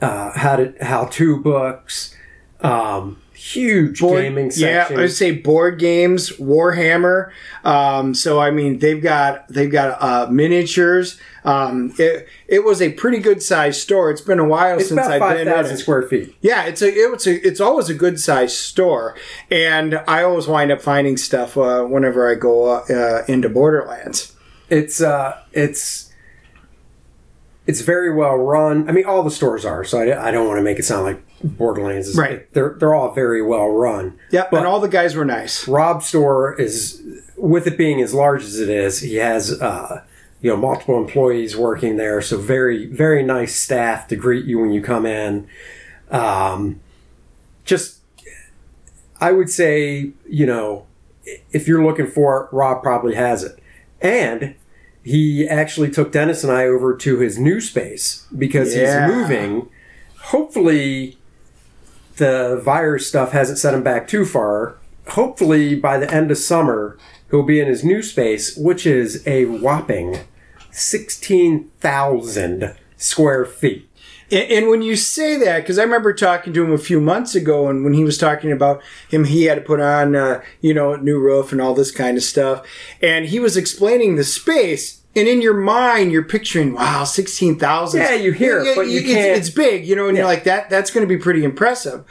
uh, 0.00 0.32
how 0.32 0.56
to 0.56 0.74
how 0.80 1.04
to 1.06 1.36
books. 1.40 2.14
Um, 2.60 3.19
huge 3.40 4.00
Board- 4.00 4.22
gaming 4.22 4.50
yeah. 4.54 4.86
I 4.90 4.94
would 4.94 5.12
say 5.12 5.32
board 5.32 5.78
games, 5.78 6.30
Warhammer. 6.32 7.30
Um, 7.64 8.14
so 8.14 8.38
I 8.38 8.50
mean, 8.50 8.78
they've 8.78 9.02
got 9.02 9.48
they've 9.48 9.70
got 9.70 9.96
uh, 10.02 10.30
miniatures. 10.30 11.18
Um, 11.42 11.94
it 11.98 12.28
it 12.46 12.64
was 12.64 12.82
a 12.82 12.92
pretty 12.92 13.18
good 13.18 13.42
sized 13.42 13.80
store. 13.80 14.10
It's 14.10 14.20
been 14.20 14.38
a 14.38 14.46
while 14.46 14.78
it's 14.78 14.88
since 14.88 15.00
I've 15.00 15.20
been 15.20 15.48
in 15.48 15.66
it. 15.66 15.78
square 15.78 16.02
feet. 16.02 16.36
Yeah, 16.42 16.64
it's 16.64 16.82
a 16.82 16.88
it's 16.88 17.26
a 17.26 17.46
it's 17.46 17.60
always 17.60 17.88
a 17.88 17.94
good 17.94 18.20
sized 18.20 18.56
store, 18.56 19.16
and 19.50 20.02
I 20.06 20.22
always 20.22 20.46
wind 20.46 20.70
up 20.70 20.82
finding 20.82 21.16
stuff 21.16 21.56
uh, 21.56 21.84
whenever 21.84 22.30
I 22.30 22.34
go 22.34 22.66
uh, 22.80 23.24
into 23.26 23.48
Borderlands. 23.48 24.36
It's 24.68 25.00
uh, 25.00 25.42
it's 25.52 26.12
it's 27.66 27.80
very 27.80 28.14
well 28.14 28.36
run. 28.36 28.86
I 28.88 28.92
mean, 28.92 29.06
all 29.06 29.22
the 29.22 29.30
stores 29.30 29.64
are. 29.64 29.82
So 29.84 29.98
I, 29.98 30.28
I 30.28 30.30
don't 30.30 30.46
want 30.46 30.58
to 30.58 30.62
make 30.62 30.78
it 30.78 30.84
sound 30.84 31.04
like 31.04 31.22
Borderlands 31.42 32.08
is 32.08 32.16
Right. 32.16 32.52
They're 32.52 32.76
they're 32.78 32.94
all 32.94 33.12
very 33.12 33.42
well 33.42 33.68
run. 33.70 34.18
Yep, 34.30 34.50
But- 34.50 34.58
and 34.58 34.66
all 34.66 34.80
the 34.80 34.88
guys 34.88 35.14
were 35.16 35.24
nice. 35.24 35.66
Rob's 35.66 36.06
store 36.06 36.54
is, 36.60 37.02
with 37.36 37.66
it 37.66 37.78
being 37.78 38.00
as 38.02 38.12
large 38.12 38.44
as 38.44 38.58
it 38.60 38.68
is, 38.68 39.00
he 39.00 39.16
has 39.16 39.60
uh, 39.60 40.02
you 40.42 40.50
know 40.50 40.56
multiple 40.56 40.98
employees 40.98 41.56
working 41.56 41.96
there, 41.96 42.20
so 42.20 42.36
very 42.38 42.86
very 42.86 43.22
nice 43.22 43.54
staff 43.56 44.06
to 44.08 44.16
greet 44.16 44.44
you 44.44 44.58
when 44.58 44.70
you 44.72 44.82
come 44.82 45.06
in. 45.06 45.46
Um, 46.10 46.80
just, 47.64 48.00
I 49.20 49.32
would 49.32 49.48
say 49.50 50.10
you 50.28 50.46
know 50.46 50.86
if 51.52 51.66
you're 51.68 51.84
looking 51.84 52.06
for 52.06 52.44
it, 52.44 52.54
Rob 52.54 52.82
probably 52.82 53.14
has 53.14 53.44
it, 53.44 53.58
and 54.02 54.54
he 55.02 55.48
actually 55.48 55.90
took 55.90 56.12
Dennis 56.12 56.44
and 56.44 56.52
I 56.52 56.66
over 56.66 56.94
to 56.96 57.18
his 57.18 57.38
new 57.38 57.60
space 57.62 58.26
because 58.36 58.76
Yeah. 58.76 59.06
he's 59.06 59.16
moving. 59.16 59.68
Hopefully, 60.24 61.16
the 62.20 62.60
virus 62.62 63.08
stuff 63.08 63.32
hasn't 63.32 63.58
set 63.58 63.74
him 63.74 63.82
back 63.82 64.06
too 64.06 64.24
far. 64.24 64.76
Hopefully, 65.08 65.74
by 65.74 65.98
the 65.98 66.08
end 66.14 66.30
of 66.30 66.38
summer, 66.38 66.96
he'll 67.30 67.42
be 67.42 67.58
in 67.58 67.66
his 67.66 67.82
new 67.82 68.02
space, 68.02 68.56
which 68.56 68.86
is 68.86 69.26
a 69.26 69.46
whopping 69.46 70.20
16,000 70.70 72.76
square 72.96 73.44
feet. 73.44 73.88
And, 74.32 74.68
when 74.68 74.82
you 74.82 74.94
say 74.94 75.36
that, 75.38 75.62
because 75.62 75.76
I 75.76 75.82
remember 75.82 76.14
talking 76.14 76.52
to 76.52 76.62
him 76.62 76.72
a 76.72 76.78
few 76.78 77.00
months 77.00 77.34
ago, 77.34 77.66
and 77.66 77.82
when 77.82 77.94
he 77.94 78.04
was 78.04 78.16
talking 78.16 78.52
about 78.52 78.80
him, 79.08 79.24
he 79.24 79.42
had 79.44 79.56
to 79.56 79.60
put 79.60 79.80
on, 79.80 80.14
uh, 80.14 80.40
you 80.60 80.72
know, 80.72 80.92
a 80.92 80.98
new 80.98 81.18
roof 81.18 81.50
and 81.50 81.60
all 81.60 81.74
this 81.74 81.90
kind 81.90 82.16
of 82.16 82.22
stuff, 82.22 82.64
and 83.02 83.26
he 83.26 83.40
was 83.40 83.56
explaining 83.56 84.14
the 84.14 84.22
space. 84.22 84.99
And 85.16 85.26
in 85.26 85.42
your 85.42 85.54
mind, 85.54 86.12
you're 86.12 86.22
picturing, 86.24 86.72
wow, 86.74 87.04
sixteen 87.04 87.58
thousand. 87.58 88.00
Yeah, 88.02 88.14
you 88.14 88.32
hear 88.32 88.60
it, 88.60 88.76
but 88.76 88.86
you 88.88 89.00
it's, 89.00 89.06
can't- 89.08 89.38
It's 89.38 89.50
big, 89.50 89.86
you 89.86 89.96
know, 89.96 90.06
and 90.08 90.16
you're 90.16 90.26
like 90.26 90.44
that. 90.44 90.70
That's 90.70 90.90
going 90.90 91.06
to 91.06 91.12
be 91.12 91.20
pretty 91.20 91.42
impressive. 91.44 92.04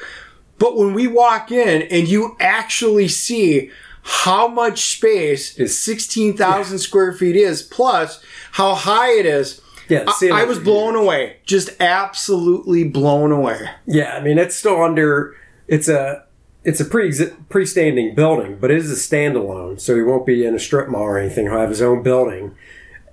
But 0.58 0.76
when 0.76 0.94
we 0.94 1.08
walk 1.08 1.52
in 1.52 1.84
and 1.84 2.08
you 2.10 2.36
actually 2.42 3.08
see 3.08 3.72
how 4.02 4.48
much 4.50 4.82
space 4.98 5.58
Is- 5.58 5.80
sixteen 5.80 6.36
thousand 6.36 6.80
square 6.80 7.14
feet 7.14 7.36
is, 7.38 7.62
plus 7.62 8.22
how 8.54 8.76
high 8.76 9.12
it 9.12 9.26
is, 9.26 9.62
Yeah, 9.88 10.04
I, 10.08 10.42
I 10.42 10.44
was 10.44 10.60
blown 10.60 10.96
away. 10.96 11.38
Just 11.46 11.70
absolutely 11.80 12.84
blown 12.84 13.32
away. 13.32 13.62
Yeah, 13.86 14.16
I 14.18 14.22
mean, 14.22 14.38
it's 14.38 14.56
still 14.56 14.82
under, 14.84 15.36
it's 15.68 15.88
a 15.88 16.26
it's 16.66 16.82
a 16.82 16.86
pre 16.86 17.14
pre-standing 17.48 18.14
building, 18.16 18.58
but 18.60 18.70
it 18.72 18.78
is 18.78 18.92
a 18.92 18.96
standalone, 18.96 19.80
so 19.80 19.96
he 19.96 20.02
won't 20.02 20.26
be 20.26 20.46
in 20.46 20.54
a 20.54 20.60
strip 20.60 20.90
mall 20.90 21.04
or 21.04 21.18
anything. 21.18 21.46
He'll 21.46 21.60
have 21.60 21.70
his 21.70 21.82
own 21.82 22.04
building. 22.04 22.56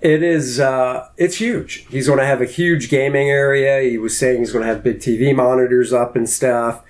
It 0.01 0.21
is 0.23 0.59
uh, 0.59 1.09
it's 1.17 1.37
huge. 1.37 1.85
He's 1.89 2.07
going 2.07 2.19
to 2.19 2.25
have 2.25 2.41
a 2.41 2.45
huge 2.45 2.89
gaming 2.89 3.29
area. 3.29 3.81
He 3.89 3.97
was 3.97 4.17
saying 4.17 4.39
he's 4.39 4.51
going 4.51 4.65
to 4.65 4.71
have 4.73 4.83
big 4.83 4.99
TV 4.99 5.35
monitors 5.35 5.91
up 5.93 6.15
and 6.15 6.29
stuff. 6.29 6.83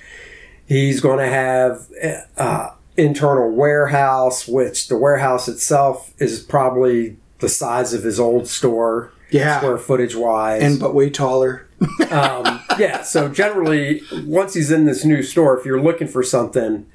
He's 0.65 0.99
going 0.99 1.19
to 1.19 1.27
have 1.27 1.87
uh, 2.35 2.71
internal 2.97 3.49
warehouse, 3.51 4.47
which 4.47 4.89
the 4.89 4.97
warehouse 4.97 5.47
itself 5.47 6.13
is 6.17 6.41
probably 6.41 7.17
the 7.39 7.47
size 7.47 7.93
of 7.93 8.03
his 8.03 8.19
old 8.19 8.47
store, 8.47 9.13
Yeah. 9.29 9.59
square 9.59 9.77
footage 9.77 10.15
wise. 10.15 10.61
and 10.63 10.79
but 10.79 10.93
way 10.93 11.09
taller. 11.09 11.67
um, 12.09 12.59
yeah, 12.79 13.03
so 13.03 13.29
generally, 13.29 14.01
once 14.25 14.55
he's 14.55 14.71
in 14.71 14.85
this 14.85 15.05
new 15.05 15.21
store, 15.23 15.57
if 15.57 15.63
you're 15.65 15.79
looking 15.81 16.07
for 16.07 16.23
something, 16.23 16.87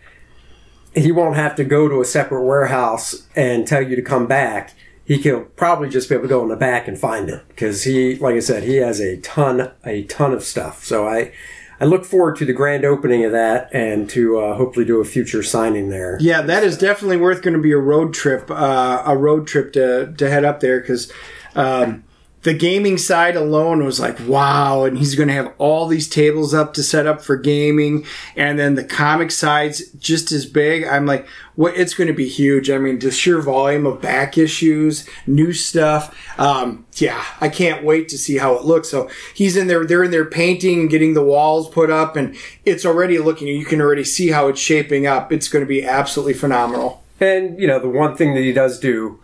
he 0.94 1.12
won't 1.12 1.36
have 1.36 1.54
to 1.54 1.64
go 1.64 1.88
to 1.88 2.00
a 2.00 2.04
separate 2.04 2.44
warehouse 2.44 3.26
and 3.36 3.66
tell 3.66 3.80
you 3.80 3.94
to 3.96 4.02
come 4.02 4.26
back. 4.26 4.74
He 5.04 5.18
can 5.18 5.46
probably 5.56 5.88
just 5.88 6.08
be 6.08 6.14
able 6.14 6.24
to 6.24 6.28
go 6.28 6.42
in 6.42 6.48
the 6.48 6.56
back 6.56 6.86
and 6.86 6.98
find 6.98 7.28
it 7.28 7.46
because 7.48 7.84
he, 7.84 8.16
like 8.16 8.36
I 8.36 8.40
said, 8.40 8.62
he 8.62 8.76
has 8.76 9.00
a 9.00 9.16
ton, 9.18 9.72
a 9.84 10.04
ton 10.04 10.32
of 10.32 10.44
stuff. 10.44 10.84
So 10.84 11.08
I, 11.08 11.32
I 11.80 11.84
look 11.84 12.04
forward 12.04 12.36
to 12.36 12.44
the 12.44 12.52
grand 12.52 12.84
opening 12.84 13.24
of 13.24 13.32
that 13.32 13.68
and 13.74 14.08
to 14.10 14.38
uh, 14.38 14.54
hopefully 14.54 14.86
do 14.86 15.00
a 15.00 15.04
future 15.04 15.42
signing 15.42 15.88
there. 15.88 16.16
Yeah, 16.20 16.40
that 16.42 16.62
is 16.62 16.78
definitely 16.78 17.16
worth 17.16 17.42
going 17.42 17.54
to 17.56 17.60
be 17.60 17.72
a 17.72 17.78
road 17.78 18.14
trip, 18.14 18.48
uh, 18.50 19.02
a 19.04 19.16
road 19.16 19.48
trip 19.48 19.72
to 19.72 20.12
to 20.16 20.30
head 20.30 20.44
up 20.44 20.60
there 20.60 20.80
because 20.80 21.10
um, 21.56 22.04
the 22.42 22.54
gaming 22.54 22.98
side 22.98 23.36
alone 23.36 23.84
was 23.84 24.00
like 24.00 24.18
wow, 24.26 24.84
and 24.84 24.98
he's 24.98 25.14
going 25.14 25.28
to 25.28 25.34
have 25.34 25.52
all 25.58 25.86
these 25.86 26.08
tables 26.08 26.52
up 26.52 26.74
to 26.74 26.82
set 26.82 27.06
up 27.06 27.22
for 27.22 27.36
gaming, 27.36 28.04
and 28.36 28.58
then 28.58 28.74
the 28.74 28.84
comic 28.84 29.30
side's 29.30 29.90
just 29.92 30.32
as 30.32 30.44
big. 30.44 30.84
I'm 30.84 31.06
like, 31.06 31.26
what? 31.54 31.76
It's 31.76 31.94
going 31.94 32.08
to 32.08 32.14
be 32.14 32.28
huge. 32.28 32.68
I 32.68 32.78
mean, 32.78 32.98
the 32.98 33.10
sheer 33.10 33.40
volume 33.40 33.86
of 33.86 34.02
back 34.02 34.36
issues, 34.36 35.08
new 35.26 35.52
stuff. 35.52 36.16
Um, 36.38 36.84
yeah, 36.94 37.24
I 37.40 37.48
can't 37.48 37.84
wait 37.84 38.08
to 38.08 38.18
see 38.18 38.38
how 38.38 38.54
it 38.54 38.64
looks. 38.64 38.88
So 38.88 39.08
he's 39.34 39.56
in 39.56 39.68
there, 39.68 39.86
they're 39.86 40.04
in 40.04 40.10
there 40.10 40.24
painting, 40.24 40.88
getting 40.88 41.14
the 41.14 41.24
walls 41.24 41.68
put 41.68 41.90
up, 41.90 42.16
and 42.16 42.36
it's 42.64 42.84
already 42.84 43.18
looking. 43.18 43.48
You 43.48 43.64
can 43.64 43.80
already 43.80 44.04
see 44.04 44.28
how 44.28 44.48
it's 44.48 44.60
shaping 44.60 45.06
up. 45.06 45.32
It's 45.32 45.48
going 45.48 45.64
to 45.64 45.68
be 45.68 45.84
absolutely 45.84 46.34
phenomenal. 46.34 47.04
And 47.20 47.60
you 47.60 47.68
know, 47.68 47.78
the 47.78 47.88
one 47.88 48.16
thing 48.16 48.34
that 48.34 48.40
he 48.40 48.52
does 48.52 48.80
do 48.80 49.21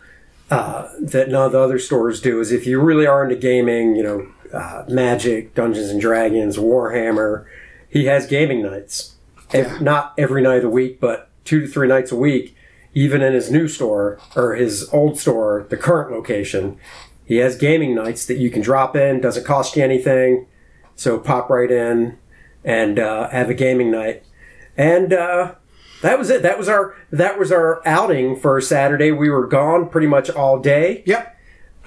uh, 0.50 0.88
that 1.00 1.28
none 1.28 1.46
of 1.46 1.52
the 1.52 1.60
other 1.60 1.78
stores 1.78 2.20
do 2.20 2.40
is 2.40 2.52
if 2.52 2.66
you 2.66 2.80
really 2.80 3.06
are 3.06 3.22
into 3.22 3.36
gaming, 3.36 3.96
you 3.96 4.02
know, 4.02 4.28
uh, 4.52 4.84
Magic, 4.88 5.54
Dungeons 5.54 5.90
and 5.90 6.00
Dragons, 6.00 6.56
Warhammer, 6.56 7.46
he 7.88 8.06
has 8.06 8.26
gaming 8.26 8.62
nights. 8.62 9.16
Yeah. 9.52 9.78
Not 9.80 10.14
every 10.18 10.42
night 10.42 10.56
of 10.56 10.62
the 10.62 10.70
week, 10.70 11.00
but 11.00 11.30
two 11.44 11.60
to 11.60 11.66
three 11.66 11.88
nights 11.88 12.12
a 12.12 12.16
week. 12.16 12.54
Even 12.94 13.22
in 13.22 13.34
his 13.34 13.50
new 13.50 13.68
store 13.68 14.18
or 14.34 14.54
his 14.54 14.88
old 14.92 15.18
store, 15.18 15.66
the 15.68 15.76
current 15.76 16.10
location, 16.10 16.78
he 17.24 17.36
has 17.36 17.56
gaming 17.56 17.94
nights 17.94 18.24
that 18.26 18.38
you 18.38 18.50
can 18.50 18.62
drop 18.62 18.96
in. 18.96 19.20
Doesn't 19.20 19.44
cost 19.44 19.76
you 19.76 19.84
anything, 19.84 20.46
so 20.96 21.18
pop 21.18 21.50
right 21.50 21.70
in 21.70 22.18
and 22.64 22.98
uh, 22.98 23.28
have 23.28 23.50
a 23.50 23.54
gaming 23.54 23.90
night. 23.90 24.24
And 24.76 25.12
uh, 25.12 25.54
that 26.02 26.18
was 26.18 26.30
it. 26.30 26.42
That 26.42 26.58
was 26.58 26.68
our 26.68 26.96
that 27.10 27.38
was 27.38 27.50
our 27.52 27.82
outing 27.86 28.36
for 28.36 28.60
Saturday. 28.60 29.12
We 29.12 29.30
were 29.30 29.46
gone 29.46 29.88
pretty 29.88 30.06
much 30.06 30.30
all 30.30 30.58
day. 30.58 31.02
Yep. 31.06 31.36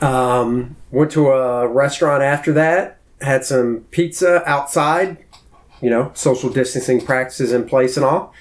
Um, 0.01 0.75
went 0.91 1.11
to 1.11 1.29
a 1.29 1.67
restaurant 1.67 2.23
after 2.23 2.51
that. 2.53 2.99
Had 3.21 3.45
some 3.45 3.85
pizza 3.91 4.43
outside. 4.49 5.17
You 5.81 5.89
know, 5.89 6.11
social 6.13 6.49
distancing 6.49 7.03
practices 7.03 7.51
in 7.51 7.67
place 7.67 7.97
and 7.97 8.05
all. 8.05 8.33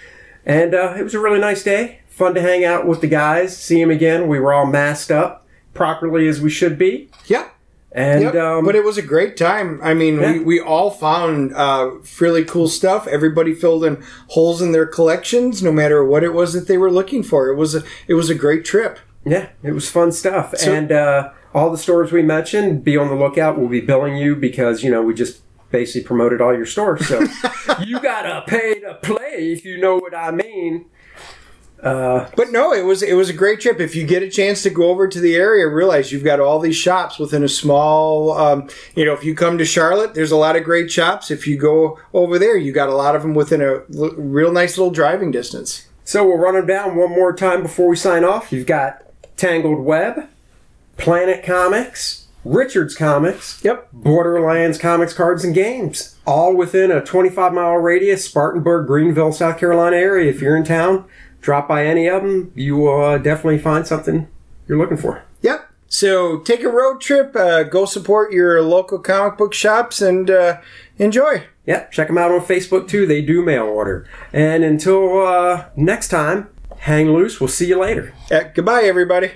And 0.45 0.75
uh, 0.75 0.95
it 0.99 1.03
was 1.03 1.15
a 1.15 1.21
really 1.21 1.39
nice 1.41 1.63
day. 1.63 2.01
Fun 2.09 2.35
to 2.35 2.41
hang 2.43 2.65
out 2.65 2.87
with 2.87 3.01
the 3.01 3.07
guys, 3.07 3.57
see 3.57 3.81
them 3.81 3.91
again. 3.91 4.29
We 4.29 4.39
were 4.39 4.53
all 4.53 4.67
masked 4.67 5.11
up 5.11 5.47
properly 5.73 6.29
as 6.29 6.41
we 6.41 6.51
should 6.51 6.77
be. 6.79 7.09
Yep. 7.27 7.55
And 7.93 8.23
Yep. 8.23 8.35
um, 8.37 8.65
but 8.65 8.77
it 8.77 8.85
was 8.85 8.97
a 8.99 9.03
great 9.03 9.37
time. 9.37 9.81
I 9.83 9.95
mean, 9.95 10.21
Yeah. 10.21 10.33
we, 10.35 10.39
we 10.41 10.61
all 10.61 10.91
found 10.91 11.53
uh, 11.55 11.91
really 12.21 12.45
cool 12.45 12.69
stuff. 12.69 13.07
Everybody 13.09 13.53
filled 13.53 13.85
in 13.85 14.03
holes 14.29 14.63
in 14.63 14.71
their 14.73 14.87
collections, 14.87 15.61
no 15.63 15.73
matter 15.73 16.05
what 16.05 16.23
it 16.23 16.33
was 16.33 16.53
that 16.53 16.69
they 16.69 16.79
were 16.79 16.91
looking 16.93 17.23
for. 17.25 17.49
It 17.49 17.57
was 17.57 17.75
a 17.75 17.83
it 18.07 18.15
was 18.15 18.31
a 18.31 18.35
great 18.35 18.65
trip. 18.65 18.99
Yeah, 19.25 19.49
it 19.63 19.73
was 19.73 19.91
fun 19.91 20.13
stuff. 20.13 20.57
So- 20.57 20.73
and 20.73 20.93
uh, 20.93 21.31
all 21.53 21.71
the 21.71 21.79
stores 21.79 22.13
we 22.13 22.23
mentioned, 22.23 22.85
be 22.85 22.97
on 22.97 23.09
the 23.09 23.15
lookout. 23.17 23.59
We'll 23.59 23.69
be 23.69 23.81
billing 23.81 24.17
you 24.17 24.37
because, 24.37 24.85
you 24.85 24.91
know, 24.91 25.03
we 25.03 25.13
just 25.15 25.43
basically 25.71 26.07
promoted 26.07 26.41
all 26.41 26.55
your 26.55 26.67
stores. 26.67 27.07
So 27.09 27.21
you 27.85 27.99
got 28.01 28.23
to 28.23 28.45
pay 28.47 28.79
to 28.81 28.95
play, 29.03 29.53
if 29.53 29.65
you 29.65 29.79
know 29.79 29.97
what 29.97 30.15
I 30.15 30.31
mean. 30.31 30.87
Uh, 31.83 32.29
But 32.37 32.51
no, 32.53 32.73
it 32.73 32.85
was 32.85 33.03
it 33.03 33.15
was 33.15 33.31
a 33.31 33.33
great 33.33 33.61
trip. 33.61 33.81
If 33.81 33.95
you 33.97 34.07
get 34.07 34.23
a 34.23 34.29
chance 34.31 34.63
to 34.65 34.71
go 34.71 34.89
over 34.91 35.09
to 35.09 35.21
the 35.21 35.35
area, 35.37 35.67
realize 35.69 36.13
you've 36.13 36.25
got 36.25 36.41
all 36.41 36.59
these 36.59 36.77
shops 36.77 37.19
within 37.19 37.43
a 37.43 37.49
small. 37.49 38.33
Um, 38.33 38.69
you 38.95 39.05
know, 39.05 39.13
if 39.15 39.25
you 39.25 39.35
come 39.35 39.57
to 39.59 39.65
Charlotte, 39.65 40.15
there's 40.15 40.33
a 40.33 40.37
lot 40.37 40.57
of 40.57 40.65
great 40.65 40.91
shops. 40.91 41.31
If 41.31 41.47
you 41.47 41.57
go 41.57 41.99
over 42.13 42.39
there, 42.39 42.57
you 42.57 42.73
got 42.73 42.89
a 42.89 42.95
lot 42.95 43.17
of 43.17 43.23
them 43.23 43.35
within 43.35 43.63
a 43.63 43.83
l- 43.97 44.15
real 44.17 44.53
nice 44.53 44.77
little 44.79 44.93
driving 44.93 45.31
distance. 45.31 45.87
so 46.05 46.27
we'll 46.27 46.39
run 46.39 46.55
them 46.55 46.67
down 46.67 46.97
one 46.97 47.11
more 47.11 47.33
time 47.33 47.63
before 47.63 47.89
we 47.89 47.97
sign 47.97 48.25
off. 48.25 48.53
You've 48.53 48.67
got 48.67 49.03
Tangled 49.37 49.79
Web, 49.85 50.29
Planet 50.97 51.43
Comics, 51.45 52.27
Richards 52.45 52.95
Comics, 52.95 53.61
Yep. 53.65 53.89
Borderlands 53.93 54.77
Comics, 54.79 55.13
Cards, 55.13 55.45
and 55.45 55.55
Games, 55.55 56.17
all 56.27 56.55
within 56.57 56.91
a 56.91 57.01
25 57.03 57.53
mile 57.53 57.75
radius, 57.77 58.25
Spartanburg, 58.25 58.87
Greenville, 58.87 59.33
South 59.33 59.59
Carolina 59.59 59.97
area. 59.97 60.31
If 60.31 60.41
you're 60.41 60.57
in 60.57 60.65
town, 60.65 61.05
drop 61.41 61.69
by 61.69 61.87
any 61.87 62.09
of 62.09 62.23
them. 62.23 62.53
You 62.55 62.77
will 62.77 63.05
uh, 63.05 63.19
definitely 63.19 63.59
find 63.59 63.87
something 63.87 64.29
you're 64.67 64.79
looking 64.79 64.97
for. 64.97 65.25
Yep. 65.43 65.69
So 65.89 66.39
take 66.39 66.63
a 66.63 66.69
road 66.69 67.01
trip, 67.01 67.35
uh, 67.35 67.65
go 67.65 67.85
support 67.85 68.33
your 68.33 68.63
local 68.63 69.01
comic 69.01 69.37
book 69.37 69.53
shops, 69.53 70.01
and 70.01 70.31
uh, 70.31 70.61
enjoy. 70.99 71.45
Yeah, 71.67 71.87
check 71.89 72.07
them 72.07 72.19
out 72.19 72.31
on 72.31 72.41
Facebook 72.41 72.89
too. 72.89 73.07
They 73.07 73.23
do 73.23 73.43
mail 73.43 73.65
order. 73.65 74.07
And 74.33 74.63
until 74.63 75.27
uh, 75.27 75.67
next 75.77 76.09
time, 76.09 76.49
hang 76.79 77.13
loose. 77.13 77.41
We'll 77.41 77.49
see 77.49 77.67
you 77.67 77.81
later. 77.81 78.15
Uh, 78.31 78.45
goodbye, 78.55 78.83
everybody. 78.83 79.33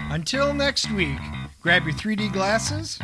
Until 0.00 0.52
next 0.52 0.90
week, 0.90 1.18
grab 1.60 1.84
your 1.84 1.94
3D 1.94 2.32
glasses. 2.32 2.98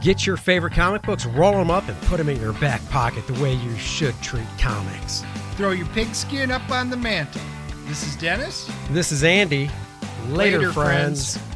Get 0.00 0.26
your 0.26 0.36
favorite 0.36 0.74
comic 0.74 1.02
books, 1.02 1.24
roll 1.24 1.52
them 1.52 1.70
up, 1.70 1.88
and 1.88 1.98
put 2.02 2.18
them 2.18 2.28
in 2.28 2.40
your 2.40 2.52
back 2.54 2.86
pocket 2.90 3.26
the 3.26 3.40
way 3.42 3.54
you 3.54 3.76
should 3.76 4.14
treat 4.20 4.46
comics. 4.58 5.22
Throw 5.54 5.70
your 5.70 5.86
pigskin 5.86 6.50
up 6.50 6.68
on 6.70 6.90
the 6.90 6.96
mantle. 6.96 7.40
This 7.86 8.06
is 8.06 8.16
Dennis. 8.16 8.70
This 8.90 9.12
is 9.12 9.24
Andy. 9.24 9.70
Later, 10.28 10.58
Later, 10.58 10.72
friends. 10.72 11.36
friends. 11.36 11.53